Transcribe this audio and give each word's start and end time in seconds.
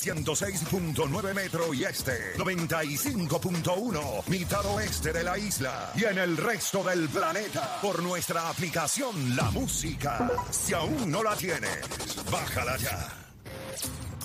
106.9 0.00 1.34
metro 1.34 1.74
y 1.74 1.82
este, 1.82 2.36
95.1 2.36 4.28
mitad 4.28 4.64
oeste 4.66 5.12
de 5.12 5.24
la 5.24 5.36
isla 5.36 5.90
y 5.96 6.04
en 6.04 6.18
el 6.18 6.36
resto 6.36 6.84
del 6.84 7.08
planeta 7.08 7.80
por 7.82 8.00
nuestra 8.04 8.48
aplicación 8.48 9.34
La 9.34 9.50
Música. 9.50 10.30
Si 10.52 10.72
aún 10.72 11.10
no 11.10 11.24
la 11.24 11.34
tienes, 11.34 11.84
bájala 12.30 12.76
ya. 12.76 13.08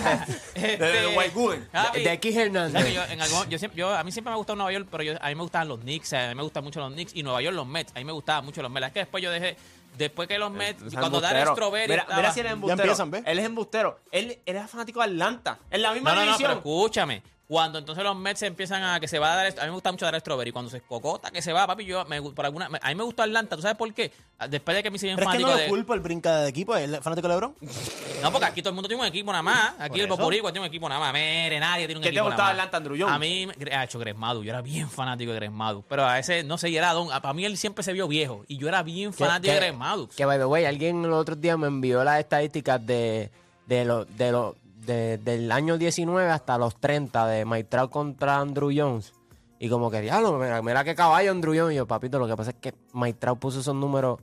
Este, 0.54 0.76
de 0.78 1.16
White 1.16 1.30
Gooden. 1.34 1.68
De 1.72 1.78
aquí 1.78 2.02
¿sabes 2.04 2.18
que 2.20 2.42
Hernández. 2.42 2.94
yo, 2.94 3.04
en 3.04 3.20
algún- 3.20 3.48
yo 3.48 3.58
siempre- 3.58 3.78
yo- 3.78 3.94
a 3.94 4.04
mí 4.04 4.12
siempre 4.12 4.30
me 4.30 4.34
ha 4.34 4.36
gustado 4.38 4.56
Nueva 4.56 4.72
York, 4.72 4.88
pero 4.90 5.02
yo- 5.02 5.14
a 5.20 5.28
mí 5.28 5.34
me 5.34 5.42
gustaban 5.42 5.68
los 5.68 5.80
Knicks, 5.80 6.12
a 6.12 6.28
mí 6.28 6.34
me 6.34 6.42
gustan 6.42 6.64
mucho 6.64 6.80
los 6.80 6.92
Knicks 6.92 7.14
y 7.14 7.22
Nueva 7.22 7.42
York 7.42 7.54
los 7.56 7.66
Mets, 7.66 7.92
a 7.94 7.98
mí 7.98 8.04
me 8.04 8.12
gustaban 8.12 8.44
mucho 8.44 8.62
los 8.62 8.70
Mets. 8.70 8.86
Es 8.88 8.92
que 8.92 8.98
después 9.00 9.22
yo 9.22 9.30
dejé, 9.30 9.56
después 9.96 10.28
que 10.28 10.38
los 10.38 10.50
Mets, 10.50 10.82
Es 10.82 10.94
cuando 10.94 11.20
Dar. 11.20 11.46
Strawberry 11.48 11.88
Mira, 11.88 12.02
estaba- 12.02 12.16
mira 12.20 12.32
si 12.32 12.40
él 12.40 12.46
es 12.46 12.52
embustero. 12.52 12.82
empiezan, 12.82 13.10
¿ves? 13.10 13.22
Él 13.26 13.38
es 13.38 13.44
embustero. 13.44 14.00
Él, 14.12 14.30
él 14.30 14.38
era 14.46 14.68
fanático 14.68 15.00
de 15.00 15.06
Atlanta. 15.06 15.58
En 15.70 15.82
la 15.82 15.92
misma 15.92 16.10
No, 16.14 16.16
no, 16.16 16.20
no, 16.20 16.36
pero 16.36 16.36
división. 16.54 16.58
escúchame. 16.58 17.22
Cuando 17.48 17.78
entonces 17.78 18.04
los 18.04 18.14
Mets 18.14 18.42
empiezan 18.42 18.82
a 18.82 19.00
que 19.00 19.08
se 19.08 19.18
va 19.18 19.32
a 19.32 19.36
dar, 19.36 19.46
a 19.46 19.62
mí 19.62 19.68
me 19.68 19.70
gusta 19.70 19.90
mucho 19.90 20.04
dar 20.04 20.20
Strawberry. 20.20 20.52
Cuando 20.52 20.70
se 20.70 20.82
cocota, 20.82 21.30
que 21.30 21.40
se 21.40 21.50
va, 21.50 21.66
papi, 21.66 21.86
yo 21.86 22.04
me, 22.04 22.20
por 22.20 22.44
alguna, 22.44 22.66
a 22.66 22.88
mí 22.88 22.94
me 22.94 23.02
gustó 23.04 23.22
Atlanta. 23.22 23.56
¿Tú 23.56 23.62
sabes 23.62 23.78
por 23.78 23.92
qué? 23.94 24.12
Después 24.50 24.76
de 24.76 24.82
que 24.82 24.90
me 24.90 24.96
hice 24.96 25.14
¿Pero 25.16 25.30
es 25.30 25.36
que 25.36 25.42
no 25.42 25.48
lo 25.48 25.56
de. 25.56 25.66
culpa 25.66 25.94
el 25.94 26.00
brinca 26.00 26.40
de 26.40 26.50
equipo? 26.50 26.76
¿El 26.76 27.00
fanático 27.00 27.26
de 27.26 27.34
LeBron? 27.34 27.54
No, 28.20 28.32
porque 28.32 28.46
aquí 28.46 28.62
todo 28.62 28.70
el 28.70 28.74
mundo 28.74 28.88
tiene 28.88 29.00
un 29.00 29.06
equipo 29.06 29.30
nada 29.30 29.42
más. 29.42 29.74
Aquí 29.78 30.00
el 30.00 30.06
eso. 30.06 30.16
Boricua 30.16 30.50
tiene 30.50 30.66
un 30.66 30.68
equipo 30.68 30.88
nada 30.88 31.00
más. 31.00 31.12
Mire, 31.12 31.60
nadie 31.60 31.86
tiene 31.86 32.00
un 32.00 32.02
¿Qué 32.02 32.08
te 32.08 32.16
equipo 32.16 32.24
gustaba 32.24 32.48
nada 32.48 32.56
más. 32.56 32.66
Atlanta, 32.66 32.76
Andrew 32.78 32.96
Jones? 32.98 33.14
A 33.14 33.18
mí, 33.20 33.46
me 33.46 33.76
ha 33.76 33.84
hecho 33.84 33.98
Gresmadu. 34.00 34.42
Yo 34.42 34.50
era 34.50 34.60
bien 34.60 34.90
fanático 34.90 35.30
de 35.30 35.36
Gresmadu. 35.38 35.84
Pero 35.88 36.04
a 36.04 36.18
ese, 36.18 36.42
no 36.42 36.58
sé, 36.58 36.68
y 36.68 36.76
era 36.76 36.92
don. 36.92 37.08
Para 37.08 37.32
mí 37.32 37.44
él 37.44 37.56
siempre 37.56 37.84
se 37.84 37.92
vio 37.92 38.08
viejo. 38.08 38.44
Y 38.48 38.58
yo 38.58 38.66
era 38.66 38.82
bien 38.82 39.12
fanático 39.12 39.54
de 39.54 39.60
Gresmadu. 39.60 40.08
Que, 40.08 40.24
by 40.24 40.36
the 40.36 40.46
way, 40.46 40.64
alguien 40.64 41.00
los 41.08 41.20
otros 41.20 41.40
días 41.40 41.56
me 41.56 41.68
envió 41.68 42.02
las 42.02 42.18
estadísticas 42.18 42.84
de, 42.84 43.30
de, 43.66 43.84
lo, 43.84 44.04
de, 44.04 44.32
lo, 44.32 44.56
de- 44.88 45.18
del 45.18 45.52
año 45.52 45.76
19 45.78 46.30
hasta 46.30 46.56
los 46.58 46.76
30 46.80 47.26
de 47.26 47.44
Mike 47.44 47.64
Trout 47.68 47.90
contra 47.90 48.38
Andrew 48.38 48.70
Jones. 48.74 49.12
Y 49.60 49.68
como 49.68 49.90
que, 49.90 50.00
diablo, 50.00 50.38
mira, 50.38 50.62
mira 50.62 50.82
qué 50.84 50.94
caballo 50.94 51.30
Andrew 51.30 51.54
Jones. 51.56 51.74
Y 51.74 51.76
yo, 51.76 51.86
papito, 51.86 52.18
lo 52.18 52.26
que 52.26 52.36
pasa 52.36 52.50
es 52.50 52.56
que 52.60 52.74
Mike 52.94 53.18
Trout 53.20 53.38
puso 53.38 53.60
esos 53.60 53.74
números 53.74 54.18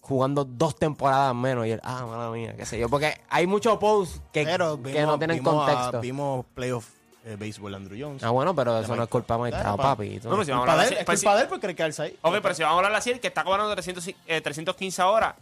jugando 0.00 0.44
dos 0.44 0.76
temporadas 0.76 1.34
menos. 1.34 1.66
Y 1.66 1.70
él, 1.72 1.80
ah, 1.84 2.04
mala 2.06 2.30
mía, 2.30 2.54
qué 2.56 2.66
sé 2.66 2.78
yo. 2.78 2.88
Porque 2.88 3.20
hay 3.30 3.46
muchos 3.46 3.78
posts 3.78 4.20
que, 4.32 4.44
Pero 4.44 4.76
que 4.82 4.92
vimos- 4.92 5.06
no 5.06 5.18
tienen 5.18 5.36
vimos 5.38 5.54
a- 5.68 5.72
contexto. 5.72 6.00
vimos 6.00 6.44
playoff 6.54 6.88
eh, 7.26 7.36
béisbol 7.38 7.74
Andrew 7.74 7.98
Jones. 7.98 8.22
Ah, 8.22 8.28
bueno, 8.30 8.54
pero 8.54 8.78
eso 8.80 8.94
no 8.96 9.02
es 9.04 9.08
culpa 9.08 9.36
de 9.38 9.42
Mike 9.44 9.56
Trout, 9.58 9.76
pa- 9.78 9.82
papito. 9.96 10.28
No, 10.28 10.34
pero 10.34 10.44
si 10.44 10.50
vamos 10.50 10.68
a 10.68 10.72
hablar 10.72 10.84
de 10.86 10.88
él, 10.88 10.94
así- 10.94 11.00
es 11.00 11.06
pues 11.06 11.20
culpa 11.20 11.36
de 11.36 11.42
él 11.42 11.94
ahí. 12.00 12.18
Ok, 12.20 12.34
pero 12.42 12.54
si 12.54 12.62
vamos 12.62 12.74
a 12.74 12.78
hablar 12.84 12.98
así, 12.98 13.10
el 13.12 13.20
que 13.20 13.28
está 13.28 13.44
cobrando 13.44 13.72
300, 13.72 14.08
eh, 14.26 14.40
315 14.42 15.00
ahora 15.00 15.34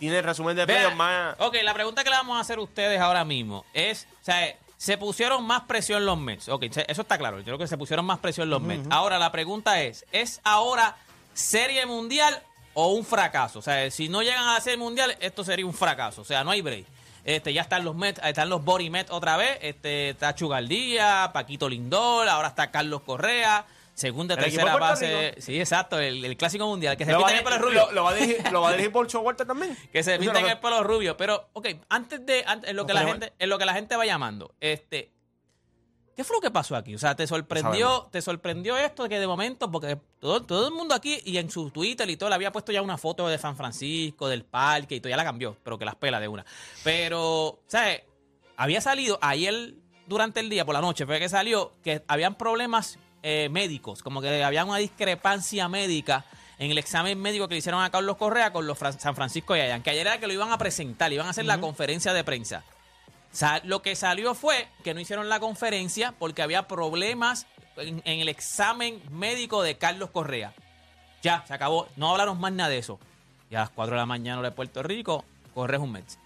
tiene 0.00 0.18
el 0.18 0.24
resumen 0.24 0.56
de 0.56 0.66
Vea, 0.66 0.76
playoff 0.78 0.96
más. 0.96 1.36
Ok, 1.38 1.58
la 1.62 1.74
pregunta 1.74 2.02
que 2.02 2.10
le 2.10 2.16
vamos 2.16 2.36
a 2.36 2.40
hacer 2.40 2.58
a 2.58 2.62
ustedes 2.62 3.00
ahora 3.00 3.24
mismo 3.24 3.64
es, 3.72 4.08
o 4.20 4.24
sea, 4.24 4.56
se 4.76 4.96
pusieron 4.96 5.44
más 5.44 5.62
presión 5.62 6.04
los 6.06 6.18
Mets. 6.18 6.48
Ok, 6.48 6.64
eso 6.64 7.02
está 7.02 7.18
claro. 7.18 7.38
Yo 7.38 7.44
creo 7.44 7.58
que 7.58 7.68
se 7.68 7.78
pusieron 7.78 8.04
más 8.06 8.18
presión 8.18 8.48
los 8.50 8.62
Mets. 8.62 8.88
Ahora 8.90 9.18
la 9.18 9.30
pregunta 9.30 9.82
es, 9.82 10.06
¿es 10.10 10.40
ahora 10.42 10.96
serie 11.34 11.84
mundial 11.84 12.42
o 12.72 12.88
un 12.88 13.04
fracaso? 13.04 13.58
O 13.58 13.62
sea, 13.62 13.90
si 13.90 14.08
no 14.08 14.22
llegan 14.22 14.48
a 14.48 14.54
la 14.54 14.60
serie 14.60 14.78
mundial, 14.78 15.16
esto 15.20 15.44
sería 15.44 15.66
un 15.66 15.74
fracaso. 15.74 16.22
O 16.22 16.24
sea, 16.24 16.42
no 16.42 16.50
hay 16.50 16.62
break. 16.62 16.86
Este, 17.24 17.52
ya 17.52 17.60
están 17.60 17.84
los 17.84 17.94
Mets, 17.94 18.20
están 18.24 18.48
los 18.48 18.64
Body 18.64 18.88
Mets 18.88 19.10
otra 19.10 19.36
vez. 19.36 19.58
Este, 19.60 20.10
está 20.10 20.34
Chugaldía, 20.34 21.30
Paquito 21.34 21.68
Lindor, 21.68 22.28
ahora 22.28 22.48
está 22.48 22.70
Carlos 22.70 23.02
Correa. 23.02 23.66
Segunda, 24.00 24.34
El 24.34 24.40
tercera 24.40 24.76
base. 24.78 25.34
Sí, 25.38 25.58
exacto, 25.60 25.98
el, 25.98 26.24
el 26.24 26.36
clásico 26.36 26.66
mundial. 26.66 26.96
Que 26.96 27.04
se 27.04 27.12
¿Lo 27.12 27.20
va, 27.20 27.28
a 27.28 27.32
pintan 27.32 27.52
el 27.52 27.58
pelo 27.60 27.68
rubio. 27.68 27.86
lo- 27.86 27.92
lo 27.92 28.04
va 28.04 28.10
a 28.10 28.14
dirigir, 28.14 28.50
¿Lo 28.52 28.62
va 28.62 28.68
a 28.68 28.72
dirigir 28.72 28.92
por 28.92 29.06
Walter 29.18 29.46
también? 29.46 29.76
Que 29.92 30.02
se 30.02 30.18
pinten 30.18 30.46
el 30.46 30.58
pelo 30.58 30.82
rubio. 30.82 31.16
Pero, 31.18 31.50
ok, 31.52 31.68
antes 31.90 32.24
de 32.24 32.42
antes- 32.46 32.70
en 32.70 32.76
lo 32.76 32.86
que 32.86 32.94
la 32.94 33.04
gente, 33.04 33.32
en 33.38 33.48
lo 33.50 33.58
que 33.58 33.64
la 33.66 33.74
gente 33.74 33.96
va 33.96 34.06
llamando, 34.06 34.54
este, 34.58 35.12
¿qué 36.16 36.24
fue 36.24 36.36
lo 36.36 36.40
que 36.40 36.50
pasó 36.50 36.76
aquí? 36.76 36.94
O 36.94 36.98
sea, 36.98 37.14
te 37.14 37.26
sorprendió, 37.26 38.08
te 38.10 38.22
sorprendió 38.22 38.76
esto 38.78 39.02
de 39.02 39.08
que 39.10 39.18
de 39.20 39.26
momento, 39.26 39.70
porque 39.70 39.98
todo, 40.18 40.42
todo 40.44 40.68
el 40.68 40.72
mundo 40.74 40.94
aquí 40.94 41.20
y 41.24 41.36
en 41.36 41.50
su 41.50 41.70
Twitter 41.70 42.08
y 42.08 42.16
todo 42.16 42.30
le 42.30 42.34
había 42.36 42.52
puesto 42.52 42.72
ya 42.72 42.80
una 42.80 42.96
foto 42.96 43.28
de 43.28 43.36
San 43.36 43.54
Francisco, 43.56 44.28
del 44.28 44.44
parque 44.44 44.94
y 44.94 45.00
todo, 45.00 45.10
ya 45.10 45.16
la 45.18 45.24
cambió, 45.24 45.56
pero 45.62 45.78
que 45.78 45.84
las 45.84 45.96
pela 45.96 46.20
de 46.20 46.28
una. 46.28 46.44
Pero, 46.84 47.60
¿sabes? 47.66 48.02
Había 48.56 48.80
salido 48.80 49.18
ayer 49.22 49.74
durante 50.06 50.40
el 50.40 50.48
día, 50.50 50.64
por 50.64 50.74
la 50.74 50.80
noche, 50.80 51.06
fue 51.06 51.18
que 51.18 51.28
salió 51.28 51.72
que 51.82 52.02
habían 52.08 52.34
problemas 52.36 52.98
eh, 53.22 53.48
médicos, 53.50 54.02
como 54.02 54.20
que 54.20 54.42
había 54.42 54.64
una 54.64 54.78
discrepancia 54.78 55.68
médica 55.68 56.24
en 56.58 56.70
el 56.70 56.78
examen 56.78 57.18
médico 57.20 57.48
que 57.48 57.54
le 57.54 57.58
hicieron 57.58 57.82
a 57.82 57.90
Carlos 57.90 58.16
Correa 58.16 58.52
con 58.52 58.66
los 58.66 58.78
San 58.78 59.14
Francisco 59.14 59.56
y 59.56 59.60
Ayan, 59.60 59.82
que 59.82 59.90
ayer 59.90 60.06
era 60.06 60.18
que 60.20 60.26
lo 60.26 60.32
iban 60.32 60.52
a 60.52 60.58
presentar, 60.58 61.12
iban 61.12 61.26
a 61.26 61.30
hacer 61.30 61.44
la 61.46 61.58
conferencia 61.60 62.12
de 62.12 62.22
prensa. 62.24 62.62
Sa- 63.32 63.60
lo 63.64 63.80
que 63.82 63.94
salió 63.96 64.34
fue 64.34 64.68
que 64.84 64.92
no 64.92 65.00
hicieron 65.00 65.28
la 65.28 65.40
conferencia 65.40 66.12
porque 66.18 66.42
había 66.42 66.66
problemas 66.68 67.46
en, 67.76 68.02
en 68.04 68.20
el 68.20 68.28
examen 68.28 69.00
médico 69.10 69.62
de 69.62 69.78
Carlos 69.78 70.10
Correa. 70.10 70.52
Ya, 71.22 71.44
se 71.46 71.54
acabó. 71.54 71.86
No 71.96 72.10
hablaron 72.10 72.38
más 72.40 72.52
nada 72.52 72.68
de 72.70 72.78
eso. 72.78 72.98
Y 73.50 73.54
a 73.54 73.60
las 73.60 73.70
4 73.70 73.94
de 73.94 73.98
la 74.00 74.06
mañana 74.06 74.42
de 74.42 74.50
Puerto 74.50 74.82
Rico, 74.82 75.24
Correa 75.54 75.78
es 75.78 75.82
un 75.82 75.92
Mets. 75.92 76.18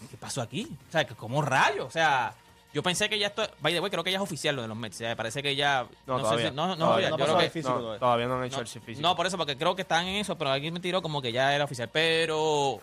¿Qué, 0.00 0.06
qué 0.08 0.16
pasó 0.16 0.40
aquí? 0.42 0.68
O 0.88 0.92
sea, 0.92 1.06
¿cómo 1.06 1.42
rayo? 1.42 1.86
O 1.86 1.90
sea, 1.90 2.34
yo 2.72 2.82
pensé 2.82 3.08
que 3.08 3.18
ya 3.18 3.28
esto... 3.28 3.42
By 3.60 3.72
the 3.72 3.80
way, 3.80 3.90
creo 3.90 4.04
que 4.04 4.10
ya 4.12 4.18
es 4.18 4.22
oficial 4.22 4.54
lo 4.56 4.62
de 4.62 4.68
los 4.68 4.76
Mets. 4.76 4.96
O 4.96 4.98
sea, 4.98 5.16
parece 5.16 5.42
que 5.42 5.56
ya... 5.56 5.86
No, 6.06 6.18
sé 6.18 6.22
todavía. 6.22 6.48
si- 6.50 6.54
no, 6.54 6.66
no, 6.68 6.76
Todavía. 6.76 7.06
yo 7.06 7.10
No 7.10 7.16
creo 7.16 7.26
pasó 7.28 7.38
que- 7.38 7.44
el 7.46 7.50
físico 7.50 7.74
No, 7.74 7.80
todavía. 7.80 7.98
todavía 8.00 8.26
no 8.26 8.34
han 8.38 8.44
hecho 8.44 8.56
no, 8.56 8.62
el 8.62 8.68
físico. 8.68 9.00
no, 9.00 9.16
por 9.16 9.26
eso, 9.26 9.36
porque 9.36 9.56
creo 9.56 9.74
que 9.74 9.82
están 9.82 10.06
en 10.06 10.16
eso, 10.16 10.36
pero 10.38 10.50
alguien 10.50 10.72
me 10.74 10.80
tiró 10.80 11.02
como 11.02 11.20
que 11.20 11.32
ya 11.32 11.54
era 11.54 11.64
oficial. 11.64 11.88
Pero... 11.92 12.80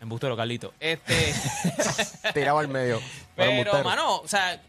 Embustero, 0.00 0.36
Carlito. 0.36 0.72
Este... 0.80 1.34
Tirado 2.34 2.58
al 2.58 2.68
medio. 2.68 3.00
Pero 3.34 3.82
mano, 3.84 4.16
o 4.18 4.28
sea, 4.28 4.60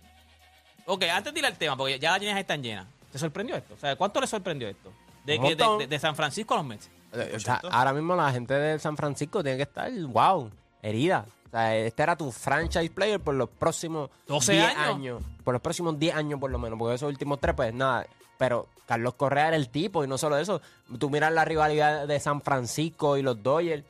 ok, 0.85 1.03
antes 1.13 1.33
de 1.33 1.39
ir 1.39 1.45
al 1.45 1.57
tema, 1.57 1.75
porque 1.77 1.99
ya 1.99 2.11
las 2.11 2.19
líneas 2.19 2.39
están 2.39 2.61
llenas. 2.63 2.87
¿Te 3.11 3.19
sorprendió 3.19 3.55
esto? 3.55 3.73
O 3.73 3.77
sea, 3.77 3.95
¿cuánto 3.95 4.19
le 4.21 4.27
sorprendió 4.27 4.67
esto? 4.67 4.91
De, 5.23 5.39
que, 5.39 5.55
de, 5.55 5.63
montón. 5.63 5.79
de- 5.79 5.87
de 5.87 5.99
San 5.99 6.15
Francisco 6.15 6.53
a 6.53 6.57
los 6.57 6.65
Mets. 6.65 6.89
Eh, 7.13 7.33
o 7.35 7.39
sea, 7.39 7.61
ahora 7.71 7.93
mismo 7.93 8.15
la 8.15 8.31
gente 8.31 8.53
de 8.53 8.79
San 8.79 8.95
Francisco 8.97 9.41
tiene 9.41 9.57
que 9.57 9.63
estar, 9.63 9.89
wow, 9.91 10.51
herida. 10.81 11.25
O 11.47 11.49
sea, 11.49 11.75
este 11.75 12.03
era 12.03 12.15
tu 12.15 12.31
franchise 12.31 12.89
player 12.89 13.19
por 13.19 13.35
los 13.35 13.49
próximos 13.49 14.09
12 14.27 14.53
10 14.53 14.77
años. 14.77 15.21
Por 15.43 15.53
los 15.53 15.61
próximos 15.61 15.97
10 15.97 16.15
años 16.15 16.39
por 16.39 16.51
lo 16.51 16.59
menos. 16.59 16.77
Porque 16.77 16.95
esos 16.95 17.09
últimos 17.09 17.39
tres, 17.39 17.55
pues 17.55 17.73
nada, 17.73 18.05
pero 18.37 18.67
Carlos 18.85 19.15
Correa 19.15 19.49
era 19.49 19.57
el 19.57 19.69
tipo 19.69 20.03
y 20.03 20.07
no 20.07 20.17
solo 20.17 20.37
eso. 20.37 20.61
Tú 20.99 21.09
miras 21.09 21.31
la 21.31 21.45
rivalidad 21.45 22.07
de 22.07 22.19
San 22.19 22.41
Francisco 22.41 23.17
y 23.17 23.21
los 23.21 23.41
Dodgers. 23.41 23.83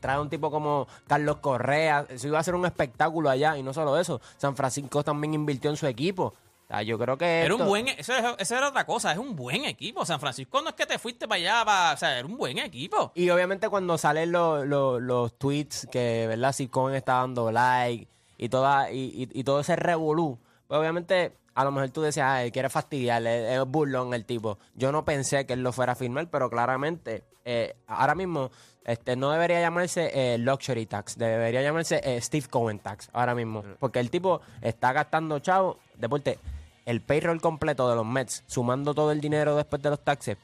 Trae 0.00 0.20
un 0.20 0.28
tipo 0.28 0.50
como 0.50 0.88
Carlos 1.06 1.36
Correa. 1.36 2.06
Eso 2.08 2.28
iba 2.28 2.38
a 2.38 2.42
ser 2.42 2.54
un 2.54 2.66
espectáculo 2.66 3.30
allá 3.30 3.56
y 3.56 3.62
no 3.62 3.72
solo 3.72 3.98
eso. 3.98 4.20
San 4.38 4.56
Francisco 4.56 5.04
también 5.04 5.34
invirtió 5.34 5.70
en 5.70 5.76
su 5.76 5.86
equipo. 5.86 6.34
Sea, 6.72 6.82
yo 6.82 6.98
creo 6.98 7.18
que. 7.18 7.42
Era 7.42 7.54
un 7.54 7.66
buen, 7.66 7.88
eso, 7.88 8.14
es- 8.14 8.24
eso 8.38 8.56
era 8.56 8.68
otra 8.68 8.86
cosa, 8.86 9.12
es 9.12 9.18
un 9.18 9.36
buen 9.36 9.64
equipo. 9.66 10.04
San 10.06 10.18
Francisco 10.20 10.62
no 10.62 10.70
es 10.70 10.74
que 10.74 10.86
te 10.86 10.98
fuiste 10.98 11.28
para 11.28 11.38
allá, 11.38 11.64
para, 11.64 11.92
o 11.92 11.96
sea, 11.98 12.18
era 12.18 12.26
un 12.26 12.36
buen 12.36 12.58
equipo. 12.58 13.12
Y 13.14 13.28
obviamente 13.30 13.68
cuando 13.68 13.98
salen 13.98 14.32
los, 14.32 14.66
los, 14.66 15.00
los 15.02 15.38
tweets 15.38 15.86
que, 15.92 16.26
¿verdad? 16.28 16.52
Si 16.52 16.68
Cohen 16.68 16.94
está 16.96 17.14
dando 17.14 17.52
like 17.52 18.08
y, 18.38 18.48
toda, 18.48 18.90
y, 18.90 19.28
y, 19.32 19.40
y 19.40 19.44
todo 19.44 19.60
ese 19.60 19.76
revolú, 19.76 20.38
pues 20.66 20.78
obviamente 20.80 21.36
a 21.54 21.64
lo 21.64 21.72
mejor 21.72 21.90
tú 21.90 22.00
decías, 22.00 22.26
ay, 22.26 22.50
quiere 22.50 22.70
fastidiar, 22.70 23.26
es, 23.26 23.50
es 23.58 23.64
burlón 23.66 24.14
el 24.14 24.24
tipo. 24.24 24.58
Yo 24.74 24.90
no 24.92 25.04
pensé 25.04 25.44
que 25.44 25.52
él 25.52 25.62
lo 25.62 25.72
fuera 25.72 25.92
a 25.92 25.96
firmar, 25.96 26.28
pero 26.30 26.48
claramente 26.48 27.24
eh, 27.44 27.74
ahora 27.86 28.14
mismo 28.14 28.50
este 28.84 29.14
no 29.14 29.30
debería 29.30 29.60
llamarse 29.60 30.10
eh, 30.14 30.38
Luxury 30.38 30.86
Tax, 30.86 31.16
debería 31.18 31.60
llamarse 31.62 32.00
eh, 32.02 32.20
Steve 32.22 32.46
Cohen 32.48 32.78
Tax 32.78 33.10
ahora 33.12 33.34
mismo. 33.34 33.62
Porque 33.78 34.00
el 34.00 34.10
tipo 34.10 34.40
está 34.62 34.92
gastando 34.94 35.38
chavo, 35.40 35.78
deporte, 35.98 36.38
el 36.86 37.00
payroll 37.00 37.40
completo 37.40 37.88
de 37.88 37.96
los 37.96 38.06
Mets, 38.06 38.44
sumando 38.46 38.94
todo 38.94 39.12
el 39.12 39.20
dinero 39.20 39.56
después 39.56 39.80
de 39.82 39.90
los 39.90 40.00
taxes, 40.04 40.36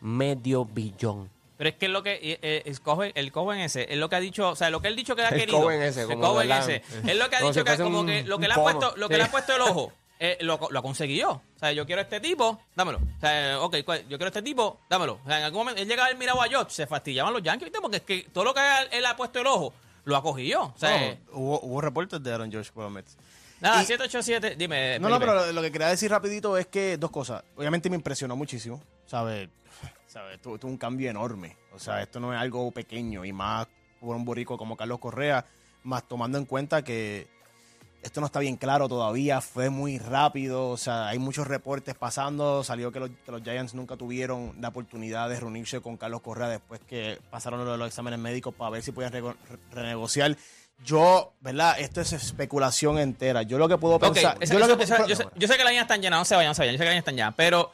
medio 0.00 0.64
billón. 0.64 1.30
Pero 1.56 1.70
es 1.70 1.76
que 1.76 1.86
es 1.86 1.92
lo 1.92 2.02
que 2.02 2.14
eh, 2.14 2.38
eh, 2.42 2.62
es 2.66 2.82
Cohen- 2.82 3.12
el 3.14 3.30
Cohen 3.30 3.60
ese, 3.60 3.86
es 3.88 3.96
lo 3.96 4.08
que 4.08 4.16
ha 4.16 4.20
dicho, 4.20 4.50
o 4.50 4.56
sea, 4.56 4.70
lo 4.70 4.80
que 4.82 4.88
él 4.88 4.94
ha 4.94 4.96
dicho 4.96 5.14
que 5.14 5.22
ha 5.22 5.28
El 5.28 5.40
querido. 5.40 5.62
Cohen 5.62 5.82
ese, 5.82 6.02
el 6.02 6.08
como 6.08 6.20
Cohen 6.32 6.48
¿verdad? 6.48 6.68
ese, 6.68 6.82
es 7.10 7.16
lo 7.16 7.30
que 7.30 7.36
ha 7.36 7.40
Como 7.40 7.52
dicho 7.52 7.64
si 7.64 7.76
que 7.76 7.82
como 7.82 8.00
un- 8.00 8.06
que 8.06 8.22
lo 8.24 8.38
que 8.38 8.48
le 8.48 8.54
ha 8.54 8.56
puesto, 8.56 8.94
lo 8.96 9.08
que 9.08 9.14
Sí. 9.14 9.18
le 9.20 9.24
ha 9.24 9.30
puesto 9.30 9.54
el 9.54 9.62
ojo, 9.62 9.92
eh, 10.18 10.36
lo, 10.40 10.58
lo 10.70 10.78
ha 10.78 10.82
conseguido. 10.82 11.30
O 11.30 11.58
sea, 11.58 11.70
yo 11.72 11.86
quiero 11.86 12.02
este 12.02 12.18
tipo, 12.18 12.60
dámelo. 12.74 12.98
O 12.98 13.20
sea, 13.20 13.60
ok, 13.60 13.76
yo 14.08 14.18
quiero 14.18 14.26
este 14.26 14.42
tipo, 14.42 14.80
dámelo. 14.90 15.20
O 15.24 15.28
sea, 15.28 15.38
en 15.38 15.44
algún 15.44 15.60
momento 15.60 15.80
él 15.80 15.86
llegaba 15.88 16.08
a 16.10 16.14
mirado 16.14 16.42
a 16.42 16.48
George, 16.48 16.72
se 16.72 16.86
fastidiaban 16.88 17.32
los 17.32 17.42
Yankees, 17.42 17.66
¿viste? 17.66 17.80
Porque 17.80 17.98
es 17.98 18.02
que 18.02 18.26
todo 18.32 18.42
lo 18.44 18.52
que 18.52 18.60
él, 18.60 18.88
él 18.90 19.06
ha 19.06 19.16
puesto 19.16 19.38
el 19.40 19.46
ojo, 19.46 19.72
lo 20.04 20.16
ha 20.16 20.22
cogido. 20.22 20.62
O 20.64 20.74
sea, 20.76 21.14
No, 21.30 21.38
hubo, 21.38 21.60
hubo 21.60 21.80
reportes 21.80 22.20
de 22.22 22.32
Aaron 22.34 22.50
George 22.50 22.70
por 22.74 22.82
los 22.84 22.92
Mets. 22.92 23.16
Nada, 23.60 23.82
y- 23.82 23.86
787, 23.86 24.56
dime. 24.56 24.98
No, 24.98 25.08
no, 25.08 25.18
pero 25.18 25.52
lo, 25.52 25.62
que 25.62 25.72
quería 25.72 25.88
decir 25.88 26.10
rapidito 26.10 26.56
es 26.56 26.66
que 26.66 26.96
dos 26.96 27.10
cosas. 27.10 27.42
Obviamente 27.56 27.90
me 27.90 27.96
impresionó 27.96 28.36
muchísimo, 28.36 28.82
¿sabes? 29.06 29.48
¿Sabes? 30.06 30.40
Tuvo, 30.40 30.58
tuvo 30.58 30.70
un 30.70 30.78
cambio 30.78 31.10
enorme. 31.10 31.56
O 31.72 31.78
sea, 31.78 32.02
esto 32.02 32.20
no 32.20 32.32
es 32.32 32.40
algo 32.40 32.70
pequeño 32.70 33.24
y 33.24 33.32
más 33.32 33.66
por 34.00 34.16
un 34.16 34.24
borrico 34.24 34.58
como 34.58 34.76
Carlos 34.76 34.98
Correa, 34.98 35.46
más 35.82 36.06
tomando 36.06 36.38
en 36.38 36.44
cuenta 36.44 36.82
que 36.82 37.26
esto 38.04 38.20
no 38.20 38.26
está 38.26 38.38
bien 38.38 38.56
claro 38.56 38.86
todavía, 38.86 39.40
fue 39.40 39.70
muy 39.70 39.98
rápido, 39.98 40.68
o 40.68 40.76
sea, 40.76 41.08
hay 41.08 41.18
muchos 41.18 41.46
reportes 41.46 41.94
pasando, 41.94 42.62
salió 42.62 42.92
que 42.92 43.00
los, 43.00 43.10
que 43.24 43.32
los 43.32 43.42
Giants 43.42 43.72
nunca 43.74 43.96
tuvieron 43.96 44.52
la 44.60 44.68
oportunidad 44.68 45.30
de 45.30 45.40
reunirse 45.40 45.80
con 45.80 45.96
Carlos 45.96 46.20
Correa 46.20 46.48
después 46.48 46.80
que 46.86 47.18
pasaron 47.30 47.64
los, 47.64 47.78
los 47.78 47.88
exámenes 47.88 48.18
médicos 48.20 48.54
para 48.54 48.70
ver 48.70 48.82
si 48.82 48.92
podían 48.92 49.34
renegociar. 49.72 50.36
Yo, 50.82 51.32
¿verdad? 51.40 51.76
Esto 51.78 52.00
es 52.00 52.12
especulación 52.12 52.98
entera. 52.98 53.42
Yo 53.42 53.56
lo 53.58 53.68
que 53.68 53.78
puedo 53.78 53.98
pensar... 53.98 54.36
esa- 54.40 54.52
yo, 54.54 54.58
lo 54.58 54.66
esa- 54.66 54.76
que, 54.76 54.82
esa- 54.84 55.06
yo, 55.06 55.16
sé, 55.16 55.26
yo 55.34 55.48
sé 55.48 55.56
que 55.56 55.64
la 55.64 55.70
línea 55.70 55.82
está 55.82 55.96
llena, 55.96 56.16
no 56.18 56.24
se 56.24 56.34
vayan, 56.36 56.50
no 56.50 56.54
se 56.54 56.62
vayan, 56.62 56.74
yo 56.74 56.78
sé 56.78 56.82
que 56.82 56.86
la 56.86 56.90
línea 56.90 56.98
está 57.00 57.10
llena, 57.12 57.34
pero 57.34 57.72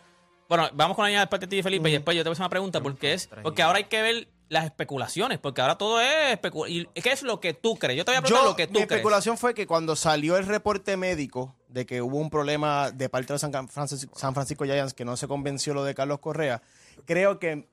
bueno, 0.49 0.69
vamos 0.75 0.95
con 0.97 1.05
la 1.05 1.09
línea 1.09 1.21
después 1.21 1.41
de 1.41 1.47
ti, 1.47 1.63
Felipe, 1.63 1.89
y 1.89 1.93
después 1.95 2.17
yo 2.17 2.23
te 2.23 2.29
voy 2.29 2.33
a 2.33 2.35
hacer 2.35 2.43
una 2.43 2.51
pregunta, 2.51 2.81
porque 2.81 3.13
es, 3.15 3.29
porque 3.43 3.63
ahora 3.63 3.79
hay 3.79 3.85
que 3.85 4.03
ver 4.03 4.29
las 4.49 4.65
especulaciones, 4.65 5.39
porque 5.39 5.61
ahora 5.61 5.79
todo 5.79 6.01
es 6.01 6.33
especulación. 6.33 6.89
¿Qué 6.93 7.13
es 7.13 7.23
lo 7.23 7.39
que 7.41 7.55
tú 7.55 7.77
crees? 7.77 7.97
Yo 7.99 8.05
te 8.05 8.11
voy 8.11 8.19
a 8.19 8.21
preguntar 8.23 8.45
Yo, 8.45 8.51
lo 8.51 8.57
que 8.57 8.67
tú 8.67 8.73
mi 8.73 8.79
crees. 8.81 8.91
especulación 8.91 9.39
fue 9.39 9.55
que 9.55 9.67
cuando 9.69 9.95
salió 9.95 10.37
el 10.37 10.47
reporte 10.47 10.97
médico 10.97 11.55
de 11.69 11.87
que 11.87 12.03
hubo 12.03 12.17
un 12.19 12.31
problema 12.31 12.91
de 12.91 13.09
parte 13.09 13.33
de 13.33 13.39
San 13.39 13.69
Francisco, 13.69 14.13
San 14.19 14.35
Francisco 14.35 14.65
Giants 14.65 14.93
que 14.93 15.05
no 15.05 15.17
se 15.17 15.29
convenció 15.29 15.73
lo 15.73 15.85
de 15.85 15.95
Carlos 15.95 16.19
Correa, 16.19 16.63
creo 17.07 17.39
que 17.39 17.69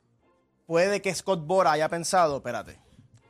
puede 0.68 1.02
que 1.02 1.14
Scott 1.16 1.46
Bora 1.48 1.72
haya 1.72 1.90
pensado, 1.90 2.38
espérate, 2.38 2.80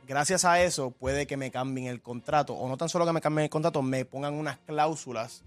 gracias 0.08 0.44
a 0.46 0.60
eso 0.62 0.90
puede 0.90 1.26
que 1.26 1.36
me 1.36 1.50
cambien 1.50 1.86
el 1.86 2.00
contrato, 2.00 2.54
o 2.54 2.68
no 2.68 2.76
tan 2.76 2.88
solo 2.88 3.06
que 3.06 3.12
me 3.12 3.20
cambien 3.20 3.44
el 3.44 3.50
contrato, 3.50 3.82
me 3.82 4.04
pongan 4.06 4.34
unas 4.34 4.58
cláusulas 4.66 5.42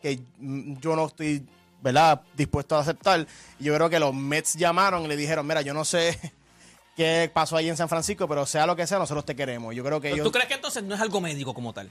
que 0.00 0.20
mm, 0.38 0.78
yo 0.78 0.94
no 0.94 1.06
estoy, 1.06 1.44
¿verdad?, 1.82 2.22
dispuesto 2.36 2.76
a 2.76 2.80
aceptar. 2.80 3.26
Y 3.58 3.64
yo 3.64 3.74
creo 3.74 3.90
que 3.90 3.98
los 3.98 4.14
Mets 4.14 4.54
llamaron 4.54 5.04
y 5.04 5.08
le 5.08 5.16
dijeron, 5.16 5.46
mira, 5.46 5.62
yo 5.62 5.74
no 5.74 5.84
sé 5.84 6.18
qué 6.96 7.30
pasó 7.34 7.56
ahí 7.56 7.68
en 7.68 7.76
San 7.76 7.88
Francisco, 7.88 8.28
pero 8.28 8.46
sea 8.46 8.66
lo 8.66 8.76
que 8.76 8.86
sea, 8.86 8.98
nosotros 8.98 9.24
te 9.24 9.34
queremos. 9.34 9.74
Yo 9.74 9.82
creo 9.82 10.00
que 10.00 10.12
ellos... 10.12 10.24
¿Tú 10.24 10.30
crees 10.30 10.46
que 10.46 10.54
entonces 10.54 10.84
no 10.84 10.94
es 10.94 11.00
algo 11.00 11.20
médico 11.20 11.52
como 11.52 11.72
tal? 11.72 11.90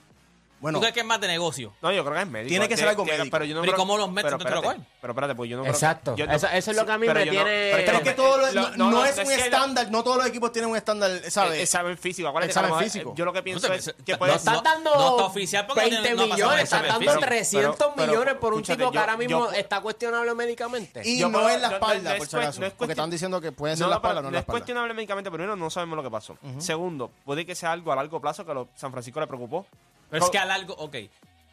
Bueno, 0.64 0.78
¿Tú 0.78 0.82
crees 0.82 0.94
que 0.94 1.02
es 1.02 1.06
más 1.06 1.20
de 1.20 1.28
negocio? 1.28 1.74
No, 1.82 1.92
yo 1.92 2.04
creo 2.06 2.16
que 2.16 2.22
es 2.22 2.28
médico. 2.30 2.48
Tiene 2.50 2.70
que 2.70 2.78
ser 2.78 2.88
algo 2.88 3.04
médico. 3.04 3.28
Pero, 3.30 3.44
yo 3.46 3.54
no 3.56 3.62
Pero 3.62 3.72
¿y 3.72 3.76
creo- 3.76 3.78
cómo 3.86 3.98
los 3.98 4.10
Mets 4.10 4.24
pero 4.24 4.38
espérate, 4.38 4.66
cogen? 4.66 4.86
Pero 5.02 5.12
espérate, 5.12 5.36
pues 5.36 5.50
yo 5.50 5.58
no 5.58 5.64
creo 5.64 5.74
Exacto. 5.74 6.16
yo 6.16 6.26
no- 6.26 6.34
Eso- 6.34 6.48
eso 6.48 6.72
es 6.72 6.78
lo 6.78 6.86
que 6.86 6.92
a 6.94 6.98
mí 6.98 7.06
pero 7.08 7.20
me 7.20 7.26
yo 7.26 7.34
no- 7.34 7.44
tiene- 7.44 7.72
pero 7.86 7.98
es 7.98 8.04
que 8.04 8.12
todo 8.14 8.38
lo- 8.38 8.52
lo- 8.54 8.70
no, 8.78 8.92
no 8.92 9.06
es 9.06 9.18
un 9.18 9.30
estándar, 9.32 9.92
no 9.92 10.04
todos 10.06 10.16
los 10.18 10.26
equipos 10.28 10.54
tienen 10.54 10.72
un 10.72 10.78
estándar, 10.78 11.12
¿sabes? 11.30 11.56
El 11.56 11.60
examen 11.64 11.98
físico. 11.98 12.30
Examen 12.30 12.50
a 12.50 12.62
lo 12.62 12.68
mejor, 12.76 12.84
físico. 12.86 13.10
eh, 13.12 13.14
Yo 13.18 13.26
lo 13.26 13.34
que 13.34 13.44
pienso 13.44 13.68
No, 13.68 13.74
es 13.74 13.94
que 14.06 14.18
puede 14.18 14.32
No 14.32 14.38
estás 14.38 14.54
no- 14.56 14.62
dando 14.62 14.96
no 14.96 15.10
está 15.12 15.24
oficial 15.26 15.66
porque 15.68 15.82
no 15.82 15.88
20 15.90 16.02
tiene- 16.02 16.16
no 16.16 16.22
ha 16.24 16.28
pasado 16.30 16.48
millones, 16.50 16.64
estás 16.64 16.80
examen 16.80 17.06
dando 17.06 17.12
físico. 17.12 17.28
300 17.28 17.76
Pero- 17.78 17.94
pero, 17.96 18.12
millones 18.14 18.34
por 18.36 18.54
un 18.54 18.64
tipo 18.64 18.90
que 18.90 18.96
yo- 18.96 19.00
ahora 19.02 19.18
mismo 19.18 19.40
yo- 19.46 19.52
está 19.52 19.82
cuestionable 19.82 20.34
médicamente. 20.34 21.02
y 21.04 21.20
yo 21.20 21.28
no 21.28 21.50
es 21.50 21.60
la 21.62 21.68
espalda, 21.74 22.16
por 22.16 22.24
es 22.24 22.30
si 22.30 22.38
acaso. 22.38 22.64
es 22.66 22.72
porque 22.72 22.94
están 22.94 23.10
diciendo 23.10 23.42
que 23.42 23.52
puede 23.52 23.76
ser 23.76 23.88
la 23.88 23.96
no, 23.96 24.02
pero 24.02 24.12
espalda, 24.14 24.22
no 24.22 24.28
es 24.28 24.32
no 24.32 24.32
la 24.32 24.38
es 24.40 24.42
espalda. 24.44 24.60
cuestionable 24.60 24.94
médicamente, 24.94 25.30
primero 25.30 25.56
no 25.58 25.70
sabemos 25.70 25.98
lo 25.98 26.04
que 26.04 26.10
pasó. 26.12 26.38
Segundo, 26.60 27.12
puede 27.26 27.46
que 27.46 27.54
sea 27.56 27.74
algo 27.74 27.92
a 27.92 27.96
largo 27.98 28.22
plazo 28.22 28.46
que 28.46 28.52
a 28.54 28.66
San 28.76 28.92
Francisco 28.92 29.20
le 29.20 29.28
preocupó. 29.28 29.66
Pero 30.10 30.26
es 30.26 30.32
que 30.32 30.38
a 30.38 30.46
largo, 30.46 30.74
ok. 30.76 30.96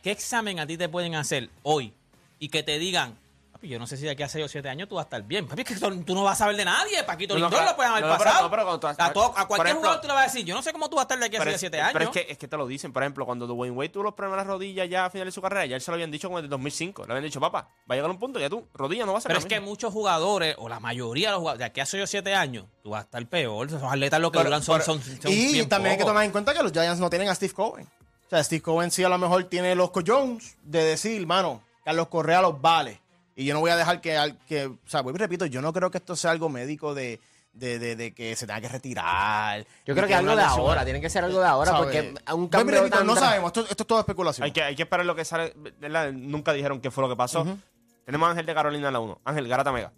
¿Qué 0.02 0.10
examen 0.10 0.58
a 0.60 0.66
ti 0.66 0.76
te 0.78 0.88
pueden 0.88 1.14
hacer 1.14 1.50
hoy 1.62 1.92
y 2.38 2.48
que 2.48 2.62
te 2.62 2.78
digan, 2.78 3.18
papi, 3.52 3.68
yo 3.68 3.78
no 3.78 3.86
sé 3.86 3.98
si 3.98 4.04
de 4.04 4.10
aquí 4.12 4.22
a 4.22 4.28
6 4.30 4.46
o 4.46 4.48
7 4.48 4.66
años 4.70 4.88
tú 4.88 4.94
vas 4.94 5.04
a 5.04 5.06
estar 5.08 5.22
bien? 5.22 5.46
Papi, 5.46 5.60
es 5.60 5.68
que 5.68 5.74
tú, 5.74 6.14
no 6.14 6.22
vas 6.24 6.32
a 6.40 6.44
saber 6.44 6.56
de 6.56 6.64
nadie. 6.64 7.04
Paquito 7.04 7.34
No, 7.38 7.40
Lindor 7.48 7.64
lo 7.66 7.76
pueden 7.76 7.92
haber 7.92 8.04
No, 8.04 8.08
no, 8.08 8.16
pero- 8.18 8.24
pasado. 8.30 8.44
no, 8.44 8.50
pero 8.50 8.62
cuando 8.64 8.80
tú- 8.80 8.86
a, 8.86 9.12
todo- 9.12 9.24
a 9.26 9.34
por 9.34 9.46
cualquier 9.48 9.66
ejemplo- 9.66 9.80
jugador 9.82 10.00
tú 10.00 10.06
le 10.08 10.14
vas 10.14 10.22
a 10.22 10.26
decir, 10.32 10.44
yo 10.46 10.54
no 10.54 10.62
sé 10.62 10.72
cómo 10.72 10.88
tú 10.88 10.96
vas 10.96 11.02
a 11.02 11.04
estar 11.04 11.18
de 11.18 11.26
aquí 11.26 11.36
a 11.36 11.38
Pero 11.40 11.50
6 11.50 11.54
o 11.54 11.56
es, 11.56 11.60
7 11.60 11.80
años. 11.82 11.92
pero 11.92 12.04
es 12.06 12.10
que, 12.10 12.32
es 12.32 12.38
que 12.38 12.48
te 12.48 12.56
lo 12.56 12.66
dicen. 12.66 12.92
Por 12.94 13.02
ejemplo, 13.02 13.26
cuando 13.26 13.46
Dwayne 13.46 13.76
Wade 13.76 13.88
tuvo 13.90 14.04
los 14.04 14.14
problemas 14.14 14.38
de 14.38 14.44
las 14.44 14.46
rodillas 14.54 14.88
ya 14.88 15.04
a 15.04 15.10
final 15.10 15.26
de 15.26 15.32
su 15.32 15.42
carrera, 15.42 15.66
ya 15.66 15.76
él 15.76 15.82
se 15.82 15.90
lo 15.90 15.96
habían 15.96 16.10
dicho 16.10 16.28
como 16.28 16.38
en 16.38 16.44
el 16.46 16.50
2005. 16.50 17.04
Le 17.04 17.12
habían 17.12 17.24
dicho, 17.24 17.40
papá, 17.40 17.68
va 17.90 17.92
a 17.92 17.94
llegar 17.96 18.10
un 18.10 18.18
punto 18.18 18.38
que 18.38 18.44
ya 18.46 18.50
tú, 18.50 18.66
rodilla 18.72 19.04
no 19.04 19.12
va 19.12 19.18
a 19.18 19.20
ser 19.20 19.28
Pero 19.28 19.40
es 19.40 19.44
que 19.44 19.56
misma". 19.56 19.66
muchos 19.68 19.92
jugadores, 19.92 20.54
o 20.58 20.66
la 20.70 20.80
mayoría 20.80 21.28
de 21.28 21.32
los 21.32 21.40
jugadores, 21.40 21.58
de 21.58 21.64
aquí 21.66 21.80
a 21.80 21.86
6 21.86 22.02
o 22.02 22.06
7 22.06 22.34
años, 22.34 22.64
tú 22.82 22.88
vas 22.90 23.00
a 23.02 23.04
estar 23.04 23.26
peor. 23.26 23.66
Esos 23.66 23.82
atletas 23.82 24.18
lo 24.20 24.32
que 24.32 24.38
Pero- 24.38 24.48
duran 24.48 24.62
son, 24.62 24.76
pero- 24.80 24.84
son, 24.86 25.02
son 25.02 25.30
y 25.30 25.52
bien 25.52 25.68
también 25.68 25.92
hay 25.92 25.98
que 25.98 26.04
tomar 26.04 26.24
en 26.24 26.32
cuenta 26.32 26.54
que 26.54 26.62
los 26.62 26.72
Giants 26.72 26.98
no 26.98 27.10
tienen 27.10 27.28
a 27.28 27.34
Steve 27.34 27.52
Cohen. 27.52 27.86
O 28.30 28.36
sea, 28.36 28.44
Steve 28.44 28.62
Cohen 28.62 28.90
sí 28.92 29.02
a 29.02 29.08
lo 29.08 29.18
mejor 29.18 29.42
tiene 29.44 29.74
los 29.74 29.90
cojones 29.90 30.56
de 30.62 30.84
decir, 30.84 31.26
mano, 31.26 31.62
Carlos 31.84 32.06
Correa 32.06 32.40
los 32.40 32.60
vale. 32.60 33.00
Y 33.34 33.44
yo 33.44 33.54
no 33.54 33.60
voy 33.60 33.70
a 33.72 33.76
dejar 33.76 34.00
que, 34.00 34.16
al- 34.16 34.38
que 34.46 34.66
o 34.66 34.78
sea, 34.86 35.00
vuelvo 35.00 35.16
y 35.16 35.20
repito, 35.20 35.46
yo 35.46 35.60
no 35.60 35.72
creo 35.72 35.90
que 35.90 35.98
esto 35.98 36.14
sea 36.14 36.30
algo 36.30 36.48
médico 36.48 36.94
de, 36.94 37.18
de, 37.54 37.78
de- 37.80 37.96
de 37.96 38.14
que 38.14 38.36
se 38.36 38.46
tenga 38.46 38.60
que 38.60 38.68
retirar. 38.68 39.66
Yo 39.84 39.94
creo 39.96 40.06
que 40.06 40.14
algo 40.14 40.30
de 40.36 40.42
lesión- 40.44 40.60
ahora, 40.60 40.84
tiene 40.84 41.00
que 41.00 41.10
ser 41.10 41.24
algo 41.24 41.40
de 41.40 41.46
ahora, 41.46 41.72
¿sabes? 41.72 41.84
porque 42.14 42.32
un 42.34 42.46
cambio 42.48 42.76
repito, 42.76 42.98
tan 42.98 43.06
no 43.06 43.16
sabemos, 43.16 43.48
esto, 43.48 43.62
esto 43.68 43.82
es 43.82 43.86
todo 43.88 43.98
especulación. 43.98 44.44
Hay 44.44 44.52
que, 44.52 44.62
hay 44.62 44.76
que 44.76 44.82
esperar 44.84 45.04
lo 45.06 45.16
que 45.16 45.24
sale. 45.24 45.52
¿verdad? 45.80 46.12
Nunca 46.12 46.52
dijeron 46.52 46.80
qué 46.80 46.92
fue 46.92 47.02
lo 47.02 47.08
que 47.08 47.16
pasó. 47.16 47.44
Tenemos 48.04 48.28
a 48.28 48.30
Ángel 48.30 48.46
de 48.46 48.54
Carolina 48.54 48.86
en 48.88 48.92
la 48.92 49.00
1. 49.00 49.20
Ángel, 49.24 49.48
Garata 49.48 49.72
Mega. 49.72 49.90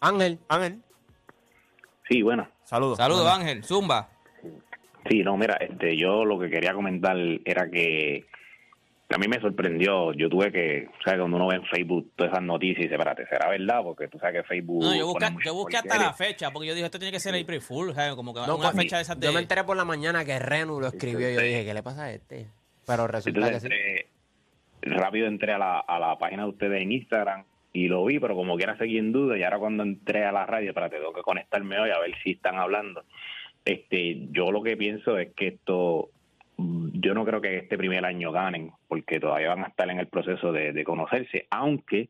Ángel, 0.00 0.38
Ángel, 0.48 0.82
Sí, 2.08 2.22
bueno. 2.22 2.48
saludos. 2.64 2.96
Saludos, 2.98 3.26
Ángel. 3.26 3.64
Zumba. 3.64 4.08
Sí, 5.08 5.22
no, 5.22 5.36
mira, 5.36 5.56
este, 5.60 5.96
yo 5.96 6.24
lo 6.24 6.38
que 6.38 6.50
quería 6.50 6.74
comentar 6.74 7.16
era 7.44 7.70
que, 7.70 8.26
a 9.10 9.18
mí 9.18 9.26
me 9.26 9.40
sorprendió. 9.40 10.12
Yo 10.12 10.28
tuve 10.28 10.52
que, 10.52 10.88
o 10.88 11.02
sea, 11.02 11.16
cuando 11.16 11.36
uno 11.36 11.48
ve 11.48 11.56
en 11.56 11.64
Facebook 11.64 12.12
todas 12.14 12.32
esas 12.32 12.44
noticias 12.44 12.80
y 12.80 12.82
dice, 12.82 12.94
espérate, 12.94 13.26
¿será 13.26 13.48
verdad? 13.48 13.82
Porque 13.82 14.08
tú 14.08 14.18
sabes 14.18 14.42
que 14.42 14.48
Facebook. 14.48 14.84
No, 14.84 14.94
yo 14.94 15.06
busqué, 15.06 15.26
yo 15.44 15.54
busqué 15.54 15.76
hasta 15.78 15.98
la 15.98 16.12
fecha, 16.12 16.50
porque 16.50 16.68
yo 16.68 16.74
dije, 16.74 16.86
esto 16.86 16.98
tiene 16.98 17.12
que 17.12 17.20
ser 17.20 17.34
April 17.34 17.60
Fool, 17.60 17.90
o 17.90 17.94
sea, 17.94 18.14
como 18.14 18.34
que 18.34 18.40
no, 18.46 18.56
una 18.56 18.72
fecha 18.72 18.96
de 18.96 19.02
esas 19.02 19.18
de... 19.18 19.26
yo 19.26 19.32
me 19.32 19.40
enteré 19.40 19.64
por 19.64 19.76
la 19.76 19.84
mañana 19.84 20.24
que 20.24 20.38
Renu 20.38 20.80
lo 20.80 20.88
escribió 20.88 21.30
y 21.30 21.34
yo 21.34 21.40
dije, 21.40 21.64
¿qué 21.64 21.74
le 21.74 21.82
pasa 21.82 22.04
a 22.04 22.12
este? 22.12 22.48
Pero 22.86 23.06
resulta 23.06 23.46
Entonces 23.46 23.62
que 23.62 23.68
sí. 23.68 23.74
entré, 24.82 24.96
rápido 24.98 25.26
entré 25.26 25.52
a 25.52 25.58
la, 25.58 25.78
a 25.78 25.98
la 25.98 26.18
página 26.18 26.42
de 26.42 26.50
ustedes 26.50 26.82
en 26.82 26.92
Instagram 26.92 27.44
y 27.72 27.88
lo 27.88 28.04
vi, 28.04 28.18
pero 28.18 28.34
como 28.34 28.56
quiera 28.56 28.76
seguí 28.76 28.98
en 28.98 29.12
duda 29.12 29.38
y 29.38 29.42
ahora 29.42 29.58
cuando 29.58 29.82
entré 29.84 30.24
a 30.24 30.32
la 30.32 30.44
radio, 30.44 30.70
espérate, 30.70 30.96
tengo 30.96 31.12
que 31.12 31.22
conectarme 31.22 31.78
hoy 31.78 31.90
a 31.90 31.98
ver 31.98 32.14
si 32.22 32.32
están 32.32 32.56
hablando. 32.56 33.04
Este, 33.68 34.28
yo 34.30 34.50
lo 34.50 34.62
que 34.62 34.78
pienso 34.78 35.18
es 35.18 35.34
que 35.34 35.48
esto, 35.48 36.08
mm, 36.56 37.00
yo 37.00 37.12
no 37.12 37.26
creo 37.26 37.42
que 37.42 37.58
este 37.58 37.76
primer 37.76 38.02
año 38.06 38.32
ganen, 38.32 38.72
porque 38.88 39.20
todavía 39.20 39.50
van 39.50 39.64
a 39.64 39.68
estar 39.68 39.90
en 39.90 39.98
el 40.00 40.06
proceso 40.06 40.52
de, 40.52 40.72
de 40.72 40.84
conocerse, 40.84 41.46
aunque 41.50 42.08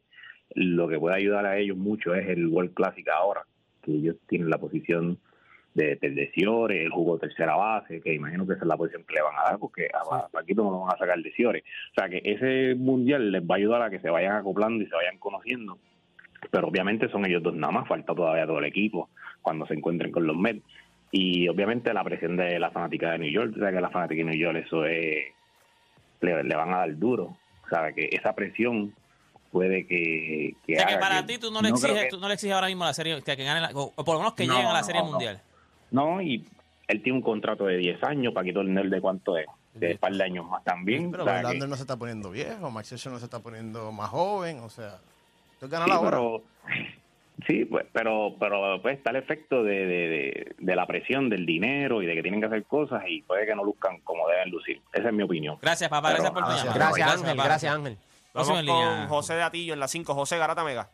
lo 0.54 0.86
que 0.86 1.00
puede 1.00 1.16
ayudar 1.16 1.46
a 1.46 1.58
ellos 1.58 1.76
mucho 1.76 2.14
es 2.14 2.28
el 2.28 2.46
World 2.46 2.74
Classic 2.74 3.08
ahora, 3.08 3.42
que 3.82 3.90
ellos 3.90 4.14
tienen 4.28 4.50
la 4.50 4.58
posición 4.58 5.18
de, 5.74 5.96
de, 5.96 6.10
de 6.10 6.30
Ciore, 6.30 6.84
el 6.84 6.92
jugó 6.92 7.18
tercera 7.18 7.56
base, 7.56 8.00
que 8.02 8.14
imagino 8.14 8.46
que 8.46 8.52
esa 8.52 8.62
es 8.62 8.68
la 8.68 8.76
posición 8.76 9.02
que 9.02 9.14
le 9.14 9.22
van 9.22 9.34
a 9.36 9.50
dar, 9.50 9.58
porque 9.58 9.88
a 9.92 10.28
Paquito 10.28 10.62
no 10.62 10.70
lo 10.70 10.80
van 10.82 10.94
a 10.94 10.98
sacar 10.98 11.18
de 11.20 11.32
Ciore. 11.32 11.64
O 11.90 11.94
sea 11.98 12.08
que 12.08 12.22
ese 12.24 12.76
mundial 12.76 13.32
les 13.32 13.42
va 13.42 13.56
a 13.56 13.58
ayudar 13.58 13.82
a 13.82 13.90
que 13.90 13.98
se 13.98 14.10
vayan 14.10 14.36
acoplando 14.36 14.84
y 14.84 14.86
se 14.86 14.94
vayan 14.94 15.18
conociendo. 15.18 15.76
Pero 16.52 16.68
obviamente 16.68 17.08
son 17.08 17.26
ellos 17.26 17.42
dos 17.42 17.56
nada 17.56 17.72
más, 17.72 17.88
falta 17.88 18.14
todavía 18.14 18.46
todo 18.46 18.60
el 18.60 18.66
equipo 18.66 19.10
cuando 19.42 19.66
se 19.66 19.74
encuentren 19.74 20.12
con 20.12 20.24
los 20.24 20.36
Mets. 20.36 20.62
Y 21.10 21.48
obviamente 21.48 21.92
la 21.94 22.04
presión 22.04 22.36
de 22.36 22.58
la 22.58 22.70
fanática 22.70 23.12
de 23.12 23.18
New 23.18 23.30
York, 23.30 23.54
o 23.56 23.58
sea 23.60 23.70
que 23.72 23.80
la 23.80 23.90
fanática 23.90 24.18
de 24.18 24.24
New 24.30 24.38
York 24.38 24.64
eso 24.66 24.84
es, 24.84 25.24
le, 26.20 26.42
le 26.44 26.56
van 26.56 26.72
a 26.74 26.78
dar 26.78 26.98
duro. 26.98 27.36
O 27.64 27.68
sea 27.68 27.92
que 27.92 28.08
esa 28.12 28.34
presión 28.34 28.94
puede 29.50 29.86
que, 29.86 30.54
que 30.66 30.74
O 30.74 30.76
sea 30.76 30.86
que 30.86 30.96
para 30.98 31.20
que- 31.26 31.34
ti 31.34 31.38
tú 31.38 31.50
no 31.50 31.62
le 31.62 31.70
exiges, 31.70 32.02
que- 32.04 32.08
tú 32.10 32.18
no 32.20 32.28
le 32.28 32.34
exiges 32.34 32.54
ahora 32.54 32.66
mismo 32.66 32.84
a 32.84 32.88
la 32.88 32.94
serie 32.94 33.22
que, 33.22 33.36
que 33.36 33.44
gane 33.44 33.60
la- 33.60 33.70
o, 33.74 33.92
por 34.04 34.14
lo 34.14 34.18
menos 34.20 34.34
que 34.34 34.46
No, 34.46 34.52
lleguen 34.54 34.68
a 34.68 34.72
la 34.74 34.80
no, 34.80 34.84
serie 34.86 35.00
no. 35.02 35.10
mundial. 35.10 35.40
No, 35.90 36.20
y 36.20 36.44
él 36.86 37.02
tiene 37.02 37.16
un 37.18 37.22
contrato 37.24 37.64
de 37.64 37.78
10 37.78 38.02
años, 38.04 38.34
Paquito 38.34 38.62
Lindell 38.62 38.90
de 38.90 39.00
cuánto 39.00 39.38
es, 39.38 39.46
de 39.74 39.92
un 39.92 39.98
par 39.98 40.12
de 40.12 40.22
años 40.24 40.44
más 40.46 40.62
también. 40.64 41.10
Pero 41.10 41.22
o 41.22 41.26
sea 41.26 41.36
que- 41.36 41.42
Verlander 41.44 41.68
no 41.70 41.76
se 41.76 41.82
está 41.82 41.96
poniendo 41.96 42.30
viejo, 42.30 42.70
Max 42.70 42.88
Scherzer 42.88 43.12
no 43.12 43.18
se 43.18 43.24
está 43.24 43.38
poniendo 43.40 43.90
más 43.92 44.10
joven, 44.10 44.60
o 44.60 44.68
sea, 44.68 44.98
tú 45.58 45.68
ganas 45.68 45.86
Sí, 45.86 45.90
la 45.92 46.00
hora. 46.00 46.10
pero, 46.10 46.42
sí, 47.46 47.64
pues, 47.64 47.86
pero, 47.92 48.34
pero 48.38 48.80
pues 48.82 48.98
está 48.98 49.10
el 49.10 49.16
efecto 49.16 49.62
de, 49.62 49.86
de, 49.86 50.08
de, 50.08 50.54
de 50.58 50.76
la 50.76 50.86
presión, 50.86 51.28
del 51.28 51.46
dinero 51.46 52.02
y 52.02 52.06
de 52.06 52.14
que 52.14 52.22
tienen 52.22 52.40
que 52.40 52.46
hacer 52.46 52.64
cosas 52.64 53.02
y 53.08 53.22
puede 53.22 53.46
que 53.46 53.54
no 53.54 53.64
luzcan 53.64 54.00
como 54.00 54.28
deben 54.28 54.50
lucir. 54.50 54.80
Esa 54.92 55.08
es 55.08 55.14
mi 55.14 55.22
opinión. 55.22 55.58
Gracias, 55.62 55.88
papá. 55.90 56.08
Pero- 56.08 56.22
Gracias 56.22 56.32
por 56.32 56.42
tu 56.42 56.48
Gracias. 56.48 56.64
llamada. 56.74 56.84
Gracias, 56.90 57.12
Ángel. 57.20 57.36
papá. 57.36 57.48
Gracias, 57.48 57.74
Ángel. 57.74 57.96
Vamos 58.34 58.60
línea. 58.62 58.96
con 58.98 59.08
José 59.08 59.34
de 59.34 59.42
Atillo 59.42 59.72
en 59.74 59.80
la 59.80 59.88
5. 59.88 60.14
José 60.14 60.38
Garata 60.38 60.62
Mega. 60.64 60.88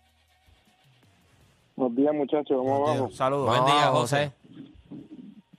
Buenos 1.76 1.96
días, 1.96 2.14
muchachos. 2.14 2.56
¿Cómo 2.56 2.78
Buenos 2.80 2.96
vamos? 2.98 3.16
Saludos. 3.16 3.48
Buen 3.48 3.64
día, 3.66 3.82
abajo, 3.84 4.00
José. 4.02 4.32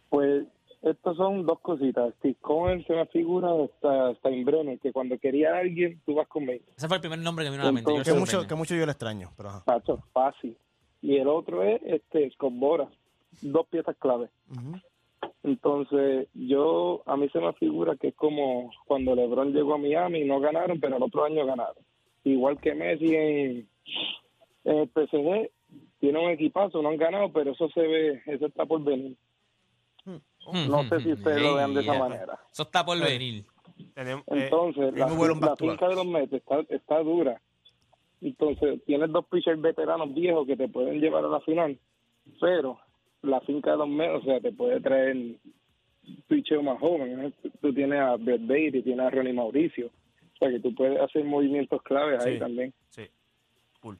Pues 0.09 0.45
estos 0.81 1.17
son 1.17 1.45
dos 1.45 1.59
cositas. 1.59 2.13
Steve 2.19 2.35
Cohen 2.41 2.85
se 2.85 2.93
me 2.93 3.05
figura 3.07 3.49
hasta 3.65 4.13
Steinbrenner, 4.19 4.79
que 4.79 4.91
cuando 4.93 5.17
quería 5.17 5.53
a 5.55 5.59
alguien, 5.59 5.99
tú 6.05 6.15
vas 6.15 6.27
conmigo. 6.27 6.63
Ese 6.77 6.87
fue 6.87 6.97
el 6.97 7.01
primer 7.01 7.19
nombre 7.19 7.43
que 7.43 7.51
me 7.51 7.57
vino 7.57 7.63
a 7.63 7.65
la 7.67 7.71
mente. 7.73 7.89
Entonces, 7.91 8.07
Yo 8.07 8.13
que, 8.13 8.19
mucho, 8.19 8.47
que 8.47 8.55
mucho 8.55 8.75
yo 8.75 8.85
le 8.85 8.91
extraño, 8.93 9.31
pero 9.35 9.49
ajá. 9.49 9.63
Pacho, 9.65 10.01
fácil. 10.13 10.57
Y 11.05 11.17
el 11.17 11.27
otro 11.27 11.61
es 11.61 11.79
este 11.83 12.31
Scott 12.31 12.53
Boras. 12.55 12.89
Dos 13.41 13.67
piezas 13.67 13.95
clave. 13.97 14.29
Entonces, 15.43 16.27
yo, 16.33 17.03
a 17.05 17.15
mí 17.15 17.29
se 17.29 17.39
me 17.39 17.53
figura 17.53 17.95
que 17.95 18.07
es 18.07 18.15
como 18.15 18.71
cuando 18.87 19.13
LeBron 19.13 19.53
llegó 19.53 19.75
a 19.75 19.77
Miami 19.77 20.21
y 20.21 20.25
no 20.25 20.39
ganaron, 20.39 20.79
pero 20.79 20.97
el 20.97 21.03
otro 21.03 21.23
año 21.23 21.45
ganaron. 21.45 21.83
Igual 22.23 22.59
que 22.59 22.73
Messi 22.73 23.15
en, 23.15 23.69
en 24.63 24.77
el 24.77 24.89
PSG, 24.89 25.51
tiene 25.99 26.25
un 26.25 26.31
equipazo, 26.31 26.81
no 26.81 26.89
han 26.89 26.97
ganado, 26.97 27.31
pero 27.31 27.51
eso 27.51 27.69
se 27.69 27.81
ve, 27.81 28.23
eso 28.25 28.47
está 28.47 28.65
por 28.65 28.83
venir. 28.83 29.15
No 30.05 30.83
sé 30.89 31.01
si 31.01 31.11
ustedes 31.11 31.39
lo 31.39 31.53
vean 31.53 31.75
de 31.75 31.81
esa 31.81 31.99
manera. 31.99 32.39
Eso 32.51 32.63
está 32.63 32.83
por 32.83 32.99
venir. 32.99 33.45
Tenemos, 33.93 34.23
eh, 34.29 34.45
Entonces, 34.45 34.91
la, 34.95 35.07
en 35.07 35.39
la 35.39 35.47
to 35.49 35.55
finca 35.57 35.87
de 35.87 35.95
los 35.95 36.05
Mets 36.07 36.33
está, 36.33 36.61
está 36.69 36.99
dura. 37.03 37.39
Entonces, 38.25 38.83
tienes 38.85 39.11
dos 39.11 39.25
pitchers 39.27 39.61
veteranos 39.61 40.13
viejos 40.13 40.47
que 40.47 40.57
te 40.57 40.67
pueden 40.67 40.99
llevar 40.99 41.23
a 41.23 41.27
la 41.27 41.39
final, 41.41 41.77
pero 42.41 42.79
la 43.21 43.39
finca 43.41 43.71
de 43.71 43.77
los 43.77 43.87
Mets, 43.87 44.15
o 44.15 44.21
sea, 44.23 44.39
te 44.39 44.51
puede 44.51 44.81
traer 44.81 45.15
pitcher 46.27 46.61
más 46.63 46.79
joven. 46.79 47.25
¿eh? 47.25 47.33
Tú 47.61 47.71
tienes 47.71 47.99
a 47.99 48.15
Brett 48.15 48.41
Baty, 48.41 48.81
tienes 48.81 49.05
a 49.05 49.09
Ronnie 49.11 49.33
Mauricio. 49.33 49.87
O 49.87 50.37
sea, 50.39 50.49
que 50.49 50.59
tú 50.59 50.73
puedes 50.73 50.99
hacer 50.99 51.23
movimientos 51.23 51.81
claves 51.83 52.25
ahí 52.25 52.39
también. 52.39 52.73
Sí. 52.89 53.03
Cool. 53.79 53.97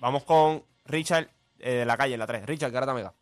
Vamos 0.00 0.24
con 0.24 0.62
Richard 0.86 1.28
eh, 1.60 1.74
de 1.74 1.86
la 1.86 1.96
calle, 1.96 2.14
en 2.14 2.20
la 2.20 2.26
3. 2.26 2.44
Richard 2.46 2.72
Garata 2.72 2.92
Mega. 2.94 3.12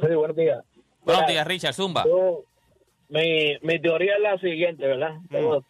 Sí, 0.00 0.14
buenos 0.14 0.36
días. 0.36 0.64
Buenos 1.04 1.26
días, 1.28 1.46
Richard 1.46 1.72
Zumba. 1.74 2.04
yo- 2.04 2.42
mi, 3.08 3.56
mi 3.62 3.78
teoría 3.80 4.14
es 4.16 4.20
la 4.20 4.36
siguiente, 4.38 4.84
¿verdad? 4.84 5.14
Pero 5.30 5.64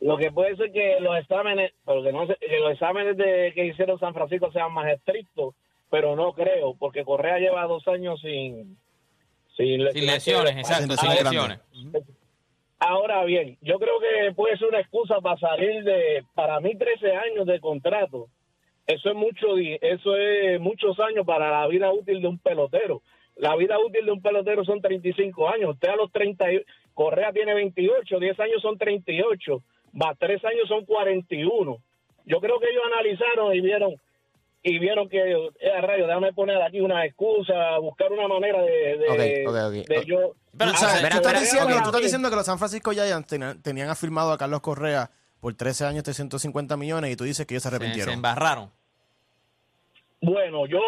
Lo 0.00 0.16
que 0.18 0.30
puede 0.30 0.56
ser 0.56 0.72
que 0.72 0.98
los 1.00 1.16
exámenes, 1.18 1.72
pero 1.84 2.02
que, 2.02 2.12
no 2.12 2.26
se- 2.26 2.36
que 2.36 2.58
los 2.60 2.72
exámenes 2.72 3.16
de, 3.16 3.52
que 3.54 3.66
hicieron 3.66 3.98
San 3.98 4.12
Francisco 4.14 4.52
sean 4.52 4.72
más 4.72 4.88
estrictos, 4.92 5.54
pero 5.90 6.14
no 6.16 6.32
creo, 6.32 6.74
porque 6.78 7.04
Correa 7.04 7.38
lleva 7.38 7.64
dos 7.64 7.86
años 7.88 8.20
sin, 8.20 8.76
sin, 9.56 9.88
Sin 9.92 10.06
lesiones, 10.06 10.56
exacto, 10.56 10.94
Sin 10.96 11.10
sin 11.10 11.24
lesiones. 11.24 11.60
Ahora 12.78 13.24
bien, 13.24 13.56
yo 13.62 13.78
creo 13.78 13.98
que 14.00 14.32
puede 14.34 14.58
ser 14.58 14.68
una 14.68 14.80
excusa 14.80 15.20
para 15.22 15.38
salir 15.38 15.82
de, 15.82 16.22
para 16.34 16.60
mí, 16.60 16.76
13 16.76 17.12
años 17.16 17.46
de 17.46 17.58
contrato. 17.58 18.26
Eso 18.86 19.08
es 19.10 19.16
mucho, 19.16 19.56
eso 19.56 20.16
es 20.16 20.60
muchos 20.60 21.00
años 21.00 21.24
para 21.26 21.50
la 21.50 21.66
vida 21.68 21.90
útil 21.90 22.20
de 22.20 22.28
un 22.28 22.38
pelotero. 22.38 23.00
La 23.36 23.56
vida 23.56 23.78
útil 23.78 24.04
de 24.04 24.12
un 24.12 24.20
pelotero 24.22 24.64
son 24.64 24.80
35 24.82 25.48
años. 25.48 25.70
Usted 25.70 25.88
a 25.88 25.96
los 25.96 26.12
30, 26.12 26.52
y- 26.52 26.62
Correa 26.92 27.32
tiene 27.32 27.54
28, 27.54 28.18
10 28.20 28.38
años 28.40 28.60
son 28.62 28.76
38, 28.78 29.62
más 29.96 30.16
3 30.18 30.44
años 30.44 30.68
son 30.68 30.84
41. 30.84 31.76
Yo 32.26 32.40
creo 32.40 32.60
que 32.60 32.70
ellos 32.70 32.82
analizaron 32.92 33.54
y 33.54 33.60
vieron 33.60 33.94
y 34.62 34.78
vieron 34.80 35.08
que, 35.08 35.18
eh, 35.60 35.80
rayo, 35.80 36.06
déjame 36.08 36.32
poner 36.32 36.60
aquí 36.60 36.80
una 36.80 37.04
excusa, 37.04 37.78
buscar 37.78 38.10
una 38.10 38.26
manera 38.26 38.60
de, 38.62 38.98
de, 38.98 39.46
Ok, 39.46 39.54
ok, 39.54 39.56
ok. 39.80 39.86
de 39.88 40.04
yo... 40.06 40.32
Pero, 40.58 40.72
Tú, 40.72 40.78
sabes, 40.78 40.96
espera, 40.96 41.10
tú 41.10 41.16
estás 41.28 41.32
espera, 41.34 41.40
diciendo, 41.40 41.76
ok. 41.76 41.82
tú 41.82 41.88
estás 41.90 42.02
diciendo 42.02 42.30
que 42.30 42.36
los 42.36 42.46
San 42.46 42.58
Francisco 42.58 42.90
Giants 42.90 43.28
tenían, 43.28 43.62
tenían 43.62 43.88
afirmado 43.90 44.32
a 44.32 44.38
Carlos 44.38 44.60
Correa 44.62 45.10
por 45.40 45.54
13 45.54 45.84
años 45.84 46.02
350 46.02 46.76
millones 46.76 47.12
y 47.12 47.16
tú 47.16 47.22
dices 47.24 47.46
que 47.46 47.54
ellos 47.54 47.62
se 47.62 47.68
Se, 47.68 47.70
se 47.70 47.76
arrepintieron. 47.76 48.14
embarraron. 48.14 48.70
Bueno, 50.20 50.66
yo 50.66 50.80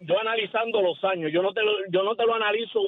yo 0.00 0.18
analizando 0.20 0.82
los 0.82 1.02
años, 1.04 1.32
yo 1.32 1.42
no 1.42 1.52
te 1.52 1.62
lo, 1.62 1.72
yo 1.90 2.02
no 2.02 2.14
te 2.14 2.24
lo 2.26 2.34
analizo. 2.34 2.80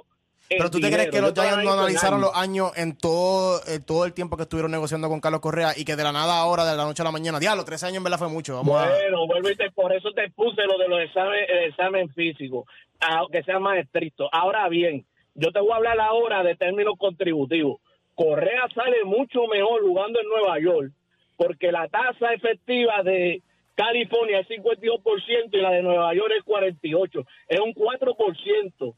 Pero 0.49 0.71
tú 0.71 0.79
te 0.79 0.87
dinero, 0.87 1.03
crees 1.03 1.15
que 1.15 1.21
los 1.21 1.33
Giants 1.33 1.65
no 1.65 1.73
analizaron 1.73 2.21
años. 2.21 2.31
los 2.33 2.43
años 2.43 2.73
en 2.77 2.97
todo, 2.97 4.05
el 4.05 4.13
tiempo 4.13 4.37
que 4.37 4.45
estuvieron 4.45 4.71
negociando 4.71 5.09
con 5.09 5.21
Carlos 5.21 5.41
Correa 5.41 5.73
y 5.77 5.85
que 5.85 5.97
de 5.97 6.05
la 6.05 6.13
nada 6.13 6.39
ahora, 6.39 6.65
de 6.65 6.77
la 6.77 6.85
noche 6.85 7.03
a 7.03 7.05
la 7.05 7.11
mañana, 7.11 7.41
diablo, 7.41 7.65
13 7.65 7.87
años 7.87 7.97
en 7.99 8.05
verdad 8.05 8.19
fue 8.19 8.29
mucho. 8.29 8.57
Vamos 8.57 8.81
a... 8.81 8.89
Vuelvo 9.27 9.51
y 9.51 9.57
te, 9.57 9.71
por 9.73 9.93
eso 9.93 10.13
te 10.13 10.31
puse 10.31 10.63
lo 10.63 10.79
de 10.79 10.89
los 10.89 11.01
exámenes, 11.01 11.49
el 11.49 11.65
examen 11.71 12.09
físico, 12.11 12.67
aunque 13.01 13.43
sea 13.43 13.59
más 13.59 13.79
estricto. 13.79 14.29
Ahora 14.33 14.69
bien, 14.69 15.05
yo 15.35 15.51
te 15.53 15.61
voy 15.61 15.73
a 15.73 15.77
hablar 15.77 16.01
ahora 16.01 16.43
de 16.43 16.55
términos 16.57 16.95
contributivos. 16.99 17.81
Correa 18.15 18.67
sale 18.75 19.05
mucho 19.05 19.47
mejor 19.47 19.83
jugando 19.83 20.21
en 20.21 20.29
Nueva 20.29 20.59
York, 20.59 20.93
porque 21.37 21.71
la 21.71 21.89
tasa 21.89 22.33
efectiva 22.33 23.03
de 23.03 23.43
California 23.75 24.41
es 24.41 24.49
52% 24.49 25.49
y 25.53 25.57
la 25.59 25.71
de 25.71 25.83
Nueva 25.83 26.15
York 26.15 26.33
es 26.39 26.45
48%. 26.45 27.27
Es 27.49 27.61
un 27.61 27.75
4%. 27.75 28.95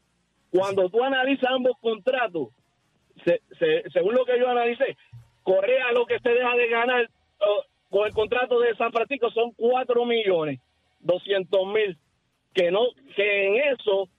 Cuando 0.51 0.89
tú 0.89 1.03
analizas 1.03 1.49
ambos 1.51 1.73
contratos, 1.81 2.49
se- 3.25 3.41
se- 3.59 3.89
según 3.91 4.15
lo 4.15 4.25
que 4.25 4.39
yo 4.39 4.49
analicé, 4.49 4.97
Correa 5.43 5.91
lo 5.93 6.05
que 6.05 6.19
se 6.19 6.29
deja 6.29 6.55
de 6.55 6.67
ganar 6.67 7.09
oh, 7.39 7.63
con 7.89 8.05
el 8.07 8.13
contrato 8.13 8.59
de 8.59 8.75
San 8.75 8.91
Francisco 8.91 9.29
son 9.31 9.51
4 9.53 10.05
millones 10.05 10.59
200 10.99 11.65
mil. 11.67 11.97
Que, 12.53 12.71
no, 12.71 12.81
que 13.15 13.47
en 13.47 13.55
eso, 13.73 14.09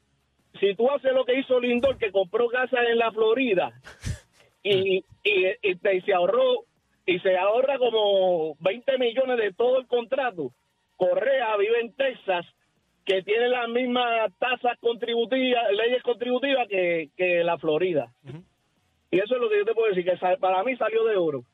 si 0.61 0.75
tú 0.75 0.91
haces 0.91 1.13
lo 1.13 1.25
que 1.25 1.39
hizo 1.39 1.59
Lindor, 1.61 1.99
que 1.99 2.11
compró 2.13 2.49
casa 2.49 2.83
en 2.85 2.99
la 2.99 3.11
Florida 3.13 3.73
y, 4.63 4.99
y, 5.25 5.47
y 5.63 5.75
te- 5.77 5.97
y 5.97 6.01
se 6.03 6.15
ahorró 6.15 6.65
y 7.07 7.19
se 7.21 7.37
ahorra 7.37 7.79
como 7.79 8.55
20 8.61 8.99
millones 8.99 9.37
de 9.39 9.53
todo 9.53 9.79
el 9.79 9.87
contrato. 9.87 10.53
Correa 10.97 11.57
vive 11.57 11.81
en 11.81 11.93
Texas, 11.95 12.47
que 13.11 13.23
tiene 13.23 13.49
las 13.49 13.69
mismas 13.69 14.31
tasas 14.39 14.79
contributivas, 14.81 15.65
leyes 15.73 16.03
contributivas 16.03 16.69
que, 16.69 17.11
que 17.17 17.43
la 17.43 17.59
Florida. 17.59 18.13
Y 19.11 19.19
eso 19.19 19.35
es 19.35 19.41
lo 19.41 19.49
que 19.49 19.59
yo 19.59 19.65
te 19.65 19.75
puedo 19.75 19.89
decir, 19.93 20.05
que 20.05 20.17
para 20.39 20.63
mí 20.63 20.77
salió 20.77 21.05
de 21.05 21.17
oro. 21.17 21.45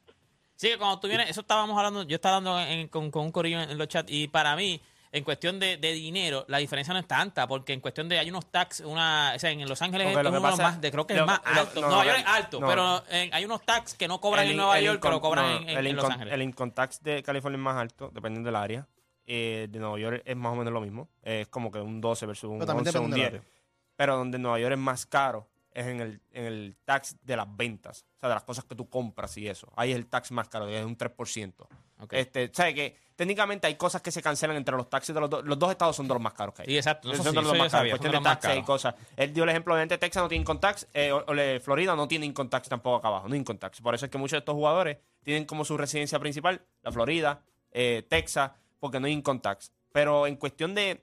Sí, 0.56 0.68
que 0.68 0.78
cuando 0.78 1.00
tú 1.00 1.08
vienes, 1.08 1.30
eso 1.30 1.40
estábamos 1.40 1.76
hablando, 1.78 2.02
yo 2.02 2.14
estaba 2.16 2.36
hablando 2.36 2.60
en- 2.60 2.88
con, 2.88 3.10
con 3.10 3.24
un 3.24 3.32
corillo 3.32 3.60
en, 3.62 3.76
los 3.78 3.88
chats 3.88 4.10
y 4.12 4.28
para 4.28 4.54
mí, 4.56 4.80
en 5.12 5.24
cuestión 5.24 5.58
de, 5.58 5.76
de 5.78 5.92
dinero, 5.92 6.44
la 6.48 6.58
diferencia 6.58 6.92
no 6.92 7.00
es 7.00 7.06
tanta, 7.06 7.46
porque 7.46 7.72
en 7.72 7.80
cuestión 7.80 8.08
de, 8.08 8.18
hay 8.18 8.28
unos 8.28 8.50
tax, 8.50 8.80
una, 8.80 9.32
o 9.34 9.38
sea, 9.38 9.50
en 9.50 9.66
Los 9.66 9.80
Ángeles 9.80 10.08
es 10.08 10.14
lo 10.22 10.28
uno 10.30 10.42
pasa- 10.42 10.62
más, 10.62 10.80
de, 10.80 10.90
creo 10.90 11.06
que 11.06 11.14
es 11.14 11.24
más 11.24 11.40
lo- 11.54 11.60
alto. 11.62 11.80
no, 11.80 11.86
Nueva 11.88 12.04
no, 12.04 12.10
York 12.10 12.18
es 12.20 12.26
alto, 12.26 12.60
no. 12.60 12.66
pero 12.68 13.02
en- 13.10 13.32
hay 13.34 13.44
unos 13.46 13.62
tax 13.62 13.94
que 13.94 14.08
no 14.08 14.20
cobran 14.20 14.44
El 14.44 14.50
en 14.52 14.56
Nueva 14.58 14.78
York, 14.80 14.98
pero 15.00 15.16
income- 15.16 15.20
cobran 15.22 15.44
no, 15.46 15.56
en, 15.62 15.68
en- 15.70 15.78
el 15.78 15.86
en 15.86 15.96
Los 15.96 16.04
Ángeles. 16.10 16.34
El 16.34 16.42
income 16.42 16.72
tax 16.72 17.02
de 17.02 17.22
California 17.22 17.56
es 17.56 17.62
más 17.62 17.76
alto, 17.76 18.10
dependiendo 18.12 18.48
del 18.48 18.56
área. 18.56 18.86
Eh, 19.26 19.66
de 19.70 19.78
Nueva 19.80 19.98
York 19.98 20.22
es 20.24 20.36
más 20.36 20.52
o 20.52 20.56
menos 20.56 20.72
lo 20.72 20.80
mismo. 20.80 21.08
Es 21.22 21.48
como 21.48 21.70
que 21.70 21.80
un 21.80 22.00
12 22.00 22.26
versus 22.26 22.50
un 22.50 22.58
Pero 22.58 22.66
también 22.66 22.86
11 22.86 22.98
un 22.98 23.10
depende 23.10 23.22
del 23.24 23.32
10. 23.32 23.42
área. 23.42 23.52
Pero 23.96 24.16
donde 24.16 24.38
Nueva 24.38 24.58
York 24.60 24.72
es 24.72 24.78
más 24.78 25.06
caro 25.06 25.48
es 25.72 25.86
en 25.86 26.00
el, 26.00 26.20
en 26.32 26.44
el 26.44 26.76
tax 26.86 27.16
de 27.22 27.36
las 27.36 27.54
ventas. 27.54 28.06
O 28.16 28.20
sea, 28.20 28.28
de 28.30 28.34
las 28.36 28.44
cosas 28.44 28.64
que 28.64 28.74
tú 28.74 28.88
compras 28.88 29.36
y 29.36 29.46
eso. 29.48 29.70
Ahí 29.76 29.90
es 29.90 29.96
el 29.96 30.06
tax 30.06 30.30
más 30.32 30.48
caro, 30.48 30.68
es 30.68 30.84
un 30.84 30.96
3%. 30.96 31.52
Ok. 32.00 32.12
Este, 32.12 32.50
¿Sabes 32.52 32.74
que 32.74 33.06
Técnicamente 33.16 33.66
hay 33.66 33.76
cosas 33.76 34.02
que 34.02 34.10
se 34.10 34.20
cancelan 34.20 34.58
entre 34.58 34.76
los 34.76 34.90
taxis 34.90 35.14
de 35.14 35.20
los 35.22 35.30
dos. 35.30 35.42
Los 35.42 35.58
dos 35.58 35.70
estados 35.70 35.96
son 35.96 36.06
de 36.06 36.12
los 36.12 36.22
más 36.22 36.34
caros 36.34 36.54
que 36.54 36.62
hay. 36.62 36.68
Sí, 36.68 36.76
exacto. 36.76 37.10
Eso 37.10 37.22
son 37.22 37.32
sí, 37.32 37.36
de 37.38 37.42
los 37.42 37.56
más 37.58 37.72
caros. 37.72 37.88
Cuestión 37.88 38.12
de 38.12 38.18
de 38.18 38.24
taxes 38.24 38.58
y 38.58 38.62
cosas. 38.62 38.94
Él 39.16 39.32
dio 39.32 39.44
el 39.44 39.48
ejemplo, 39.48 39.72
obviamente, 39.72 39.96
Texas 39.96 40.22
no 40.22 40.28
tiene 40.28 40.42
income 40.42 40.60
tax, 40.60 40.86
eh, 40.92 41.10
o- 41.12 41.24
o 41.26 41.32
le- 41.32 41.58
Florida 41.60 41.96
no 41.96 42.06
tiene 42.06 42.26
income 42.26 42.50
tax 42.50 42.68
tampoco 42.68 42.96
acá 42.96 43.08
abajo, 43.08 43.26
no 43.26 43.34
income 43.34 43.58
tax. 43.58 43.80
Por 43.80 43.94
eso 43.94 44.04
es 44.04 44.10
que 44.12 44.18
muchos 44.18 44.32
de 44.32 44.38
estos 44.40 44.54
jugadores 44.54 44.98
tienen 45.22 45.46
como 45.46 45.64
su 45.64 45.78
residencia 45.78 46.18
principal 46.18 46.60
la 46.82 46.92
Florida, 46.92 47.40
eh, 47.72 48.04
Texas, 48.06 48.50
porque 48.80 49.00
no 49.00 49.06
hay 49.06 49.12
income 49.12 49.40
tax. 49.40 49.72
Pero 49.92 50.26
en 50.26 50.36
cuestión 50.36 50.74
de 50.74 51.02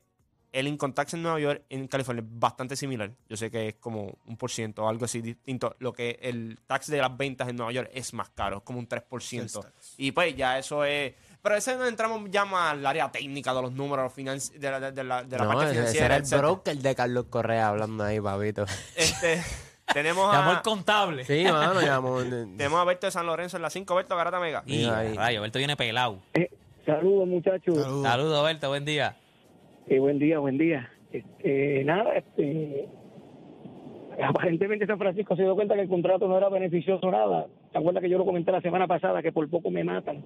el 0.51 0.68
income 0.68 0.94
tax 0.94 1.15
en 1.15 1.24
Nueva 1.24 1.39
York, 1.39 1.63
en 1.70 1.88
California, 1.88 2.22
es 2.22 2.30
bastante 2.39 2.75
similar. 2.75 3.10
Yo 3.27 3.36
sé 3.38 3.50
que 3.50 3.70
es 3.70 3.75
como 3.75 4.20
un 4.27 4.38
por 4.38 4.51
ciento 4.51 4.84
o 4.84 4.88
algo 4.89 5.06
así 5.06 5.20
distinto. 5.22 5.75
Lo 5.80 5.94
que 5.94 6.20
el 6.22 6.60
tax 6.68 6.88
de 6.92 7.00
las 7.00 7.15
ventas 7.18 7.50
en 7.50 7.56
Nueva 7.56 7.72
York 7.72 7.89
es 7.92 8.13
más 8.13 8.30
caro, 8.30 8.58
es 8.58 8.63
como 8.63 8.77
un 8.77 8.88
3%. 8.88 9.20
Sales 9.20 9.53
tax. 9.53 9.94
Y 9.98 10.12
pues 10.12 10.36
ya 10.36 10.60
eso 10.60 10.86
es... 10.86 11.13
Pero 11.42 11.56
ese 11.56 11.75
no 11.75 11.88
entramos 11.88 12.30
ya 12.30 12.46
más 12.46 12.72
al 12.74 12.86
área 12.86 13.12
técnica 13.12 13.53
de 13.53 13.62
los 13.63 13.72
números 13.74 14.15
de 14.15 14.24
la, 14.62 14.92
de 14.92 15.03
la, 15.03 15.24
de 15.24 15.38
la 15.38 15.44
No, 15.44 15.50
parte 15.50 15.63
ese, 15.72 15.72
ese 15.72 15.80
financiera. 15.80 16.06
era 16.06 16.15
el 16.18 16.22
etcétera. 16.22 16.42
broker 16.48 16.77
de 16.77 16.96
Carlos 16.96 17.25
Correa 17.32 17.68
hablando 17.70 18.03
ahí, 18.03 18.22
papito. 18.22 18.65
Este, 18.96 19.44
Tenemos 19.94 20.32
Llamó 20.32 20.51
a, 20.51 20.53
el 20.53 20.62
contable. 20.62 21.25
Sí, 21.25 21.44
mano, 21.44 21.82
llamó. 21.82 22.20
tenemos 22.22 22.80
a 22.80 22.84
Berto 22.86 23.08
de 23.08 23.12
San 23.12 23.25
Lorenzo 23.25 23.58
en 23.58 23.63
la 23.63 23.70
5. 23.70 23.94
Berto 23.96 24.15
Garata 24.15 24.39
Mega. 24.39 24.63
Y 24.65 24.77
Mira 24.77 25.03
rayo, 25.15 25.42
Berto 25.42 25.58
viene 25.58 25.75
pelado. 25.75 26.22
Saludos, 26.85 27.27
muchachos. 27.27 27.75
Saludos. 28.03 28.43
Berto, 28.43 28.67
buen 28.69 28.85
día. 28.85 29.15
Eh, 29.87 29.99
buen 29.99 30.19
día, 30.19 30.39
buen 30.39 30.57
día. 30.57 30.89
Este, 31.11 31.83
nada, 31.85 32.13
este, 32.15 32.87
aparentemente 34.21 34.85
San 34.87 34.97
Francisco 34.97 35.35
se 35.35 35.43
dio 35.43 35.55
cuenta 35.55 35.75
que 35.75 35.81
el 35.81 35.89
contrato 35.89 36.27
no 36.27 36.37
era 36.37 36.49
beneficioso 36.49 37.09
nada. 37.11 37.47
¿Te 37.71 37.77
acuerdas 37.77 38.01
que 38.01 38.09
yo 38.09 38.17
lo 38.17 38.25
comenté 38.25 38.51
la 38.51 38.61
semana 38.61 38.87
pasada 38.87 39.21
que 39.21 39.31
por 39.31 39.49
poco 39.49 39.69
me 39.69 39.83
matan? 39.83 40.23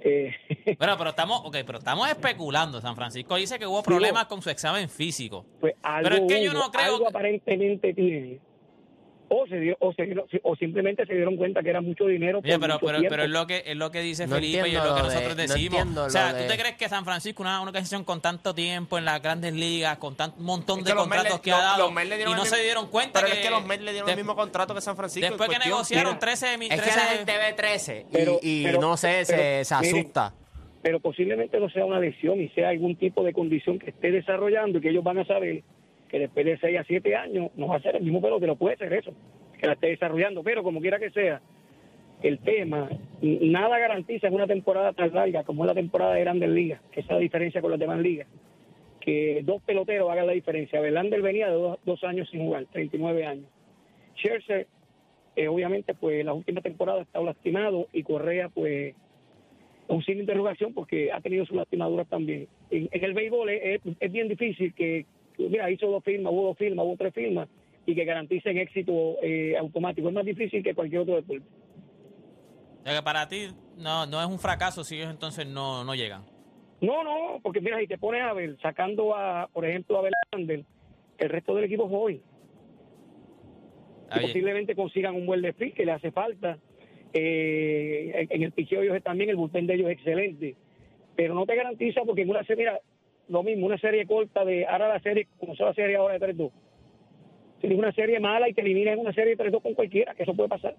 Eh, 0.00 0.32
Bueno, 0.78 0.94
pero 0.98 1.10
estamos, 1.10 1.42
okay, 1.44 1.62
pero 1.64 1.78
estamos 1.78 2.08
especulando. 2.08 2.80
San 2.80 2.96
Francisco 2.96 3.36
dice 3.36 3.58
que 3.58 3.66
hubo 3.66 3.82
problemas 3.82 4.26
con 4.26 4.42
su 4.42 4.50
examen 4.50 4.88
físico. 4.88 5.44
pues 5.60 5.74
algo 5.82 6.08
Pero 6.10 6.24
es 6.24 6.32
que 6.32 6.44
yo 6.44 6.52
no 6.52 6.70
creo 6.72 6.84
algo 6.86 6.98
que- 7.00 7.06
aparentemente 7.08 7.94
tiene. 7.94 8.40
O 9.34 9.46
se 9.46 9.58
dio, 9.60 9.74
o 9.80 9.94
se 9.94 10.02
dieron- 10.02 10.26
o 10.42 10.56
simplemente 10.56 11.06
se 11.06 11.14
dieron 11.14 11.36
cuenta 11.38 11.62
que 11.62 11.70
era 11.70 11.80
mucho 11.80 12.06
dinero. 12.06 12.40
Oye, 12.44 12.58
pero, 12.58 12.74
mucho 12.74 12.86
pero, 13.08 13.22
es 13.24 13.30
lo 13.30 13.46
que 13.46 13.62
es 13.64 13.74
lo 13.76 13.90
que 13.90 14.00
dice 14.02 14.26
No 14.26 14.34
Felipe 14.34 14.58
y 14.68 14.72
es 14.72 14.76
entiendo 14.76 14.88
lo 14.90 14.94
que 14.94 15.00
de- 15.00 15.06
nosotros 15.08 15.36
no 15.36 15.42
decimos. 15.42 15.78
entiendo 15.78 16.04
o 16.04 16.10
sea, 16.10 16.30
¿tú 16.36 16.42
de- 16.42 16.48
te 16.48 16.58
crees 16.58 16.76
que 16.76 16.88
San 16.90 17.04
Francisco, 17.06 17.42
una, 17.42 17.60
una 17.62 17.70
organización 17.70 18.04
con 18.04 18.20
tanto 18.20 18.54
tiempo 18.54 18.98
en 18.98 19.06
las 19.06 19.22
grandes 19.22 19.54
ligas, 19.54 19.96
con 19.96 20.14
tan 20.16 20.34
un 20.36 20.44
montón 20.44 20.80
Es 20.80 20.84
de 20.84 20.90
que 20.92 20.96
contratos 20.98 21.32
le- 21.36 21.40
que 21.40 21.50
ha 21.52 21.56
dado 21.56 21.90
los 21.90 21.90
y 21.90 21.94
no 22.24 22.30
mismo- 22.32 22.44
se 22.44 22.62
dieron 22.62 22.88
cuenta 22.88 23.20
Pero 23.20 23.32
que 23.32 23.40
es 23.40 23.46
que 23.46 23.50
los 23.50 23.64
Mets 23.64 23.82
le 23.84 23.92
dieron 23.92 24.10
el 24.10 24.16
mismo 24.16 24.36
contrato 24.36 24.74
que 24.74 24.80
San 24.82 24.96
Francisco. 24.96 25.26
después 25.26 25.48
que 25.48 25.58
negociaron 25.58 26.10
Mira, 26.12 26.18
13 26.18 26.58
mil 26.58 26.70
Es 26.70 26.78
que 26.80 26.90
13 26.90 26.98
la 27.00 27.06
gente 27.16 27.32
ve 27.38 27.52
13 27.54 28.06
y, 28.10 28.12
Pero- 28.12 28.38
y 28.42 28.62
pero- 28.64 28.80
no 28.82 28.96
sé, 28.98 29.24
se, 29.24 29.34
pero, 29.34 29.64
se 29.64 29.74
miren, 29.80 29.96
asusta. 30.00 30.34
pero 30.82 31.00
posiblemente 31.00 31.58
no 31.58 31.70
sea 31.70 31.86
una 31.86 31.98
lesión 32.00 32.38
y 32.38 32.50
sea 32.50 32.68
algún 32.68 32.96
tipo 32.96 33.24
de 33.24 33.32
condición 33.32 33.78
que 33.78 33.90
esté 33.90 34.10
desarrollando 34.10 34.76
y 34.78 34.82
que 34.82 34.90
ellos 34.90 35.02
van 35.04 35.18
a 35.20 35.24
saber 35.24 35.62
que 36.12 36.18
después 36.18 36.44
de 36.44 36.58
6 36.58 36.78
a 36.78 36.84
7 36.84 37.16
años 37.16 37.50
no 37.56 37.68
va 37.68 37.76
a 37.76 37.80
ser 37.80 37.96
el 37.96 38.02
mismo 38.02 38.20
pelotero, 38.20 38.54
puede 38.54 38.76
ser 38.76 38.92
eso, 38.92 39.14
que 39.58 39.66
la 39.66 39.72
esté 39.72 39.86
desarrollando, 39.86 40.42
pero 40.42 40.62
como 40.62 40.82
quiera 40.82 40.98
que 40.98 41.10
sea, 41.10 41.40
el 42.22 42.38
tema, 42.40 42.90
nada 43.22 43.78
garantiza 43.78 44.28
en 44.28 44.34
una 44.34 44.46
temporada 44.46 44.92
tan 44.92 45.14
larga 45.14 45.42
como 45.42 45.64
es 45.64 45.68
la 45.68 45.74
temporada 45.74 46.12
de 46.12 46.20
Grandes 46.20 46.50
Ligas, 46.50 46.82
que 46.92 47.00
esa 47.00 47.16
diferencia 47.16 47.62
con 47.62 47.70
las 47.70 47.80
demás 47.80 47.98
ligas, 47.98 48.28
que 49.00 49.40
dos 49.42 49.62
peloteros 49.62 50.10
hagan 50.10 50.26
la 50.26 50.34
diferencia. 50.34 50.82
Verlander 50.82 51.22
venía 51.22 51.46
de 51.46 51.54
dos, 51.54 51.78
dos 51.82 52.04
años 52.04 52.28
sin 52.30 52.44
jugar, 52.44 52.66
39 52.70 53.24
años. 53.24 53.46
Scherzer, 54.14 54.66
eh, 55.34 55.48
obviamente, 55.48 55.94
pues 55.94 56.22
la 56.26 56.34
última 56.34 56.60
temporada 56.60 57.00
ha 57.00 57.02
estado 57.04 57.24
lastimado 57.24 57.88
y 57.94 58.02
Correa, 58.02 58.50
pues 58.50 58.94
un 59.88 60.04
sin 60.04 60.20
interrogación 60.20 60.74
porque 60.74 61.10
ha 61.10 61.22
tenido 61.22 61.46
sus 61.46 61.56
lastimaduras 61.56 62.06
también. 62.06 62.48
En, 62.70 62.90
el 62.92 63.14
béisbol 63.14 63.48
es 63.48 64.12
bien 64.12 64.28
difícil 64.28 64.74
que, 64.74 65.06
mira, 65.38 65.70
hizo 65.70 65.86
dos 65.86 66.04
firmas, 66.04 66.32
hubo 66.32 66.48
dos 66.48 66.58
firmas, 66.58 66.84
hubo 66.84 66.96
tres 66.96 67.14
firmas 67.14 67.48
y 67.86 67.94
que 67.94 68.04
garanticen 68.04 68.58
éxito 68.58 69.16
eh, 69.22 69.56
automático. 69.58 70.08
Es 70.08 70.14
más 70.14 70.24
difícil 70.24 70.62
que 70.62 70.74
cualquier 70.74 71.02
otro 71.02 71.16
deporte. 71.16 71.44
O 72.80 72.84
sea, 72.84 72.96
que 72.96 73.02
para 73.02 73.28
ti 73.28 73.48
no, 73.76 74.06
no 74.06 74.20
es 74.20 74.26
un 74.26 74.38
fracaso 74.38 74.84
si 74.84 74.96
ellos 74.96 75.10
entonces 75.10 75.46
no, 75.46 75.84
no 75.84 75.94
llegan. 75.94 76.24
No, 76.80 77.04
no, 77.04 77.40
porque 77.42 77.60
mira, 77.60 77.78
si 77.78 77.86
te 77.86 77.98
pones 77.98 78.22
a 78.22 78.32
ver, 78.32 78.56
sacando 78.60 79.14
a, 79.14 79.48
por 79.52 79.64
ejemplo, 79.64 79.98
a 79.98 80.02
Verlander, 80.02 80.64
el 81.18 81.28
resto 81.28 81.54
del 81.54 81.64
equipo 81.64 82.08
es. 82.08 82.20
Está 84.02 84.18
Y 84.18 84.26
posiblemente 84.26 84.74
consigan 84.74 85.14
un 85.14 85.26
buen 85.26 85.42
desfile 85.42 85.72
que 85.72 85.86
le 85.86 85.92
hace 85.92 86.10
falta. 86.10 86.58
Eh, 87.14 88.12
en, 88.14 88.26
en 88.30 88.42
el 88.42 88.52
picheo 88.52 88.82
ellos 88.82 89.00
también, 89.02 89.30
el 89.30 89.36
bullpen 89.36 89.66
de 89.66 89.74
ellos 89.74 89.90
es 89.90 89.98
excelente. 89.98 90.56
Pero 91.14 91.34
no 91.34 91.46
te 91.46 91.54
garantiza 91.54 92.02
porque 92.04 92.22
en 92.22 92.30
una 92.30 92.42
serie, 92.44 92.64
mira, 92.64 92.80
lo 93.28 93.42
mismo, 93.42 93.66
una 93.66 93.78
serie 93.78 94.06
corta 94.06 94.44
de, 94.44 94.66
ahora 94.66 94.88
la 94.88 95.00
serie, 95.00 95.28
como 95.38 95.54
se 95.54 95.62
la 95.64 95.74
serie 95.74 95.96
ahora 95.96 96.18
de 96.18 96.34
3-2. 96.34 96.50
Si 97.60 97.66
es 97.68 97.78
una 97.78 97.92
serie 97.92 98.18
mala 98.20 98.48
y 98.48 98.54
te 98.54 98.60
eliminan 98.60 98.98
una 98.98 99.12
serie 99.12 99.36
de 99.36 99.44
3-2 99.50 99.62
con 99.62 99.74
cualquiera, 99.74 100.14
que 100.14 100.24
eso 100.24 100.34
puede 100.34 100.48
pasar. 100.48 100.74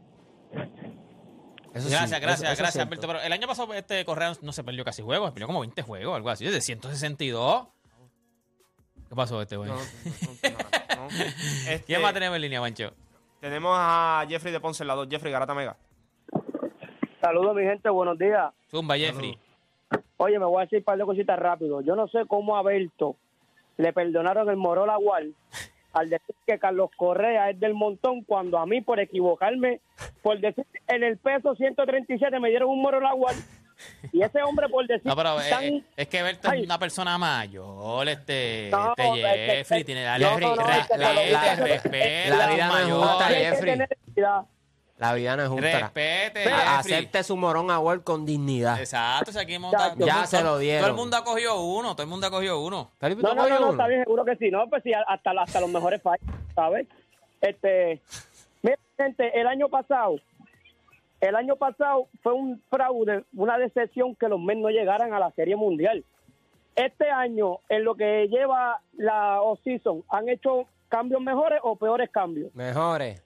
Eso 1.73 1.87
sí, 1.87 1.91
Gracias, 1.95 2.11
eso- 2.11 2.21
gracias, 2.21 2.51
eso 2.53 2.61
gracias. 2.61 2.85
Alberto. 2.85 3.07
Pero 3.07 3.21
el 3.21 3.33
año 3.33 3.47
pasado 3.47 3.73
este 3.73 4.05
Correa 4.05 4.33
no 4.41 4.51
se 4.51 4.63
perdió 4.63 4.83
casi 4.83 5.01
juegos, 5.01 5.29
se 5.29 5.33
perdió 5.33 5.47
como 5.47 5.61
20 5.61 5.81
juegos, 5.81 6.15
algo 6.15 6.29
así, 6.29 6.45
de 6.45 6.61
162. 6.61 7.67
¿Qué 9.09 9.15
pasó 9.15 9.41
este 9.41 9.55
güey? 9.57 9.69
No, 9.69 9.75
no, 9.77 9.81
no, 9.81 10.49
no, 10.97 11.03
no. 11.03 11.07
Este, 11.69 11.83
¿Quién 11.85 12.01
más 12.01 12.13
tenemos 12.13 12.35
en 12.35 12.41
línea, 12.43 12.61
Mancho? 12.61 12.93
Tenemos 13.41 13.71
a 13.75 14.25
Jeffrey 14.29 14.53
de 14.53 14.59
Ponce 14.59 14.83
en 14.83 14.87
la 14.87 14.95
2. 14.95 15.07
Jeffrey 15.09 15.31
Garata 15.31 15.53
Mega. 15.53 15.75
Saludos, 17.21 17.55
mi 17.55 17.63
gente, 17.63 17.89
buenos 17.89 18.17
días. 18.17 18.53
Zumba, 18.69 18.97
Jeffrey. 18.97 19.37
Oye, 20.23 20.39
me 20.39 20.45
voy 20.45 20.59
a 20.61 20.65
decir 20.65 20.79
un 20.79 20.85
par 20.85 20.97
de 20.97 21.05
cositas 21.05 21.37
rápido. 21.37 21.81
Yo 21.81 21.95
no 21.95 22.07
sé 22.07 22.19
cómo 22.27 22.57
a 22.57 22.63
Berto 22.63 23.15
le 23.77 23.91
perdonaron 23.93 24.49
el 24.49 24.55
Morola 24.57 24.95
Gual 24.97 25.33
al 25.93 26.09
decir 26.09 26.35
que 26.47 26.57
Carlos 26.59 26.89
Correa 26.97 27.49
es 27.51 27.59
del 27.59 27.73
montón, 27.75 28.23
cuando 28.23 28.57
a 28.57 28.65
mí, 28.65 28.81
por 28.81 28.99
equivocarme, 28.99 29.79
por 30.21 30.39
decir 30.39 30.65
en 30.87 31.03
el 31.03 31.17
peso 31.17 31.55
137 31.55 32.39
me 32.39 32.49
dieron 32.49 32.69
un 32.69 32.81
Morola 32.81 33.13
Gual. 33.13 33.35
Y 34.11 34.21
ese 34.21 34.41
hombre, 34.43 34.69
por 34.69 34.85
decir. 34.87 35.05
No, 35.05 35.15
pero 35.15 35.39
eh, 35.41 35.49
tan- 35.49 35.63
eh, 35.63 35.83
es 35.97 36.07
que 36.07 36.21
Berto 36.23 36.51
es 36.51 36.63
una 36.63 36.77
persona 36.79 37.17
mayor, 37.17 38.07
este, 38.07 38.69
No, 38.71 38.93
este 38.95 39.03
es 39.29 39.33
que- 39.35 39.55
Jeffrey, 39.57 39.83
tiene 39.83 40.03
dale 40.03 40.25
No, 40.25 40.39
no, 40.39 40.55
re- 40.55 40.63
re- 40.63 40.97
la 40.99 41.09
a 41.09 41.13
los 41.13 41.25
vida 41.25 41.57
no 42.67 42.77
es 42.77 42.91
justa, 42.93 43.27
Jeffrey. 43.27 43.79
La 45.03 45.13
vida 45.13 45.35
no 45.37 45.43
es 45.43 45.49
justa. 45.49 45.79
Respete, 45.79 46.43
A- 46.51 46.77
Jeffrey. 46.77 46.93
Acepte 46.95 47.23
su 47.23 47.35
morón 47.37 47.69
a 47.71 47.79
Word 47.79 48.03
con 48.03 48.25
dignidad. 48.25 48.79
Exacto, 48.79 49.31
o 49.31 49.33
sea, 49.33 49.41
aquí 49.43 49.53
hemos 49.55 49.71
dado- 49.71 49.95
Ya 50.05 50.13
todo 50.15 50.25
se 50.25 50.43
lo 50.43 50.57
dieron. 50.57 50.81
Todo 50.81 50.89
el 50.91 50.95
mundo 50.97 51.17
ha 51.17 51.23
cogido 51.23 51.61
uno, 51.61 51.93
todo 51.93 52.03
el 52.03 52.09
mundo 52.09 52.27
ha 52.27 52.31
cogido 52.31 52.61
uno. 52.61 52.91
Felipe, 52.99 53.21
No, 53.21 53.29
¿tú 53.29 53.35
no, 53.35 53.43
no, 53.43 53.49
no, 53.49 53.61
uno? 53.61 53.71
está 53.71 53.87
bien, 53.87 54.03
seguro 54.03 54.25
que 54.25 54.35
sí. 54.37 54.49
No, 54.51 54.67
pues 54.69 54.83
sí, 54.83 54.91
hasta, 54.93 55.31
hasta 55.31 55.61
los 55.61 55.69
mejores 55.69 56.01
fallos, 56.01 56.25
¿sabes? 56.55 56.87
Este, 57.41 58.01
mira, 58.61 58.77
gente, 58.97 59.39
el 59.39 59.47
año 59.47 59.67
pasado, 59.69 60.15
el 61.21 61.35
año 61.35 61.55
pasado 61.55 62.07
fue 62.21 62.33
un 62.33 62.61
fraude, 62.69 63.23
una 63.35 63.57
decepción 63.57 64.15
que 64.15 64.27
los 64.27 64.39
Mets 64.39 64.59
no 64.61 64.69
llegaran 64.69 65.13
a 65.13 65.19
la 65.19 65.31
Serie 65.31 65.55
Mundial. 65.55 66.03
Este 66.75 67.09
año, 67.09 67.59
en 67.69 67.83
lo 67.83 67.95
que 67.95 68.27
lleva 68.29 68.81
la 68.97 69.41
off-season, 69.41 70.03
¿han 70.09 70.27
hecho 70.27 70.65
cambios 70.89 71.21
mejores 71.21 71.59
o 71.63 71.75
peores 71.75 72.09
cambios? 72.09 72.53
Mejores. 72.55 73.22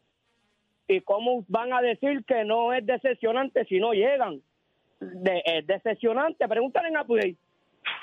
¿Y 0.87 1.01
cómo 1.01 1.43
van 1.47 1.73
a 1.73 1.81
decir 1.81 2.23
que 2.25 2.43
no 2.45 2.71
es 2.73 2.85
decepcionante 2.85 3.65
si 3.65 3.79
no 3.79 3.91
llegan? 3.93 4.41
De- 4.99 5.43
es 5.45 5.67
decepcionante. 5.67 6.47
Pregúntale 6.47 6.87
en 6.89 6.97
Update. 6.97 7.35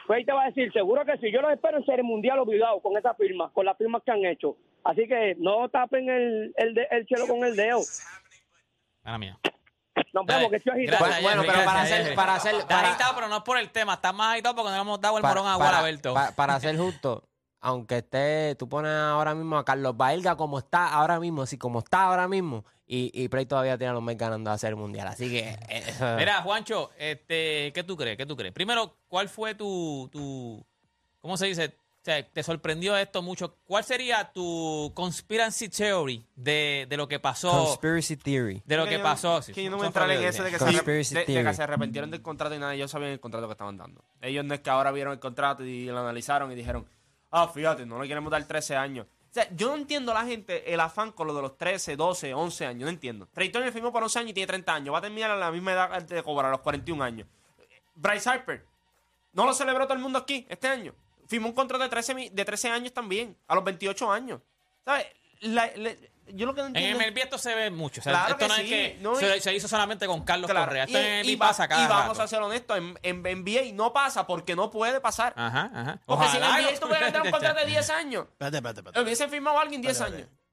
Pues 0.07 0.19
ahí 0.19 0.25
te 0.25 0.33
va 0.33 0.45
a 0.45 0.47
decir, 0.47 0.73
seguro 0.73 1.05
que 1.05 1.17
sí. 1.19 1.31
Yo 1.33 1.41
los 1.41 1.53
espero 1.53 1.79
en 1.79 1.85
Serie 1.87 2.03
Mundial 2.03 2.39
obligado 2.39 2.81
con 2.81 2.97
esas 2.97 3.17
firmas, 3.17 3.51
con 3.53 3.65
las 3.67 3.77
firmas 3.79 4.03
que 4.05 4.11
han 4.13 4.25
hecho. 4.25 4.57
Así 4.85 5.09
que 5.09 5.35
no 5.39 5.69
tapen 5.71 6.09
el, 6.09 6.53
el, 6.57 6.75
de- 6.75 6.87
el 6.91 7.07
cielo 7.07 7.27
con 7.27 7.43
el 7.45 7.57
dedo. 7.57 7.81
Mala 9.03 9.19
mía. 9.19 9.39
Nos 10.13 10.27
vemos, 10.27 10.51
que 10.51 10.57
estoy 10.57 10.73
agitado. 10.75 11.05
gracias, 11.05 11.23
Bueno, 11.23 11.43
pero 11.47 11.65
para 11.65 11.85
Jeffrey. 11.87 12.17
para 12.17 12.35
hacer- 12.35 12.55
Está 12.57 12.69
para- 12.69 12.89
agitado, 12.89 13.15
pero 13.15 13.29
no 13.29 13.37
es 13.39 13.43
por 13.43 13.59
el 13.59 13.71
tema. 13.71 13.95
Está 13.95 14.13
más 14.13 14.35
agitado 14.35 14.55
porque 14.57 14.71
no 14.71 14.77
le 14.77 14.81
hemos 14.83 15.01
dado 15.01 15.17
el 15.19 15.23
Para- 15.23 15.35
morón 15.43 15.53
a 15.53 15.59
para- 15.59 15.79
Alberto. 15.81 16.15
pa- 16.15 16.33
para 16.37 16.61
ser 16.61 16.77
justo, 16.77 17.23
aunque 17.65 17.99
esté, 17.99 18.55
tú 18.57 18.69
pones 18.69 18.93
ahora 18.93 19.35
mismo 19.35 19.57
a 19.57 19.65
Carlos 19.65 19.97
Baelga 19.97 20.37
como 20.37 20.59
está 20.59 20.89
ahora 20.93 21.19
mismo, 21.19 21.43
así 21.43 21.57
como 21.59 21.79
está 21.79 22.05
ahora 22.05 22.29
mismo, 22.29 22.65
y, 22.87 23.11
y 23.15 23.29
Play 23.29 23.47
todavía 23.47 23.79
tiene 23.79 23.91
a 23.91 23.95
los 23.95 24.03
Mets 24.03 24.19
ganando 24.21 24.51
a 24.51 24.59
ser 24.59 24.77
mundial. 24.77 25.09
Así 25.09 25.31
que. 25.31 25.41
eh, 25.49 25.59
eso- 25.89 26.17
Mira, 26.17 26.43
Juancho, 26.43 26.91
este, 26.99 27.73
¿qué 27.75 27.83
tú 27.87 27.97
crees? 27.97 28.17
¿Qué 28.19 28.27
tú 28.27 28.37
crees? 28.37 28.53
Primero, 28.53 28.97
¿cuál 29.09 29.29
fue 29.31 29.55
tu, 29.55 30.09
tu 30.13 30.65
¿cómo 31.21 31.37
se 31.39 31.47
dice? 31.47 31.75
O 32.01 32.05
sea, 32.05 32.23
te 32.23 32.43
sorprendió 32.43 32.95
esto 32.99 33.23
mucho. 33.23 33.57
¿Cuál 33.65 33.83
sería 33.83 34.31
tu 34.31 34.93
conspiracy 34.95 35.71
theory 35.71 36.27
de, 36.37 36.85
de 36.87 36.97
lo 36.99 37.09
que 37.09 37.19
pasó? 37.19 37.51
Conspiracy 37.51 38.19
Theory. 38.19 38.61
de 38.67 38.77
lo 38.77 38.85
Que 38.85 38.91
que 38.91 38.97
yo- 38.99 39.03
pasó. 39.03 39.41
Sí, 39.41 39.55
Que 39.55 39.65
yo 39.65 39.71
no 39.71 39.79
en 39.83 39.87
eso 40.23 40.45
de 40.45 40.51
que, 40.51 40.59
se, 40.59 40.67
de- 40.67 40.71
de 40.73 41.25
que 41.25 41.33
theory. 41.33 41.55
se 41.55 41.63
arrepintieron 41.63 42.11
del 42.11 42.21
contrato 42.21 42.55
y 42.55 42.59
nada. 42.59 42.75
Ellos 42.75 42.91
sabían 42.91 43.13
el 43.13 43.21
contrato 43.21 43.47
que 43.47 43.53
estaban 43.53 43.79
dando. 43.79 44.05
Ellos 44.21 44.45
no 44.45 44.53
es 44.53 44.61
que 44.61 44.69
ahora 44.69 44.93
vieron 44.93 45.15
el 45.15 45.19
contrato 45.19 45.65
y 45.65 45.87
lo 45.87 45.99
analizaron 45.99 46.53
y 46.53 46.55
dijeron, 46.55 46.85
ah, 47.35 47.49
fíjate, 47.49 47.85
no 47.87 48.01
le 48.01 48.09
queremos 48.09 48.31
dar 48.31 48.45
13 48.47 48.77
años. 48.77 49.07
O 49.07 49.35
sea, 49.35 49.49
yo 49.55 49.69
no 49.69 49.75
entiendo 49.75 50.13
a 50.13 50.15
la 50.15 50.25
gente 50.25 50.73
el 50.73 50.79
afán 50.79 51.11
con 51.11 51.27
lo 51.27 51.35
de 51.35 51.43
los 51.43 51.59
13, 51.59 51.97
12, 51.97 52.33
11 52.35 52.67
años. 52.67 52.83
No 52.85 52.89
entiendo. 52.89 53.29
Trey 53.33 53.51
Turner 53.51 53.73
firmó 53.73 53.91
por 53.93 54.03
11 54.05 54.19
años 54.21 54.31
y 54.31 54.35
tiene 54.35 54.47
30 54.47 54.73
años. 54.75 54.95
Va 54.95 54.99
a 54.99 55.03
terminar 55.03 55.31
a 55.33 55.37
la 55.37 55.51
misma 55.51 55.73
edad 55.73 56.03
de 56.03 56.23
cobrar, 56.23 56.49
a 56.51 56.53
los 56.53 56.61
41 56.61 57.03
años. 57.03 57.27
Bryce 57.97 58.31
Harper. 58.31 58.65
No 59.33 59.45
lo 59.45 59.53
celebró 59.53 59.85
todo 59.87 59.95
el 59.95 60.03
mundo 60.03 60.21
aquí 60.21 60.47
este 60.49 60.69
año. 60.69 60.95
Firmó 61.27 61.49
un 61.49 61.55
contrato 61.55 61.83
de 61.83 61.91
13, 61.91 62.15
mi- 62.15 62.29
de 62.29 62.45
13 62.45 62.71
años 62.71 62.93
también, 62.93 63.37
a 63.49 63.55
los 63.57 63.65
28 63.65 64.11
años. 64.13 64.41
¿Sabes? 64.85 65.07
La- 65.45 65.71
la- 65.77 65.95
yo 66.29 66.47
lo 66.47 66.55
que 66.55 66.63
no 66.63 66.69
En 66.69 66.77
entiendo 66.77 66.99
MLB 67.05 67.19
esto 67.23 67.37
se 67.39 67.55
ve 67.55 67.71
mucho. 67.71 68.01
O 68.01 68.05
sea, 68.05 68.13
Claro 68.13 68.27
esto 68.29 68.39
que 68.39 68.49
no 68.49 68.55
sí, 68.55 68.61
es 68.63 68.69
que 68.69 68.99
no, 69.03 69.13
y- 69.13 69.17
se, 69.17 69.41
se 69.43 69.55
hizo 69.55 69.69
solamente 69.69 70.07
con 70.07 70.25
Carlos 70.25 70.51
Claro, 70.51 70.67
Correa. 70.67 70.85
Esto 70.85 70.99
y- 70.99 71.03
en 71.05 71.25
y 71.27 71.29
MLB 71.33 71.41
va- 71.41 71.49
pasa 71.49 71.69
cada 71.69 71.85
y 71.85 71.87
vamos 71.87 72.09
rato. 72.17 72.23
a 72.23 72.29
ser 72.29 72.41
honestos, 72.43 72.79
en, 72.79 72.99
en 73.03 73.23
NBA 73.23 73.73
no 73.75 73.93
pasa 73.93 74.27
porque 74.27 74.57
no 74.57 74.71
puede 74.71 75.01
pasar. 75.01 75.35
Ajá, 75.37 75.71
ajá. 75.75 76.01
Porque 76.07 76.29
si 76.29 76.37
en 76.39 76.43
NBA 76.45 76.81
tú 76.81 76.87
hubieras 76.87 77.13
dado 77.13 77.25
un 77.27 77.31
contrato 77.31 77.61
de 77.61 77.67
10 77.71 77.91
años, 77.91 78.25
Espérate, 78.31 78.57
espérate, 78.57 78.81
espérate. 78.81 79.01
hubiesen 79.03 79.29
firmado 79.31 79.59
a 79.59 79.63
alguien 79.63 79.83
10 79.83 79.93
Espérate, 79.93 80.17
años. 80.17 80.29
espérate. 80.31 80.45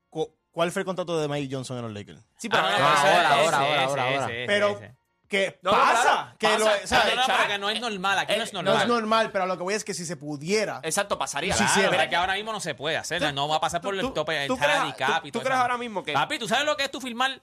¿Cuál 0.52 0.72
fue 0.74 0.82
el 0.82 0.86
contrato 0.86 1.18
de 1.18 1.30
Mike 1.30 1.56
Johnson 1.56 1.78
en 1.78 1.84
los 1.84 1.94
Lakers? 1.94 2.20
Sí, 2.38 2.50
Ah, 2.52 2.58
no, 2.58 2.62
no, 2.64 2.76
pero 2.76 2.86
ahora, 2.86 2.98
ese- 3.00 3.08
ahora, 3.08 3.22
ese- 3.46 3.56
ahora, 3.56 3.84
ahora, 3.86 4.04
ahora. 4.04 4.28
Pero- 4.46 4.70
ese. 4.72 4.96
Que 5.32 5.60
No, 5.62 5.72
pasa. 5.72 6.36
claro, 6.38 6.38
que 6.38 6.48
pasa. 6.48 6.60
lo- 6.60 6.84
o 6.84 6.88
sea, 6.88 7.16
No, 7.16 7.28
no, 7.38 7.48
que 7.48 7.58
no 7.58 7.70
es 7.70 7.80
normal, 7.80 8.20
aquí 8.20 8.36
no 8.36 8.44
es 8.44 8.50
Eh, 8.50 8.54
normal. 8.54 8.74
no 8.76 8.82
es 8.82 8.88
normal, 8.88 9.32
pero 9.32 9.46
lo 9.46 9.56
que 9.58 9.64
voy 9.64 9.74
es 9.76 9.86
que 9.86 9.94
si 9.94 10.06
se 10.06 10.18
pudiera. 10.18 10.82
Exacto, 10.84 11.18
pasaría. 11.18 11.56
Sí, 11.56 11.64
Claro, 11.64 11.90
pero 11.90 12.10
que 12.10 12.16
ahora 12.18 12.34
mismo 12.34 12.52
no 12.52 12.60
se 12.60 12.76
puede 12.76 12.98
hacer, 12.98 13.34
no 13.34 13.48
va 13.48 13.56
a 13.56 13.62
pasar 13.62 13.80
por 13.82 13.98
tú- 13.98 14.08
el 14.08 14.14
tope 14.14 14.34
del 14.34 14.48
tú 14.50 14.58
crees- 14.58 14.72
salary 14.74 14.92
cap 14.94 15.22
tú- 15.22 15.28
y 15.30 15.32
tú 15.32 15.40
todo 15.40 15.44
crees 15.46 15.56
eso. 15.56 15.62
ahora 15.62 15.78
mismo 15.78 16.04
que- 16.04 16.12
Papi, 16.12 16.38
¿tú 16.38 16.50
sabes 16.50 16.66
lo 16.66 16.76
que 16.76 16.84
es 16.84 16.92
tú 16.92 17.00
firmar, 17.00 17.42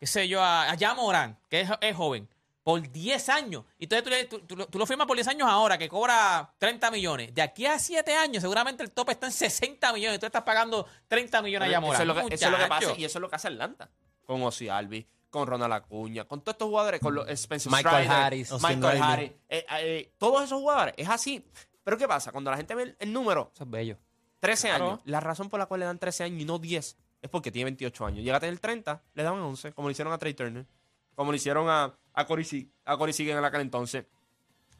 qué 0.00 0.06
sé 0.06 0.26
yo, 0.26 0.42
a, 0.42 0.74
Morant, 0.96 1.38
que 1.50 1.60
es, 1.60 1.70
es 1.82 1.94
joven, 1.94 2.26
por 2.64 2.80
10 2.90 3.28
años? 3.28 3.64
Y 3.78 3.84
entonces 3.84 4.28
tú, 4.30 4.38
tú- 4.38 4.46
tú 4.46 4.56
lo- 4.56 4.66
tú 4.66 4.78
lo 4.78 4.86
firmas 4.86 5.06
por 5.06 5.14
10 5.14 5.28
años 5.28 5.46
ahora, 5.50 5.76
que 5.76 5.90
cobra 5.90 6.50
30 6.56 6.90
millones. 6.90 7.34
De 7.34 7.42
aquí 7.42 7.66
a 7.66 7.78
7 7.78 8.16
años, 8.16 8.40
seguramente 8.40 8.82
el 8.82 8.90
tope 8.90 9.12
está 9.12 9.26
en 9.26 9.32
60 9.32 9.92
millones. 9.92 10.16
y 10.16 10.20
Tú 10.20 10.24
estás 10.26 10.44
pagando 10.44 10.86
30 11.08 11.42
millones 11.42 11.68
a 11.68 11.72
Ja 11.72 11.80
Morant. 11.80 11.94
Eso 11.94 12.02
es, 12.02 12.08
lo 12.08 12.14
que, 12.28 12.34
eso 12.34 12.46
es 12.46 12.50
lo 12.52 12.56
que 12.58 12.66
pasa 12.68 12.92
y 12.96 13.04
eso 13.04 13.18
es 13.18 13.20
lo 13.20 13.28
que 13.28 13.36
hace 13.36 13.48
Atlanta. 13.48 13.90
Con 14.26 14.42
Ozzy 14.42 14.70
Albi, 14.70 15.06
con 15.32 15.46
Ronald 15.48 15.72
Acuña, 15.72 16.24
con 16.26 16.42
todos 16.42 16.54
estos 16.54 16.68
jugadores, 16.68 17.00
con 17.00 17.14
los 17.14 17.26
Spencer 17.28 17.72
Michael 17.72 18.04
Strider, 18.04 18.22
Harris. 18.22 18.52
Michael. 18.62 19.02
Harris. 19.02 19.32
eh, 19.48 19.66
eh, 19.80 20.12
todos 20.18 20.44
esos 20.44 20.60
jugadores, 20.60 20.94
es 20.98 21.08
así. 21.08 21.42
Pero 21.82 21.96
¿qué 21.96 22.06
pasa? 22.06 22.30
Cuando 22.30 22.50
la 22.50 22.56
gente 22.58 22.74
ve 22.74 22.82
el, 22.84 22.96
el 23.00 23.12
número, 23.12 23.50
Eso 23.54 23.64
es 23.64 23.70
bello. 23.70 23.98
13 24.40 24.68
Claro. 24.68 24.84
años, 24.86 25.00
la 25.06 25.20
razón 25.20 25.48
por 25.48 25.58
la 25.58 25.66
cual 25.66 25.80
le 25.80 25.86
dan 25.86 25.98
13 25.98 26.24
años 26.24 26.40
y 26.42 26.44
no 26.44 26.58
10 26.58 26.96
es 27.22 27.30
porque 27.30 27.50
tiene 27.50 27.64
28 27.64 28.04
años. 28.06 28.22
Llega 28.24 28.36
a 28.36 28.40
tener 28.40 28.58
30, 28.58 29.02
le 29.14 29.22
dan 29.22 29.34
11, 29.34 29.72
como 29.72 29.88
le 29.88 29.92
hicieron 29.92 30.12
a 30.12 30.18
Trey 30.18 30.34
Turner, 30.34 30.66
como 31.14 31.32
le 31.32 31.36
hicieron 31.36 31.68
a, 31.70 31.94
a 32.12 32.26
Corey 32.26 32.44
Sig- 32.44 32.68
a 32.84 32.96
Corey 32.98 33.12
Seager 33.14 33.36
en 33.38 33.44
aquel 33.44 33.62
entonces. 33.62 34.04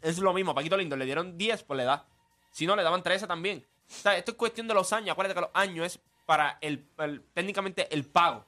Es 0.02 0.18
lo 0.18 0.32
mismo, 0.34 0.54
Paquito 0.54 0.76
Lindo 0.76 0.96
le 0.96 1.04
dieron 1.06 1.38
10 1.38 1.62
por 1.62 1.76
la 1.76 1.84
edad. 1.84 2.04
Si 2.50 2.66
no, 2.66 2.76
le 2.76 2.82
daban 2.82 3.02
13 3.02 3.26
también. 3.26 3.64
O 3.88 3.94
sea, 3.94 4.16
esto 4.18 4.32
es 4.32 4.36
cuestión 4.36 4.68
de 4.68 4.74
los 4.74 4.92
años. 4.92 5.10
Acuérdate 5.12 5.34
que 5.34 5.40
los 5.42 5.50
años 5.54 5.86
es 5.86 6.00
para 6.26 6.58
el, 6.60 6.86
el- 6.98 7.22
técnicamente 7.32 7.92
el 7.94 8.04
pago. 8.04 8.44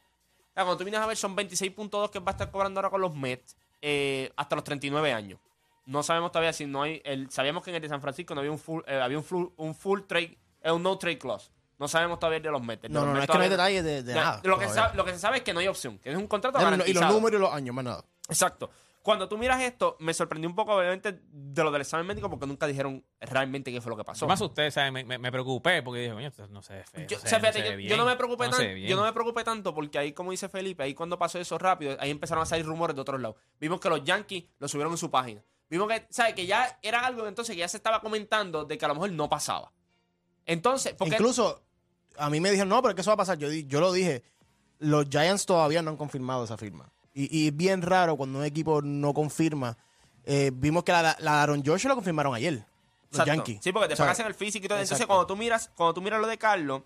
Sea, 0.55 0.65
cuando 0.65 0.77
tú 0.77 0.85
vienes 0.85 1.01
a 1.01 1.07
ver, 1.07 1.17
son 1.17 1.37
26.2 1.37 2.11
que 2.11 2.21
va 2.21 2.31
a 2.31 2.31
estar 2.33 2.51
cobrando 2.51 2.79
ahora 2.79 2.91
con 2.91 3.01
los 3.01 3.15
Mets 3.15 3.57
eh, 3.83 4.33
hasta 4.37 4.55
los 4.55 4.65
39 4.65 5.13
años. 5.13 5.41
No 5.87 6.03
sabemos 6.03 6.33
todavía 6.33 6.53
si 6.53 6.65
no 6.65 6.83
hay. 6.83 7.03
El, 7.05 7.31
sabíamos 7.31 7.63
que 7.63 7.71
en 7.71 7.77
el 7.77 7.83
de 7.83 7.89
San 7.89 8.01
Francisco 8.01 8.35
no 8.35 8.41
había 8.41 8.53
un 8.53 8.59
full, 8.59 8.83
eh, 8.87 9.01
había 9.01 9.19
un 9.19 9.25
full, 9.25 9.47
un 9.57 9.75
full 9.75 10.03
trade, 10.07 10.39
eh, 10.63 10.71
un 10.71 10.83
no 10.83 10.97
trade 10.97 11.19
clause. 11.19 11.51
No 11.79 11.89
sabemos 11.89 12.19
todavía 12.21 12.41
de 12.41 12.51
los 12.51 12.65
de 12.65 12.89
No, 12.89 13.01
los 13.01 13.09
no, 13.09 13.15
no, 13.15 13.21
es 13.21 13.27
que 13.27 13.37
no 13.37 13.43
hay 13.43 13.51
detalles 13.51 13.85
de, 13.85 14.15
nada. 14.15 14.41
Lo 14.45 14.59
que, 14.59 14.67
lo 14.67 15.07
se 15.07 15.19
sabe 15.19 15.39
es 15.39 15.43
que 15.43 15.53
no 15.53 15.61
hay 15.61 15.67
opción, 15.67 15.99
que 15.99 16.11
es 16.11 16.17
un 16.17 16.29
contrato 16.29 16.59
No, 16.59 16.65
no, 16.65 16.69
y 16.69 16.79
garantizado. 16.79 17.07
los 17.07 17.15
números 17.15 17.39
y 17.39 17.43
los 17.43 17.53
años, 17.53 17.75
más 17.75 17.85
nada. 17.85 18.05
Exacto. 18.29 18.71
Cuando 19.05 19.29
tú 19.29 19.37
miras 19.37 19.61
esto, 19.61 19.99
me 20.01 20.15
sorprendió 20.15 20.49
un 20.49 20.57
poco, 20.57 20.75
obviamente, 20.77 21.21
de 21.31 21.63
lo 21.63 21.71
del 21.71 21.83
examen 21.83 22.07
médico, 22.07 22.31
porque 22.31 22.47
nunca 22.47 22.67
dijeron 22.67 23.05
realmente 23.21 23.71
qué 23.71 23.83
fue 23.83 23.91
lo 23.91 23.99
que 23.99 24.03
pasó. 24.05 24.27
Me 24.27 24.33
asusté, 24.33 24.71
¿sabes? 24.71 24.93
Me, 24.93 25.05
me, 25.05 25.19
me 25.19 25.31
preocupé 25.31 25.83
porque 25.83 26.01
dije, 26.01 26.15
coño, 26.15 26.27
esto 26.29 26.49
no 26.49 26.63
se 26.63 26.73
ve 26.77 26.85
feo. 26.85 27.07
Yo, 27.07 27.17
no 27.19 27.19
o 27.19 27.21
se- 27.21 27.29
sea, 27.29 27.39
no 27.39 27.43
fíjate, 27.43 27.59
se 27.59 27.65
yo- 27.65 27.77
ve 27.77 27.83
yo 27.83 27.89
bien, 27.89 27.99
no 27.99 28.07
me 28.07 28.17
preocupé 28.17 28.49
no 28.49 28.63
yo 28.63 28.97
no 28.97 29.05
me 29.05 29.13
preocupé 29.13 29.45
tanto 29.45 29.75
porque 29.75 29.99
ahí, 29.99 30.13
como 30.15 30.31
dice 30.31 30.49
Felipe, 30.49 30.83
ahí 30.85 30.95
cuando 30.95 31.19
pasó 31.19 31.39
eso 31.39 31.59
rápido, 31.59 31.95
ahí 32.01 32.11
empezaron 32.11 32.41
a 32.43 32.47
salir 32.47 32.65
rumores 32.65 32.97
de 32.97 33.03
otros 33.03 33.21
lados. 33.21 33.37
Vimos 33.61 33.79
que 33.79 33.91
los 33.91 34.03
Yankees 34.03 34.45
lo 34.59 34.69
subieron 34.69 34.93
en 34.95 34.97
su 34.99 35.11
página. 35.11 35.45
Vimos 35.69 35.87
que, 35.89 36.07
¿sabes? 36.09 36.33
Que 36.33 36.47
ya 36.47 36.79
era 36.81 37.05
algo 37.05 37.29
entonces 37.29 37.55
que 37.55 37.61
ya 37.61 37.69
se 37.69 37.77
estaba 37.77 38.01
comentando 38.01 38.65
de 38.65 38.79
que 38.79 38.85
a 38.87 38.89
lo 38.89 38.95
mejor 38.95 39.13
no 39.13 39.29
pasaba. 39.29 39.71
Entonces, 40.47 40.95
porque 40.95 41.15
Incluso, 41.17 41.63
a 42.17 42.31
mí 42.31 42.41
me 42.41 42.51
dijeron, 42.51 42.71
no, 42.71 42.81
pero 42.83 42.95
¿qué 42.95 43.03
eso 43.03 43.11
va 43.11 43.15
a 43.15 43.19
pasar? 43.19 43.37
Yo 43.39 43.81
lo 43.81 43.93
dije, 43.93 44.23
los 44.79 45.07
Giants 45.11 45.45
todavía 45.47 45.83
no 45.83 45.91
han 45.91 45.97
confirmado 45.99 46.45
esa 46.45 46.57
firma. 46.57 46.91
Y, 47.15 47.49
es 47.49 47.57
bien 47.57 47.81
raro 47.81 48.17
cuando 48.17 48.41
un 48.41 48.45
equipo 48.45 48.83
no 48.83 49.15
confirma. 49.15 49.77
Eh, 50.25 50.51
vimos 50.53 50.83
que 50.83 50.93
la, 50.93 51.17
la 51.21 51.43
Aaron 51.43 51.63
Joshua 51.65 51.91
lo 51.91 51.95
confirmaron 51.95 52.35
ayer. 52.35 52.55
Los 52.55 52.65
Exacto. 53.21 53.33
Yankees. 53.33 53.59
Sí, 53.63 53.73
porque 53.73 53.87
O 53.87 53.89
después 53.89 54.07
sea, 54.07 54.13
hacen 54.13 54.27
el 54.27 54.35
físico 54.35 54.67
y 54.67 54.69
todo. 54.69 54.79
Entonces, 54.79 55.07
cuando 55.07 55.27
tú 55.27 55.37
miras, 55.37 55.71
cuando 55.77 55.95
tú 55.95 56.03
miras 56.03 56.21
lo 56.21 56.27
de 56.27 56.37
Carlos, 56.39 56.83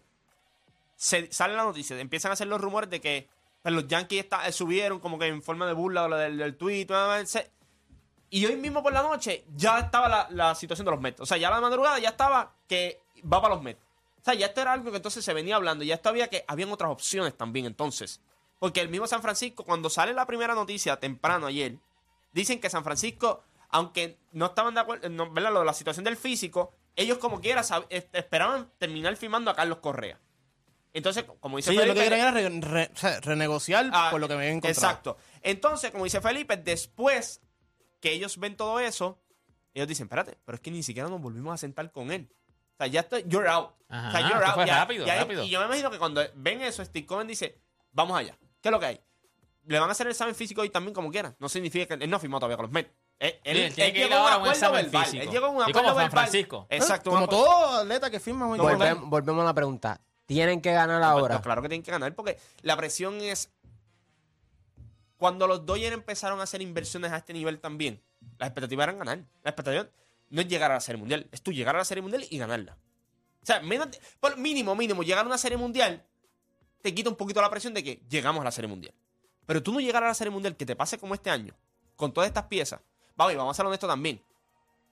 se, 0.97 1.33
sale 1.33 1.55
la 1.55 1.65
noticia, 1.65 1.99
empiezan 1.99 2.31
a 2.31 2.35
hacer 2.35 2.47
los 2.47 2.61
rumores 2.61 2.91
de 2.91 3.01
que 3.01 3.29
pues, 3.63 3.75
los 3.75 3.87
Yankees 3.87 4.25
está- 4.25 4.47
eh, 4.47 4.53
subieron 4.53 5.01
como 5.01 5.19
que 5.19 5.27
en 5.27 5.43
forma 5.43 5.67
de 5.67 5.73
burla 5.73 6.09
lo 6.09 6.17
del, 6.17 6.37
del 6.37 6.57
tweet. 6.57 6.89
y 8.31 8.45
hoy 8.45 8.57
mismo 8.57 8.83
por 8.83 8.93
la 8.93 9.03
noche 9.03 9.45
ya 9.57 9.79
estaba 9.79 10.09
la, 10.09 10.27
la 10.31 10.55
situación 10.55 10.85
de 10.85 10.91
los 10.91 11.01
Mets. 11.01 11.21
O 11.21 11.27
sea, 11.27 11.39
ya 11.39 11.49
la 11.51 11.61
madrugada 11.61 11.99
ya 11.99 12.11
estaba 12.11 12.53
que 12.69 13.01
va 13.21 13.41
para 13.41 13.55
los 13.55 13.63
Mets. 13.63 13.81
O 14.21 14.25
sea, 14.25 14.35
ya 14.35 14.47
esto 14.47 14.61
era 14.61 14.73
algo 14.73 14.91
que 14.91 14.97
entonces 14.97 15.25
se 15.25 15.33
venía 15.33 15.57
hablando. 15.57 15.85
Ya 15.85 15.95
esto 15.95 16.11
había 16.11 16.29
que 16.29 16.45
habían 16.47 16.71
otras 16.71 16.91
opciones 16.91 17.35
también 17.37 17.65
entonces. 17.65 18.21
Porque 18.59 18.81
el 18.81 18.89
mismo 18.89 19.07
San 19.07 19.23
Francisco, 19.23 19.65
cuando 19.65 19.89
sale 19.91 20.13
la 20.13 20.27
primera 20.27 20.55
noticia 20.55 20.99
temprano 20.99 21.47
ayer, 21.47 21.77
dicen 22.33 22.61
que 22.61 22.69
San 22.71 22.83
Francisco, 22.85 23.45
aunque 23.71 24.19
no 24.33 24.47
estaban 24.47 24.75
de 24.75 24.81
acuerdo, 24.81 25.09
no, 25.09 25.31
¿verdad? 25.31 25.53
Lo 25.53 25.61
de 25.61 25.67
la 25.67 25.75
situación 25.75 26.05
del 26.05 26.17
físico, 26.17 26.75
ellos 26.97 27.19
como 27.19 27.41
quiera 27.41 27.63
esperaban 27.91 28.71
terminar 28.79 29.17
firmando 29.17 29.51
a 29.51 29.55
Carlos 29.55 29.79
Correa. 29.79 30.19
Entonces, 30.93 31.25
como 31.41 31.59
dice 31.59 31.71
Sí, 31.71 31.77
ellos 31.77 31.87
lo 31.89 31.95
que 31.95 32.01
Felipe, 32.01 32.17
querían 32.17 32.37
era 32.37 32.51
re- 32.51 32.61
re- 32.87 32.91
o 32.93 32.97
sea, 32.99 33.21
renegociar 33.21 33.91
Ah, 33.93 34.09
por 34.11 34.21
lo 34.21 34.27
que 34.27 34.35
me 34.35 34.41
habían 34.43 34.57
encontrado. 34.57 34.89
Exacto. 34.89 35.17
Entonces, 35.43 35.91
como 35.93 36.05
dice 36.05 36.21
Felipe, 36.21 36.57
después 36.57 37.41
que 38.01 38.11
ellos 38.13 38.39
ven 38.39 38.57
todo 38.57 38.81
eso, 38.81 39.21
ellos 39.75 39.87
dicen, 39.87 40.07
espérate, 40.07 40.39
pero 40.45 40.57
es 40.57 40.61
que 40.63 40.71
ni 40.73 40.83
siquiera 40.83 41.09
nos 41.09 41.21
volvimos 41.21 41.55
a 41.55 41.57
sentar 41.59 41.93
con 41.93 42.11
él. 42.11 42.29
O 42.75 42.77
sea, 42.79 42.87
ya 42.89 43.01
estoy, 43.01 43.25
you're 43.29 43.49
out. 43.49 43.75
Ajá, 43.89 44.09
o 44.09 44.13
sea, 44.13 44.21
you're 44.29 44.45
out. 44.45 44.55
fue 44.55 44.67
Ya- 44.67 44.79
rápido, 44.79 45.07
ya- 45.07 45.17
rápido. 45.17 45.45
Y 45.45 45.51
yo 45.51 45.61
me 45.61 45.67
imagino 45.67 45.91
que 45.91 45.99
cuando 45.99 46.23
ven 46.35 46.63
eso, 46.63 46.85
Steve 46.85 47.07
Cohen 47.07 47.29
dice, 47.29 47.61
vamos 47.93 48.19
allá. 48.19 48.37
¿Qué 48.61 48.69
es 48.69 48.73
lo 48.73 48.81
que 48.81 48.87
hay? 48.87 49.01
Le 49.67 49.79
van 49.79 49.89
a 49.89 49.93
hacer 49.93 50.07
el 50.07 50.13
examen 50.13 50.35
físico 50.35 50.63
hoy 50.63 50.71
también 50.71 50.95
como 50.95 51.11
quieran. 51.11 51.37
No 51.39 51.49
significa 51.49 51.87
que 51.99 52.03
él 52.05 52.09
no 52.11 52.17
ha 52.17 52.21
firmado 52.21 52.41
todavía 52.41 52.57
con 52.57 52.65
los 52.65 52.73
Mets. 52.73 52.91
Él, 53.19 53.35
él- 53.45 53.57
él 53.59 53.75
tiene 53.75 53.91
él 53.91 53.95
llegó 54.09 54.15
a 54.15 54.19
un 54.19 54.23
ahora 54.23 54.35
a 54.35 54.39
un 54.39 54.43
acuerdo 54.45 54.53
examen 54.55 54.83
verbal. 54.85 55.05
físico. 55.05 55.23
Él 55.25 55.31
llegó 55.31 55.47
a 55.47 55.49
un 55.51 55.57
Y 55.57 55.61
acuerdo 55.63 55.81
como 55.81 55.89
San 55.89 55.97
verbal. 55.97 56.11
Francisco. 56.11 56.67
Exacto. 56.71 57.11
Como 57.11 57.29
todo 57.29 57.67
atleta 57.81 58.11
que 58.11 58.21
firma. 58.21 58.47
Volvemos, 58.47 59.09
volvemos 59.11 59.43
a 59.43 59.45
la 59.47 59.55
pregunta. 59.55 60.01
¿Tienen 60.27 60.61
que 60.61 60.73
ganar 60.73 61.03
ahora? 61.03 61.37
Pues 61.37 61.45
claro 61.45 61.63
que 61.63 61.69
tienen 61.69 61.83
que 61.83 61.91
ganar 61.91 62.15
porque 62.15 62.39
la 62.63 62.77
presión 62.77 63.21
es. 63.21 63.51
Cuando 65.17 65.47
los 65.49 65.67
Dodgers 65.67 65.93
empezaron 65.95 66.39
a 66.41 66.45
hacer 66.45 66.63
inversiones 66.63 67.11
a 67.13 67.17
este 67.17 67.33
nivel 67.33 67.59
también, 67.61 68.01
las 68.39 68.49
expectativas 68.49 68.85
eran 68.85 68.99
ganar. 68.99 69.19
La 69.43 69.51
expectativa 69.51 69.89
no 70.31 70.41
es 70.41 70.49
llegar 70.49 70.71
a 70.71 70.75
la 70.75 70.81
Serie 70.81 70.99
Mundial, 71.01 71.27
es 71.33 71.43
tú 71.43 71.53
llegar 71.53 71.75
a 71.75 71.79
la 71.79 71.85
Serie 71.85 72.03
Mundial 72.03 72.25
y 72.31 72.39
ganarla. 72.39 72.77
O 73.43 73.47
sea, 73.47 73.61
menos 73.61 73.91
de- 73.91 73.99
por 74.21 74.37
mínimo, 74.37 74.77
mínimo, 74.77 75.03
llegar 75.03 75.25
a 75.25 75.27
una 75.27 75.39
Serie 75.39 75.57
Mundial 75.59 76.05
te 76.83 76.95
quita 76.95 77.11
un 77.11 77.17
poquito 77.17 77.41
la 77.41 77.51
presión 77.51 77.75
de 77.75 77.83
que 77.85 78.01
llegamos 78.09 78.41
a 78.41 78.45
la 78.45 78.51
Serie 78.51 78.69
Mundial. 78.69 78.95
Pero 79.47 79.63
tú 79.63 79.73
no 79.73 79.81
llegar 79.81 80.05
a 80.05 80.09
la 80.09 80.15
Serie 80.15 80.31
Mundial, 80.31 80.57
que 80.57 80.67
te 80.67 80.77
pase 80.77 80.99
como 80.99 81.15
este 81.15 81.31
año, 81.31 81.55
con 81.97 82.13
todas 82.13 82.29
estas 82.29 82.45
piezas. 82.45 82.81
Vamos, 83.17 83.33
y 83.33 83.37
vamos 83.37 83.53
a 83.53 83.57
ser 83.57 83.67
honestos 83.67 83.89
también. 83.89 84.21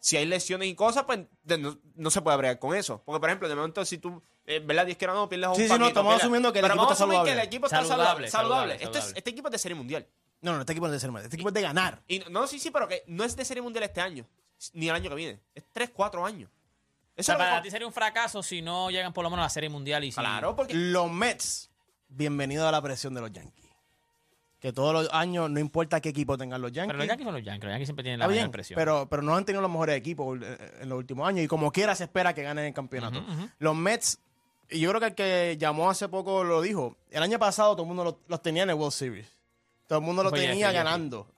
Si 0.00 0.16
hay 0.16 0.26
lesiones 0.26 0.68
y 0.68 0.74
cosas, 0.74 1.04
pues 1.04 1.20
de- 1.44 1.58
no, 1.58 1.78
no 1.94 2.10
se 2.10 2.20
puede 2.22 2.36
bregar 2.36 2.58
con 2.58 2.74
eso. 2.76 3.02
Porque, 3.04 3.20
por 3.20 3.28
ejemplo, 3.28 3.48
de 3.48 3.54
momento, 3.54 3.84
si 3.84 3.98
tú, 3.98 4.22
eh, 4.46 4.60
¿verdad? 4.64 4.86
Diez 4.86 4.98
que 4.98 5.06
no, 5.06 5.28
pierdes 5.28 5.48
un 5.48 5.56
Sí, 5.56 5.68
sí, 5.68 5.78
no, 5.78 5.86
estamos 5.88 6.12
pierdes- 6.14 6.22
asumiendo 6.22 6.52
que 6.52 6.58
el 6.58 6.62
Pero 6.62 6.74
equipo 6.74 6.82
vamos 6.84 6.92
está 6.92 7.04
a 7.04 7.06
asumir 7.06 7.14
que 7.14 7.18
saludable. 7.30 7.40
el 7.42 7.46
equipo 7.46 7.66
está 7.66 7.76
Saludable, 7.78 7.98
saludable. 8.04 8.30
saludable. 8.30 8.72
saludable, 8.72 8.74
es- 8.84 8.90
saludable. 9.04 9.18
este 9.18 9.30
equipo 9.30 9.48
es 9.48 9.52
de 9.52 9.58
Serie 9.58 9.74
Mundial. 9.74 10.06
No, 10.42 10.52
no, 10.54 10.60
este 10.60 10.72
equipo 10.72 10.86
es 10.86 10.92
de 10.92 11.00
ser 11.00 11.10
mal. 11.12 11.22
Este 11.24 11.36
equipo 11.36 11.48
es 11.48 11.54
de 11.54 11.62
ganar. 11.62 12.02
Y 12.08 12.18
no, 12.30 12.46
sí, 12.46 12.58
sí, 12.58 12.70
pero 12.70 12.86
que 12.88 13.02
no 13.06 13.24
es 13.24 13.34
de 13.36 13.44
Serie 13.44 13.62
Mundial 13.62 13.84
este 13.84 14.00
año, 14.00 14.26
ni 14.74 14.88
el 14.88 14.94
año 14.94 15.08
que 15.10 15.16
viene. 15.16 15.40
Es 15.54 15.64
3, 15.72 15.90
4 15.92 16.24
años. 16.24 16.50
O 16.50 17.20
Eso 17.20 17.26
sea, 17.26 17.34
es 17.34 17.38
lo 17.38 17.44
que- 17.44 17.50
para 17.50 17.62
ti 17.62 17.70
sería 17.70 17.86
un 17.86 17.92
fracaso 17.92 18.42
si 18.42 18.60
no 18.62 18.90
llegan 18.90 19.12
por 19.12 19.24
lo 19.24 19.30
menos 19.30 19.42
a 19.42 19.46
la 19.46 19.50
Serie 19.50 19.70
Mundial 19.70 20.04
y 20.04 20.12
si... 20.12 20.20
Claro, 20.20 20.54
porque 20.54 20.74
Los 20.74 21.10
Mets, 21.10 21.70
bienvenido 22.08 22.66
a 22.68 22.72
la 22.72 22.80
presión 22.82 23.14
de 23.14 23.20
los 23.20 23.32
Yankees. 23.32 23.66
Que 24.60 24.72
todos 24.72 24.92
los 24.94 25.08
años, 25.12 25.50
no 25.50 25.60
importa 25.60 26.00
qué 26.00 26.08
equipo 26.08 26.36
tengan 26.38 26.60
los 26.62 26.72
Yankees. 26.72 26.88
Pero 26.88 26.98
los 26.98 27.06
Yankees 27.08 27.24
son 27.24 27.34
los 27.34 27.44
Yankees. 27.44 27.64
Los 27.64 27.72
Yankees 27.72 27.86
siempre 27.88 28.02
tienen 28.04 28.20
la 28.20 28.26
bien, 28.26 28.50
presión. 28.50 28.74
pero, 28.76 29.06
pero 29.08 29.22
no 29.22 29.36
han 29.36 29.44
tenido 29.44 29.60
los 29.62 29.70
mejores 29.70 29.96
equipos 29.96 30.38
en 30.80 30.88
los 30.88 30.98
últimos 30.98 31.28
años 31.28 31.44
y 31.44 31.48
como 31.48 31.70
quiera 31.70 31.94
se 31.94 32.04
espera 32.04 32.34
que 32.34 32.42
ganen 32.42 32.64
el 32.64 32.74
campeonato. 32.74 33.22
Los 33.58 33.76
Mets, 33.76 34.18
y 34.70 34.80
yo 34.80 34.88
creo 34.90 35.00
que 35.00 35.06
el 35.08 35.14
que 35.14 35.56
llamó 35.58 35.90
hace 35.90 36.08
poco 36.08 36.42
lo 36.42 36.62
dijo, 36.62 36.96
el 37.10 37.22
año 37.22 37.38
pasado 37.38 37.72
todo 37.74 37.82
el 37.82 37.88
mundo 37.88 38.02
lo- 38.04 38.18
los 38.28 38.42
tenía 38.42 38.62
en 38.62 38.70
el 38.70 38.76
World 38.76 38.92
Series. 38.94 39.28
Todo 39.86 39.98
el 40.00 40.04
mundo 40.04 40.22
lo 40.24 40.30
Fue 40.30 40.40
tenía 40.40 40.72
ganando. 40.72 41.28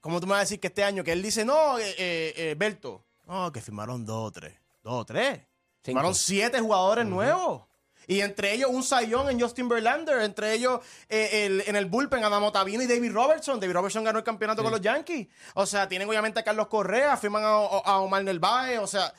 ¿Cómo 0.00 0.20
tú 0.20 0.26
me 0.26 0.30
vas 0.30 0.38
a 0.38 0.42
decir 0.44 0.60
que 0.60 0.68
este 0.68 0.82
año, 0.84 1.04
que 1.04 1.12
él 1.12 1.20
dice, 1.22 1.44
no, 1.44 1.78
eh, 1.78 1.94
eh, 1.98 2.32
eh, 2.36 2.54
Berto, 2.56 3.04
no, 3.26 3.52
que 3.52 3.60
firmaron 3.60 4.06
dos 4.06 4.28
o 4.28 4.30
tres, 4.30 4.54
dos 4.82 4.94
o 4.94 5.04
tres. 5.04 5.38
Cinco. 5.38 5.46
Firmaron 5.82 6.14
siete 6.14 6.58
jugadores 6.60 7.04
nuevos. 7.04 7.62
Y 8.06 8.20
entre 8.20 8.52
ellos 8.54 8.70
un 8.72 8.82
sayón 8.82 9.30
en 9.30 9.40
Justin 9.40 9.68
Verlander, 9.68 10.20
entre 10.22 10.52
ellos 10.54 10.80
eh, 11.08 11.46
el- 11.46 11.62
en 11.66 11.76
el 11.76 11.86
bullpen 11.86 12.24
Adam 12.24 12.42
Ottavino 12.44 12.82
y 12.82 12.86
David 12.86 13.12
Robertson. 13.12 13.60
David 13.60 13.74
Robertson 13.74 14.02
ganó 14.04 14.18
el 14.18 14.24
campeonato 14.24 14.62
con 14.62 14.72
los 14.72 14.80
Yankees. 14.80 15.28
O 15.54 15.66
sea, 15.66 15.88
tienen 15.88 16.08
obviamente 16.08 16.40
a 16.40 16.42
Carlos 16.42 16.66
Correa, 16.68 17.16
firman 17.16 17.44
a, 17.44 17.48
a 17.48 18.00
Omar 18.00 18.24
Narváez, 18.24 18.78
o 18.80 18.86
sea, 18.86 19.12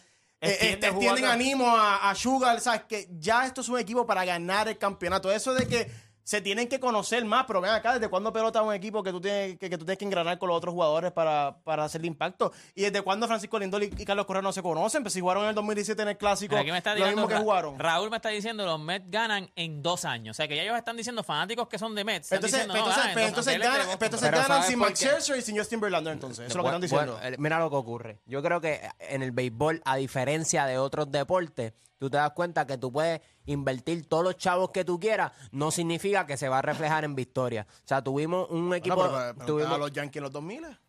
eh, 0.43 0.49
Extiende 0.49 0.73
este, 0.73 0.87
extienden 0.87 1.17
jugando. 1.23 1.31
ánimo 1.31 1.75
a, 1.77 2.09
a 2.09 2.15
Sugar, 2.15 2.59
¿sabes? 2.61 2.81
Que 2.89 3.07
ya 3.19 3.45
esto 3.45 3.61
es 3.61 3.69
un 3.69 3.77
equipo 3.79 4.05
para 4.07 4.25
ganar 4.25 4.67
el 4.67 4.77
campeonato. 4.77 5.31
Eso 5.31 5.53
de 5.53 5.67
que 5.67 5.91
se 6.31 6.39
tienen 6.39 6.69
que 6.69 6.79
conocer 6.79 7.25
más, 7.25 7.43
pero 7.45 7.59
ven 7.59 7.71
acá, 7.71 7.95
¿desde 7.95 8.07
cuándo 8.07 8.31
pelota 8.31 8.61
un 8.61 8.73
equipo 8.73 9.03
que 9.03 9.11
tú 9.11 9.19
tienes 9.19 9.57
que, 9.59 9.69
que 9.69 9.77
tú 9.77 9.83
tienes 9.83 9.97
que 9.97 10.05
engranar 10.05 10.39
con 10.39 10.47
los 10.47 10.55
otros 10.59 10.73
jugadores 10.73 11.11
para, 11.11 11.57
para 11.65 11.83
hacerle 11.83 12.07
impacto? 12.07 12.53
¿Y 12.73 12.83
desde 12.83 13.01
cuándo 13.01 13.27
Francisco 13.27 13.59
Lindor 13.59 13.83
y, 13.83 13.87
y 13.97 14.05
Carlos 14.05 14.25
Correa 14.25 14.41
no 14.41 14.53
se 14.53 14.63
conocen? 14.63 15.03
Pues 15.03 15.13
si 15.13 15.19
jugaron 15.19 15.43
en 15.43 15.49
el 15.49 15.55
2017 15.55 16.01
en 16.03 16.07
el 16.07 16.17
Clásico, 16.17 16.55
Aquí 16.55 16.71
me 16.71 16.77
está 16.77 16.91
lo 16.91 16.95
diciendo 16.95 17.17
mismo 17.17 17.27
que 17.27 17.33
Ra- 17.33 17.41
jugaron. 17.41 17.77
Raúl 17.77 18.09
me 18.09 18.15
está 18.15 18.29
diciendo 18.29 18.65
los 18.65 18.79
Mets 18.79 19.11
ganan 19.11 19.51
en 19.57 19.81
dos 19.83 20.05
años. 20.05 20.33
O 20.33 20.37
sea 20.37 20.47
que 20.47 20.55
ya 20.55 20.63
ellos 20.63 20.77
están 20.77 20.95
diciendo 20.95 21.21
fanáticos 21.21 21.67
que 21.67 21.77
son 21.77 21.93
de 21.95 22.05
Mets. 22.05 22.31
Entonces, 22.31 22.51
diciendo, 22.61 22.75
no, 22.75 22.79
entonces, 22.79 23.01
ganan 23.03 23.13
pero 23.13 23.25
en 23.25 23.29
entonces, 23.29 23.53
dos- 23.53 23.53
aunque 23.53 23.55
él 23.55 23.61
es 23.61 23.67
de 23.67 23.71
ganan, 23.71 23.85
Boston. 23.87 23.99
pero 23.99 24.07
entonces 24.07 24.29
Pero 24.29 24.41
ganan 24.41 24.47
¿sabes 24.63 24.67
sin 24.67 24.79
qué? 24.87 24.95
Scherzer 24.95 25.37
y 25.37 25.41
sin 25.41 25.57
Justin 25.57 25.79
Verlander, 25.81 26.13
entonces. 26.13 26.39
Eso 26.45 26.47
es 26.47 26.55
lo 26.55 26.63
que 26.63 26.67
están 26.69 26.81
diciendo. 26.81 27.13
Bueno, 27.19 27.27
eh, 27.27 27.35
mira 27.39 27.59
lo 27.59 27.69
que 27.69 27.75
ocurre. 27.75 28.19
Yo 28.25 28.41
creo 28.41 28.61
que 28.61 28.79
en 28.99 29.21
el 29.21 29.31
béisbol, 29.33 29.81
a 29.83 29.97
diferencia 29.97 30.65
de 30.65 30.77
otros 30.77 31.11
deportes, 31.11 31.73
tú 32.01 32.09
te 32.09 32.17
das 32.17 32.31
cuenta 32.31 32.65
que 32.65 32.79
tú 32.79 32.91
puedes 32.91 33.21
invertir 33.45 34.09
todos 34.09 34.23
los 34.23 34.35
chavos 34.35 34.71
que 34.71 34.83
tú 34.83 34.99
quieras, 34.99 35.33
no 35.51 35.69
significa 35.69 36.25
que 36.25 36.35
se 36.35 36.49
va 36.49 36.57
a 36.57 36.61
reflejar 36.63 37.03
en 37.03 37.13
victoria. 37.13 37.67
O 37.69 37.87
sea, 37.87 38.03
tuvimos 38.03 38.49
un 38.49 38.73
equipo... 38.73 38.95
Pero, 38.95 39.33
pero, 39.35 39.45
tuvimos... 39.45 39.73
a 39.73 39.77
los 39.77 39.91
Yankees 39.91 40.15
en 40.15 40.23
los 40.23 40.31
2000. 40.31 40.79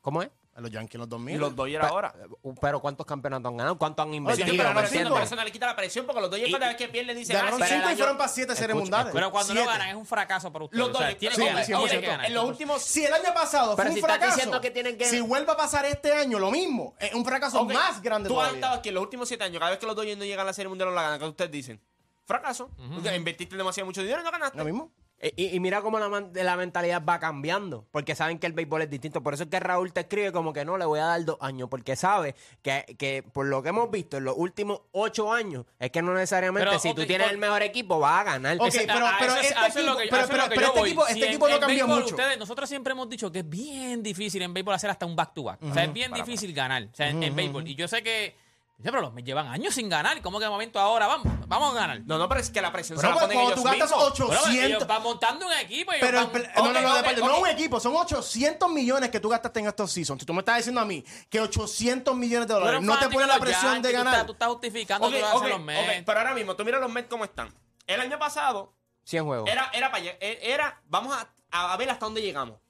¿Cómo 0.00 0.22
es? 0.22 0.30
Los 0.60 0.70
Yankees 0.70 0.94
en 0.94 1.00
los 1.00 1.08
2000. 1.08 1.34
Y 1.34 1.38
los 1.38 1.54
Dodgers 1.54 1.84
ahora. 1.84 2.14
Uh, 2.42 2.54
pero 2.60 2.80
¿cuántos 2.80 3.06
campeonatos 3.06 3.50
han 3.50 3.56
ganado? 3.56 3.78
¿Cuánto 3.78 4.02
han 4.02 4.12
invertido? 4.12 4.48
Sí, 4.48 4.56
pero 4.56 4.74
no 4.74 4.80
¿me 4.80 4.86
cinco, 4.86 5.44
le 5.44 5.52
quita 5.52 5.66
la 5.66 5.76
presión, 5.76 6.06
porque 6.06 6.20
los 6.20 6.30
Dodgers 6.30 6.52
cada 6.52 6.68
vez 6.68 6.76
que 6.76 6.88
pierden 6.88 7.16
dicen, 7.16 7.36
ah, 7.36 7.40
Ganaron 7.40 7.60
sí, 7.60 7.74
5 7.74 7.90
y 7.90 7.96
fueron 7.96 8.16
para 8.16 8.28
7 8.28 8.56
series 8.56 8.76
mundiales. 8.76 9.12
Pero 9.12 9.30
cuando 9.30 9.54
no 9.54 9.64
ganan 9.64 9.88
es 9.88 9.94
un 9.94 10.06
fracaso 10.06 10.52
para 10.52 10.64
ustedes. 10.64 10.86
los 10.86 10.94
o 10.94 10.98
sea, 10.98 11.16
tienen 11.16 11.36
que 11.36 12.00
ganar, 12.06 12.26
en 12.26 12.34
los 12.34 12.44
últimos 12.44 12.82
Si 12.82 13.04
el 13.04 13.12
año 13.12 13.32
pasado 13.34 13.76
Pero 13.76 13.90
un 13.90 13.94
si 13.94 14.00
fracaso, 14.02 14.60
si 15.04 15.20
vuelve 15.20 15.52
a 15.52 15.56
pasar 15.56 15.84
este 15.86 16.12
año 16.12 16.38
lo 16.38 16.50
mismo, 16.50 16.94
es 16.98 17.14
un 17.14 17.24
fracaso 17.24 17.64
más 17.64 18.02
grande 18.02 18.28
Tú 18.28 18.34
has 18.40 18.48
todavía. 18.48 18.58
estado 18.58 18.78
aquí 18.78 18.88
en 18.88 18.94
los 18.94 19.02
últimos 19.02 19.28
siete 19.28 19.44
años, 19.44 19.58
cada 19.58 19.70
vez 19.70 19.78
que 19.78 19.86
los 19.86 19.96
Dodgers 19.96 20.18
no 20.18 20.24
llegan 20.24 20.40
a 20.40 20.44
la 20.44 20.52
Serie 20.52 20.68
Mundial 20.68 20.88
no 20.90 20.94
la 20.94 21.02
ganan, 21.02 21.18
¿qué 21.18 21.26
ustedes 21.26 21.50
dicen? 21.50 21.80
Fracaso. 22.24 22.70
Porque 22.94 23.14
Invertiste 23.14 23.56
demasiado 23.56 23.86
mucho 23.86 24.02
dinero 24.02 24.20
y 24.20 24.24
no 24.24 24.30
ganaste. 24.30 24.58
Lo 24.58 24.64
mismo. 24.64 24.92
Eh, 25.20 25.32
y, 25.34 25.56
y, 25.56 25.60
mira 25.60 25.82
cómo 25.82 25.98
la, 25.98 26.08
la, 26.32 26.56
mentalidad 26.56 27.02
va 27.04 27.18
cambiando, 27.18 27.84
porque 27.90 28.14
saben 28.14 28.38
que 28.38 28.46
el 28.46 28.52
béisbol 28.52 28.82
es 28.82 28.90
distinto. 28.90 29.20
Por 29.20 29.34
eso 29.34 29.42
es 29.42 29.48
que 29.48 29.58
Raúl 29.58 29.92
te 29.92 30.00
escribe 30.00 30.30
como 30.30 30.52
que 30.52 30.64
no, 30.64 30.78
le 30.78 30.84
voy 30.84 31.00
a 31.00 31.06
dar 31.06 31.24
dos 31.24 31.38
años, 31.40 31.68
porque 31.68 31.96
sabe 31.96 32.36
que, 32.62 32.84
que 32.96 33.24
por 33.24 33.46
lo 33.46 33.60
que 33.60 33.70
hemos 33.70 33.90
visto 33.90 34.18
en 34.18 34.24
los 34.24 34.36
últimos 34.36 34.82
ocho 34.92 35.32
años, 35.32 35.66
es 35.80 35.90
que 35.90 36.02
no 36.02 36.14
necesariamente 36.14 36.78
si 36.78 36.90
okay, 36.90 37.02
tú 37.02 37.06
tienes 37.08 37.32
el 37.32 37.38
mejor 37.38 37.62
equipo 37.62 37.98
vas 37.98 38.20
a 38.20 38.24
ganar. 38.24 38.58
Okay, 38.60 38.86
pero, 38.86 39.06
ah, 39.06 39.16
pero 39.18 39.34
este, 39.34 39.48
este 39.48 40.80
equipo, 40.80 41.06
este 41.08 41.26
equipo 41.26 41.48
no 41.48 41.58
cambió 41.58 41.88
mucho. 41.88 42.14
Ustedes, 42.14 42.38
nosotros 42.38 42.68
siempre 42.68 42.92
hemos 42.92 43.08
dicho 43.08 43.32
que 43.32 43.40
es 43.40 43.48
bien 43.48 44.04
difícil 44.04 44.42
en 44.42 44.54
béisbol 44.54 44.74
hacer 44.74 44.90
hasta 44.90 45.04
un 45.04 45.16
back-to-back. 45.16 45.60
o 45.64 45.74
sea, 45.74 45.82
es 45.82 45.92
bien 45.92 46.12
difícil 46.12 46.52
ganar 46.54 46.84
o 46.84 46.94
sea, 46.94 47.08
en, 47.08 47.34
béisbol. 47.34 47.66
Y 47.66 47.74
yo 47.74 47.88
sé 47.88 48.04
que 48.04 48.36
Dice, 48.78 48.90
pero 48.92 49.00
los 49.02 49.12
Mets 49.12 49.26
llevan 49.26 49.48
años 49.48 49.74
sin 49.74 49.88
ganar. 49.88 50.22
¿Cómo 50.22 50.38
que 50.38 50.44
de 50.44 50.50
momento 50.50 50.78
ahora 50.78 51.08
vamos, 51.08 51.26
vamos 51.48 51.72
a 51.72 51.80
ganar? 51.80 52.00
No, 52.06 52.16
no, 52.16 52.28
pero 52.28 52.40
es 52.40 52.48
que 52.48 52.60
la 52.62 52.70
presión 52.70 52.96
Pero 52.96 53.08
se 53.08 53.14
la 53.14 53.20
pues, 53.20 53.34
ponen 53.34 53.40
ellos 53.46 53.54
tú 53.56 53.64
gastas 53.64 53.92
800... 53.92 54.54
Pero 54.56 54.86
van 54.86 55.02
montando 55.02 55.46
un 55.46 55.52
equipo. 55.54 55.90
Pero 55.98 56.20
no, 56.22 56.28
no, 56.72 56.80
no, 56.80 57.02
no 57.26 57.34
ok. 57.34 57.40
un 57.42 57.48
equipo, 57.48 57.80
son 57.80 57.96
800 57.96 58.70
millones 58.70 59.10
que 59.10 59.18
tú 59.18 59.28
gastaste 59.28 59.58
en 59.58 59.66
estos 59.66 59.90
seasons. 59.90 60.20
Si 60.20 60.26
tú 60.26 60.32
me 60.32 60.40
estás 60.40 60.58
diciendo 60.58 60.80
a 60.80 60.84
mí 60.84 61.04
que 61.28 61.40
800 61.40 62.14
millones 62.14 62.46
de 62.46 62.54
dólares 62.54 62.80
no 62.80 62.92
te 62.92 62.98
fanático 62.98 63.12
pone 63.14 63.26
de 63.26 63.32
la 63.32 63.40
presión 63.40 63.72
Yankees, 63.74 63.82
de 63.82 63.88
tú 63.90 63.98
estás- 63.98 64.12
ganar. 64.12 64.26
Tú 64.26 64.32
estás 64.32 64.48
justificando 64.48 65.06
Ok, 65.08 65.12
que 65.12 65.22
vas 65.22 65.32
a 65.32 65.36
hacer 65.38 65.48
los 65.50 65.60
Mets. 65.60 66.02
pero 66.06 66.18
ahora 66.20 66.34
mismo, 66.34 66.54
tú 66.54 66.64
mira 66.64 66.78
los 66.78 66.92
Mets 66.92 67.08
cómo 67.10 67.24
están. 67.24 67.52
El 67.88 68.00
año 68.00 68.16
pasado 68.20 68.74
100 69.02 69.24
juegos. 69.24 69.50
era, 69.50 69.70
era 69.72 69.90
para 69.90 70.04
lle- 70.04 70.18
era, 70.20 70.80
vamos 70.86 71.16
a, 71.16 71.28
a 71.72 71.76
ver 71.78 71.90
hasta 71.90 72.04
dónde 72.06 72.22
llegamos. 72.22 72.60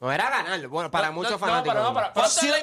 No 0.00 0.10
era 0.10 0.30
ganar, 0.30 0.66
bueno, 0.68 0.90
para 0.90 1.10
muchos 1.10 1.38
fanáticos. 1.38 1.74
No, 1.74 1.92
pero 1.92 2.06
no, 2.06 2.14
para, 2.14 2.28
si, 2.28 2.48
los, 2.48 2.58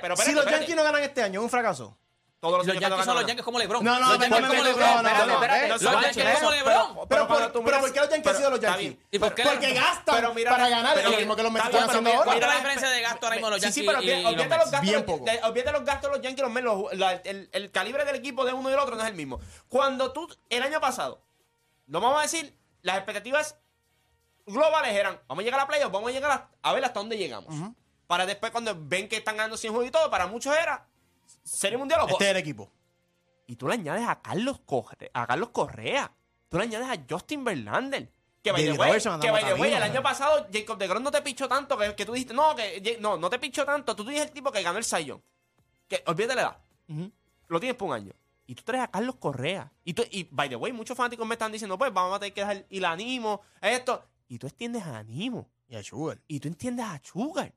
pero, 0.00 0.16
si 0.16 0.32
Yankees 0.32 0.76
no 0.76 0.84
ganan 0.84 1.02
este 1.02 1.22
año, 1.22 1.40
es 1.40 1.44
un 1.44 1.50
fracaso. 1.50 1.98
Todos 2.38 2.58
los, 2.58 2.66
los 2.66 2.78
Yankees 2.78 3.04
son 3.04 3.14
los 3.16 3.26
Yankees 3.26 3.44
como 3.44 3.58
LeBron. 3.58 3.82
No, 3.82 3.98
no, 3.98 4.12
los 4.12 4.20
Yankees 4.20 4.46
como 4.46 4.62
LeBron. 4.62 5.68
Los 5.68 5.80
Yankees 5.80 6.38
como 6.38 6.50
LeBron. 6.52 7.08
Pero 7.08 7.26
¿por 7.26 7.92
qué 7.92 8.00
los 8.00 8.10
Yankees 8.10 8.26
han 8.26 8.36
sido 8.36 8.50
los 8.50 8.60
Yankees? 8.60 8.96
Porque 9.18 9.72
gastan 9.72 10.34
para 10.44 10.68
ganar 10.68 11.02
lo 11.02 11.16
mismo 11.16 11.34
que 11.34 11.42
los 11.42 11.50
mexicanos 11.50 11.88
haciendo 11.88 12.12
ahora. 12.12 12.34
Mira 12.34 12.46
la 12.46 12.54
diferencia 12.54 12.90
de 12.90 13.00
gasto 13.00 13.26
ahora 13.26 13.36
mismo 13.36 13.50
los 13.50 13.60
Yankees. 13.60 13.74
Sí, 13.74 13.84
pero 13.84 13.98
olvídate 13.98 15.72
los 15.72 15.84
gastos 15.84 16.10
de 16.10 16.16
los 16.16 16.20
Yankees, 16.22 16.44
los 16.92 17.22
el 17.24 17.70
calibre 17.72 18.04
del 18.04 18.14
equipo 18.14 18.44
de 18.44 18.52
uno 18.52 18.68
y 18.68 18.72
del 18.72 18.80
otro 18.80 18.94
no 18.94 19.02
es 19.02 19.08
el 19.08 19.14
mismo. 19.14 19.40
Cuando 19.68 20.12
tú 20.12 20.28
el 20.48 20.62
año 20.62 20.80
pasado, 20.80 21.22
no 21.86 22.00
vamos 22.00 22.20
a 22.20 22.22
decir 22.22 22.56
las 22.82 22.98
expectativas 22.98 23.56
globales 24.54 24.94
eran, 24.94 25.20
vamos 25.26 25.42
a 25.42 25.44
llegar 25.44 25.60
a 25.60 25.66
playoffs, 25.66 25.92
vamos 25.92 26.10
a 26.10 26.12
llegar 26.12 26.48
a, 26.62 26.72
ver 26.72 26.84
hasta 26.84 27.00
dónde 27.00 27.18
llegamos. 27.18 27.54
Para 28.06 28.24
después 28.24 28.52
cuando 28.52 28.74
ven 28.78 29.08
que 29.08 29.16
están 29.16 29.36
ganando 29.36 29.56
100 29.56 29.72
juegos 29.72 29.88
y 29.88 29.92
todo, 29.92 30.10
para 30.10 30.26
muchos 30.26 30.56
era 30.56 30.86
Serie 31.42 31.76
Mundial 31.76 32.00
o 32.02 32.08
Este 32.08 32.24
es 32.24 32.30
el 32.30 32.36
equipo. 32.36 32.70
Y 33.46 33.56
tú 33.56 33.68
le 33.68 33.74
añades 33.74 34.06
a 34.08 34.20
Carlos, 34.20 34.60
Correa, 34.64 35.10
a 35.12 35.26
Carlos 35.26 35.50
Correa. 35.50 36.12
Tú 36.48 36.58
le 36.58 36.64
añades 36.64 36.88
a 36.88 37.02
Justin 37.08 37.44
Verlander. 37.44 38.10
Que 38.42 38.52
by 38.52 38.64
the 38.64 38.72
way, 38.72 39.00
que 39.20 39.30
by 39.30 39.44
the 39.44 39.54
way, 39.54 39.72
el 39.72 39.82
año 39.82 40.02
pasado 40.02 40.46
Jacob 40.52 40.78
de 40.78 40.86
Gros 40.86 41.02
no 41.02 41.10
te 41.10 41.20
pichó 41.20 41.48
tanto 41.48 41.76
que, 41.76 41.96
que, 41.96 42.06
tú 42.06 42.12
dijiste, 42.12 42.32
no, 42.32 42.54
que 42.54 42.96
no, 43.00 43.16
no 43.16 43.28
te 43.28 43.40
pichó 43.40 43.64
tanto. 43.64 43.96
Tú, 43.96 44.04
tú 44.04 44.10
dijiste 44.10 44.28
el 44.28 44.34
tipo 44.34 44.52
que 44.52 44.62
ganó 44.62 44.78
el 44.78 44.84
Sayón. 44.84 45.20
Que 45.88 46.02
olvídate 46.06 46.36
la 46.36 46.42
edad. 46.42 46.58
Lo 47.48 47.58
tienes 47.58 47.76
por 47.76 47.88
un 47.88 47.94
año. 47.94 48.12
Y 48.46 48.54
tú 48.54 48.62
traes 48.62 48.84
a 48.84 48.88
Carlos 48.88 49.16
Correa. 49.16 49.72
Y, 49.84 49.94
tú, 49.94 50.04
y 50.10 50.28
by 50.30 50.48
the 50.48 50.54
way, 50.54 50.72
muchos 50.72 50.96
fanáticos 50.96 51.26
me 51.26 51.34
están 51.34 51.50
diciendo, 51.50 51.76
pues 51.76 51.92
vamos 51.92 52.14
a 52.14 52.20
tener 52.20 52.32
que 52.32 52.40
dejar 52.42 52.64
y 52.70 52.78
la 52.78 52.92
animo, 52.92 53.42
esto. 53.60 54.04
Y 54.28 54.38
tú 54.38 54.46
extiendes 54.46 54.82
a 54.84 54.98
Animo. 54.98 55.50
Y 55.68 55.76
a 55.76 55.82
Sugar. 55.82 56.20
Y 56.26 56.40
tú 56.40 56.48
entiendes 56.48 56.86
a 56.86 57.00
Sugar. 57.02 57.52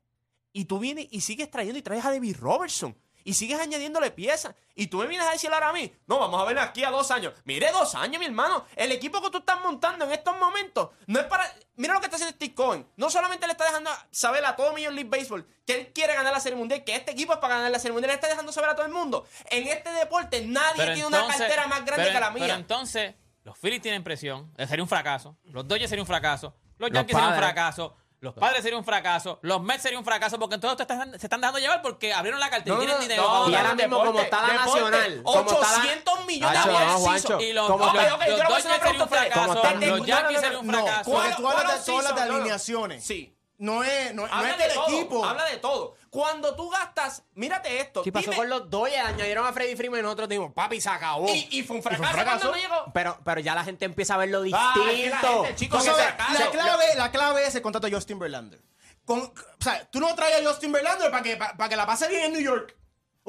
Y 0.52 0.64
tú 0.64 0.78
vienes 0.78 1.06
y 1.10 1.20
sigues 1.20 1.50
trayendo 1.50 1.78
y 1.78 1.82
traes 1.82 2.04
a 2.04 2.10
David 2.10 2.36
Robertson. 2.38 2.96
Y 3.22 3.34
sigues 3.34 3.60
añadiéndole 3.60 4.10
piezas. 4.10 4.54
Y 4.74 4.86
tú 4.86 4.98
me 4.98 5.06
vienes 5.06 5.28
a 5.28 5.32
decir 5.32 5.52
ahora 5.52 5.68
a 5.68 5.72
mí, 5.72 5.92
no, 6.06 6.18
vamos 6.18 6.40
a 6.40 6.44
ver 6.44 6.58
aquí 6.58 6.82
a 6.84 6.90
dos 6.90 7.10
años. 7.10 7.34
Mire, 7.44 7.70
dos 7.70 7.94
años, 7.94 8.18
mi 8.18 8.26
hermano. 8.26 8.64
El 8.74 8.92
equipo 8.92 9.20
que 9.20 9.30
tú 9.30 9.38
estás 9.38 9.60
montando 9.62 10.06
en 10.06 10.12
estos 10.12 10.38
momentos 10.38 10.90
no 11.06 11.20
es 11.20 11.26
para... 11.26 11.44
Mira 11.76 11.94
lo 11.94 12.00
que 12.00 12.06
está 12.06 12.16
haciendo 12.16 12.34
Steve 12.34 12.54
Cohen. 12.54 12.86
No 12.96 13.10
solamente 13.10 13.46
le 13.46 13.52
está 13.52 13.64
dejando 13.64 13.90
saber 14.10 14.44
a 14.44 14.56
todo 14.56 14.72
Major 14.72 14.92
League 14.92 15.10
Baseball 15.10 15.46
que 15.66 15.74
él 15.74 15.92
quiere 15.92 16.14
ganar 16.14 16.32
la 16.32 16.40
Serie 16.40 16.56
Mundial, 16.56 16.82
que 16.82 16.96
este 16.96 17.12
equipo 17.12 17.32
es 17.32 17.38
para 17.38 17.56
ganar 17.56 17.70
la 17.70 17.78
Serie 17.78 17.92
Mundial. 17.92 18.08
Le 18.08 18.14
está 18.14 18.28
dejando 18.28 18.52
saber 18.52 18.70
a 18.70 18.74
todo 18.74 18.86
el 18.86 18.92
mundo. 18.92 19.26
En 19.50 19.66
este 19.68 19.90
deporte 19.92 20.44
nadie 20.46 20.84
tiene 20.94 21.06
una 21.06 21.26
cartera 21.26 21.66
más 21.66 21.84
grande 21.84 22.12
que 22.12 22.20
la 22.20 22.30
mía. 22.30 22.44
Pero 22.44 22.54
entonces, 22.54 23.14
los 23.44 23.58
Phillies 23.58 23.82
tienen 23.82 24.02
presión. 24.02 24.52
Eh, 24.56 24.66
sería 24.66 24.82
un 24.82 24.88
fracaso. 24.88 25.36
Los 25.44 25.66
Dodgers 25.66 25.88
sería 25.88 26.02
un 26.02 26.06
fracaso. 26.06 26.54
Los 26.80 26.90
Yankees 26.90 27.14
serían 27.14 27.32
un 27.32 27.38
fracaso. 27.38 27.96
Los 28.20 28.34
padres 28.34 28.62
serían 28.62 28.80
un 28.80 28.84
fracaso, 28.84 29.38
los 29.40 29.62
Mets 29.62 29.82
serían 29.82 30.00
un 30.00 30.04
fracaso, 30.04 30.38
porque 30.38 30.56
entonces 30.56 30.86
te 30.86 30.92
están, 30.92 31.18
se 31.18 31.26
están 31.26 31.40
dejando 31.40 31.58
llevar 31.58 31.80
porque 31.80 32.12
abrieron 32.12 32.38
la 32.38 32.50
cartera 32.50 32.76
y 32.76 32.80
tienen 32.80 33.00
dinero. 33.00 33.48
y 33.48 33.54
ahora 33.54 33.74
mismo, 33.74 34.04
como 34.04 34.20
está 34.20 34.46
la 34.46 34.54
Nacional, 34.54 35.20
800 35.24 36.26
millones 36.26 36.64
de 36.64 36.70
dólares. 36.70 37.24
Y 37.40 37.52
los, 37.54 37.66
como, 37.66 37.84
okay, 37.86 38.10
okay, 38.10 38.30
los, 38.30 38.48
yo 38.48 38.60
serían 38.60 39.00
un 39.00 39.08
fracaso, 39.08 39.62
los 39.80 40.06
Yankees 40.06 40.40
serían 40.40 40.60
un 40.60 40.70
fracaso. 40.70 41.10
No, 41.10 41.36
tú 41.36 41.48
hablas 41.48 41.86
de 41.86 41.92
las 42.02 42.12
alineaciones. 42.12 43.04
Sí. 43.04 43.34
No 43.60 43.84
es, 43.84 44.14
no, 44.14 44.24
habla 44.24 44.38
no 44.38 44.46
es 44.46 44.58
del 44.58 44.68
de 44.68 45.04
todo. 45.04 45.22
Habla 45.22 45.44
de 45.44 45.58
todo. 45.58 45.94
Cuando 46.08 46.56
tú 46.56 46.70
gastas, 46.70 47.24
mírate 47.34 47.78
esto. 47.78 48.02
Si 48.02 48.10
pasó 48.10 48.32
con 48.32 48.48
los 48.48 48.70
Dodgers, 48.70 49.06
añadieron 49.06 49.46
a 49.46 49.52
Freddy 49.52 49.76
Freeman 49.76 50.00
y 50.00 50.02
nosotros 50.02 50.30
dijimos, 50.30 50.54
papi, 50.54 50.80
se 50.80 50.88
acabó. 50.88 51.28
Y, 51.28 51.46
y 51.50 51.62
fue 51.62 51.76
un 51.76 51.82
fracaso, 51.82 52.52
Pero, 52.94 53.18
pero 53.22 53.40
ya 53.42 53.54
la 53.54 53.62
gente 53.62 53.84
empieza 53.84 54.14
a 54.14 54.16
verlo 54.16 54.38
ah, 54.38 54.74
distinto. 54.74 55.44
Ah, 55.44 55.78
la, 55.78 55.80
se, 55.82 56.42
la, 56.42 56.50
clave, 56.50 56.84
la 56.96 57.10
clave 57.10 57.46
es 57.46 57.54
el 57.54 57.60
contrato 57.60 57.86
de 57.86 57.92
Justin 57.92 58.18
Verlander. 58.18 58.62
Con, 59.04 59.20
o 59.20 59.32
sea, 59.62 59.84
tú 59.90 60.00
no 60.00 60.14
traes 60.14 60.40
a 60.40 60.48
Justin 60.48 60.72
Verlander 60.72 61.10
para 61.10 61.22
que, 61.22 61.36
para, 61.36 61.54
para 61.54 61.68
que 61.68 61.76
la 61.76 61.84
pase 61.84 62.08
bien 62.08 62.24
en 62.24 62.32
New 62.32 62.42
York 62.42 62.74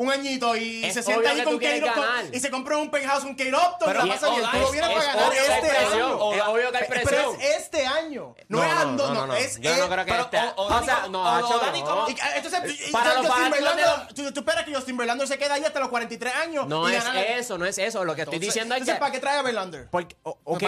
un 0.01 0.11
añito 0.11 0.55
y 0.55 0.83
es 0.83 0.95
se 0.95 1.03
sienta 1.03 1.29
ahí 1.29 1.43
con 1.43 1.59
Keirop 1.59 1.95
y 2.33 2.39
se 2.39 2.49
compra 2.49 2.77
un 2.77 2.89
penthouse, 2.89 3.23
un 3.23 3.35
Keiropton, 3.35 3.87
pero 3.87 4.05
la 4.05 4.13
pasa 4.13 4.29
bien. 4.29 4.43
Tú 4.51 4.57
lo 4.57 4.71
vienes 4.71 4.89
para 4.89 5.05
ganar 5.05 5.33
este 5.33 5.77
año. 5.77 6.17
Obvio 6.17 6.71
que 6.71 6.77
hay 6.77 6.83
este 6.83 6.99
presión. 6.99 7.09
Pero 7.09 7.33
es 7.33 7.57
este 7.57 7.85
año. 7.85 8.35
No, 8.47 8.63
es 8.63 8.71
ando, 8.71 9.13
no, 9.13 9.27
no, 9.27 9.35
es 9.35 9.59
Yo 9.59 9.77
no 9.77 9.89
creo 9.89 10.05
que 10.05 10.19
este 10.19 10.37
año. 10.37 10.53
O 10.57 10.83
sea, 10.83 11.07
no, 11.09 12.07
Entonces, 12.35 14.33
tú 14.33 14.39
esperas 14.39 14.65
que 14.65 14.73
Justin 14.73 14.97
Verlander 14.97 15.27
se 15.27 15.37
quede 15.37 15.53
ahí 15.53 15.63
hasta 15.63 15.79
los 15.79 15.89
43 15.89 16.35
años. 16.35 16.67
No 16.67 16.89
es 16.89 17.03
eso, 17.37 17.57
no 17.57 17.65
es 17.65 17.77
eso. 17.77 18.03
Lo 18.03 18.15
que 18.15 18.23
estoy 18.23 18.39
diciendo 18.39 18.75
es 18.75 18.83
que... 18.85 18.95
¿para 18.95 19.11
qué 19.11 19.19
trae 19.19 19.37
a 19.37 19.41
Verlander? 19.41 19.89
¿Para 19.89 20.07
qué 20.07 20.15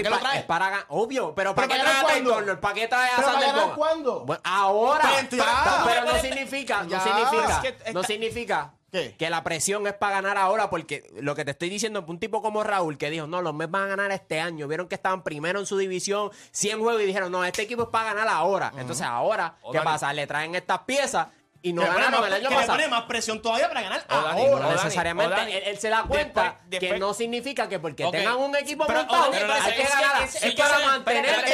lo 0.10 0.19
trae? 0.19 0.43
Para, 0.43 0.69
ganar. 0.69 0.86
obvio, 0.89 1.34
pero 1.36 1.56
¿para 1.56 1.67
qué 1.67 1.80
trae 1.80 2.00
a 2.00 2.06
Taylor 2.06 2.60
¿Para 2.60 2.74
qué 2.74 2.88
trae 2.88 3.10
a 3.12 3.22
Sander 3.22 3.54
¿Cuándo? 3.76 4.26
Ahora. 4.43 5.10
Pues, 5.30 5.41
pero 5.86 6.06
no 6.06 6.19
significa, 6.19 6.84
no 6.84 7.04
significa, 7.04 7.63
no 7.93 8.04
significa 8.04 8.74
que 9.17 9.29
la 9.29 9.43
presión 9.43 9.88
es 9.88 9.93
para 9.93 10.17
ganar 10.17 10.38
ahora, 10.38 10.69
porque 10.69 11.10
lo 11.19 11.36
que 11.36 11.43
te 11.43 11.51
estoy 11.51 11.69
diciendo 11.69 12.01
es 12.01 12.08
un 12.08 12.19
tipo 12.19 12.41
como 12.41 12.63
Raúl 12.63 12.97
que 12.97 13.10
dijo, 13.10 13.25
no, 13.25 13.41
los 13.41 13.53
Mets 13.53 13.71
van 13.71 13.84
a 13.84 13.88
ganar 13.88 14.12
este 14.12 14.39
año. 14.39 14.67
Vieron 14.67 14.88
que 14.88 14.95
estaban 14.95 15.23
primero 15.23 15.60
en 15.60 15.65
su 15.65 15.77
división, 15.77 16.29
100 16.51 16.79
juegos, 16.79 17.01
y 17.01 17.06
dijeron, 17.06 17.32
no, 17.32 17.43
este 17.43 17.63
equipo 17.63 17.84
es 17.84 17.89
para 17.89 18.13
ganar 18.13 18.27
ahora. 18.27 18.71
Entonces 18.77 19.06
ahora, 19.06 19.58
¿qué 19.71 19.79
pasa? 19.82 20.13
Le 20.13 20.27
traen 20.27 20.56
estas 20.56 20.79
piezas 20.79 21.27
y 21.63 21.71
no 21.71 21.82
ganaron 21.82 22.26
el 22.26 22.34
año 22.34 22.49
que 22.49 22.56
pasado. 22.56 22.78
le 22.78 22.84
pone 22.84 22.95
más 22.95 23.04
presión 23.04 23.41
todavía 23.41 23.69
para 23.69 23.82
ganar 23.82 24.06
ahora. 24.10 24.65
No 24.65 24.73
necesariamente. 24.73 25.41
Él, 25.41 25.63
él, 25.67 25.80
se 25.80 25.88
da 25.89 26.04
cuenta 26.04 26.41
después, 26.41 26.69
después, 26.69 26.91
que 26.91 26.99
no 26.99 27.13
significa 27.13 27.69
que 27.69 27.80
porque 27.80 28.04
okay. 28.04 28.19
tengan 28.19 28.38
un 28.38 28.54
equipo 28.58 28.86
pero, 28.86 28.99
montado 28.99 29.32
pero, 29.32 29.47
pero, 29.47 29.63
hay 29.63 29.73
que 29.73 29.84
ganar. 29.84 30.23
Es, 30.23 30.43
es, 30.43 30.56
para 30.56 30.80
mantenerte. 30.80 31.54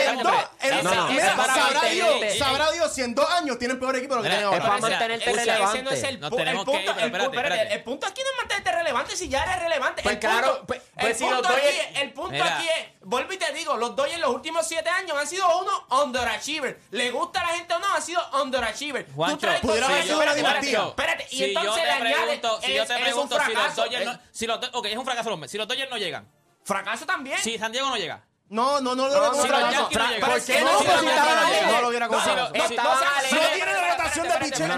Sabrá 2.40 2.72
Dios 2.72 2.92
si 2.94 3.04
en 3.04 3.14
dos 3.14 3.30
años 3.30 3.60
tienen 3.60 3.80
peor 3.80 3.96
equipo 3.98 4.16
de 4.16 4.18
lo 4.18 4.24
que 4.24 4.30
tienen 4.30 4.48
ahora. 4.48 4.58
Es 4.58 4.64
para 4.64 4.80
mantenerte 4.80 5.32
relevante. 5.32 5.80
El 7.72 7.84
punto 7.84 8.08
aquí 8.08 8.22
no 8.22 8.32
es 8.32 8.38
mantenerte 8.38 8.72
relevante 8.72 9.16
si 9.16 9.30
ya 9.30 9.44
eres 9.44 9.60
relevante. 9.60 10.02
Pues 10.02 10.18
claro, 10.18 10.64
pues, 10.66 10.82
pues 11.00 11.22
el 11.22 12.14
punto 12.14 12.44
aquí 12.44 12.68
es 12.68 13.00
vuelvo 13.10 13.34
y 13.34 13.38
te 13.38 13.52
digo, 13.54 13.76
los 13.76 13.96
Dodgers 13.96 14.16
en 14.16 14.22
los 14.22 14.36
últimos 14.36 14.68
siete 14.68 14.90
años 14.90 15.18
han 15.18 15.28
sido 15.28 15.46
uno 15.60 16.04
underachiever. 16.04 16.80
Le 16.92 17.12
gusta 17.12 17.42
a 17.42 17.48
la 17.48 17.58
gente 17.58 17.74
o 17.74 17.80
no, 17.80 17.88
han 17.96 18.02
sido 18.02 18.22
underachiever. 18.42 19.08
Juancho, 19.16 19.48
Tú 19.62 19.72
traes 19.74 19.99
y 21.32 21.44
entonces 21.44 21.84
si 22.62 22.74
yo 22.74 22.86
te 22.86 23.00
pregunto 23.00 23.38
si 23.46 23.54
los 23.54 23.76
Dodgers 23.76 24.20
si 24.32 24.48
los, 24.48 24.60
ok, 24.74 24.86
es 24.86 24.98
un 24.98 25.06
fracaso 25.06 25.48
si 25.48 25.58
los 25.58 25.68
Dodgers 25.68 25.90
no 25.90 25.98
llegan. 25.98 26.28
Fracaso 26.64 27.06
también. 27.06 27.38
Si 27.40 27.58
San 27.58 27.72
Diego 27.72 27.90
no 27.90 27.98
llega. 27.98 28.24
No, 28.50 28.82
no, 28.82 28.96
no 28.96 29.08
lo 29.08 29.14
no? 29.14 29.32
Lo 29.32 29.44
viera. 29.44 29.72
No 29.72 29.90
tiene 33.54 33.74
la 33.74 33.92
rotación 33.92 34.28
de 34.28 34.34
pichero. 34.40 34.74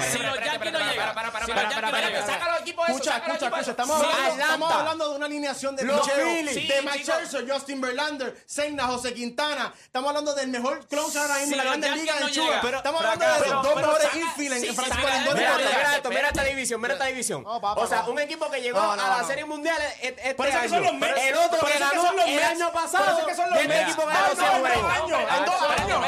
Si 0.00 0.18
los 0.18 0.32
no. 0.32 0.93
Escucha, 1.10 2.22
saca 2.26 2.48
los 2.48 2.56
escucha, 2.56 2.60
equipos 2.60 2.88
escucha. 2.88 3.16
esos. 3.60 3.68
Estamos, 3.68 3.96
hablando, 3.96 4.42
estamos 4.42 4.72
hablando 4.72 5.10
de 5.10 5.16
una 5.16 5.26
alineación 5.26 5.76
de 5.76 5.84
Los 5.84 6.10
Phillies. 6.10 6.54
de 6.54 6.60
chicos. 6.60 6.94
Scherzer, 7.04 7.50
Justin 7.50 7.80
Verlander, 7.80 8.42
Senna, 8.46 8.86
José 8.86 9.12
Quintana. 9.14 9.72
Estamos 9.84 10.08
hablando 10.08 10.34
del 10.34 10.48
mejor 10.48 10.86
closer 10.86 11.22
ahora 11.22 11.34
mismo 11.36 11.54
Sí, 11.54 11.60
en 11.60 11.80
la 11.80 11.96
Ligas 11.96 12.20
no 12.20 12.28
en 12.28 12.34
Chuba. 12.34 12.56
estamos 12.76 13.04
hablando 13.04 13.24
de 13.44 13.50
los 13.50 13.62
dos 13.62 13.76
mejores 13.76 14.08
infield 14.14 14.64
en 14.64 14.74
Francisco 14.74 15.08
Lindor 15.08 15.36
y 15.36 15.40
Mira 15.40 15.96
esto, 15.96 16.08
mira 16.10 16.28
esta 16.28 16.42
división, 16.44 16.80
mira 16.80 16.94
esta 16.94 17.06
división. 17.06 17.44
O 17.46 17.86
sea, 17.86 18.04
un 18.04 18.18
equipo 18.18 18.50
que 18.50 18.60
llegó 18.60 18.80
a 18.80 18.96
la. 18.96 19.24
Serie 19.24 19.44
Mundial 19.44 19.76
e- 20.02 20.08
este 20.22 20.52
año. 20.52 20.78
El 21.16 21.34
otro 21.36 21.66
que 21.66 21.78
ganó 21.78 22.02
son 22.02 22.16
los 22.16 22.26
el 22.26 22.42
año 22.42 22.70
Por 22.72 22.82
pasado. 22.82 23.16
eso 23.18 23.26
que 23.26 23.34
son 23.34 23.50
los 23.50 23.64
Mets. 23.64 23.82
equipo 23.88 24.06
que 24.06 24.12
Ah, 24.12 24.20
ganó 24.20 24.28
no, 24.28 24.34
100 24.34 24.54
en 24.54 24.62
dos 24.62 24.70
juegos. 24.72 24.92
años, 24.92 25.20
en 25.38 25.44
dos 25.44 25.62
años. 25.62 26.04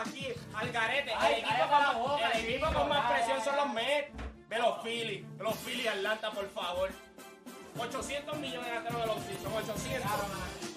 Aquí 0.00 0.28
al 0.54 0.72
garete. 0.72 1.12
El 1.12 1.34
equipo, 1.38 1.68
con 1.68 1.70
más, 1.70 2.34
el 2.34 2.48
equipo 2.48 2.72
con 2.72 2.88
más 2.88 3.12
presión 3.12 3.44
son 3.44 3.56
los 3.56 3.72
Mets. 3.72 4.10
Ve 4.48 4.58
los 4.58 4.82
Phillies, 4.82 5.24
los 5.38 5.56
Phillies 5.56 5.88
Atlanta, 5.88 6.30
por 6.32 6.48
favor. 6.50 6.90
800 7.78 8.36
millones 8.38 8.68
gastaron 8.68 9.00
de 9.00 9.06
los 9.06 9.16
Phillies, 9.24 9.42
son 9.42 9.52
800. 9.52 10.69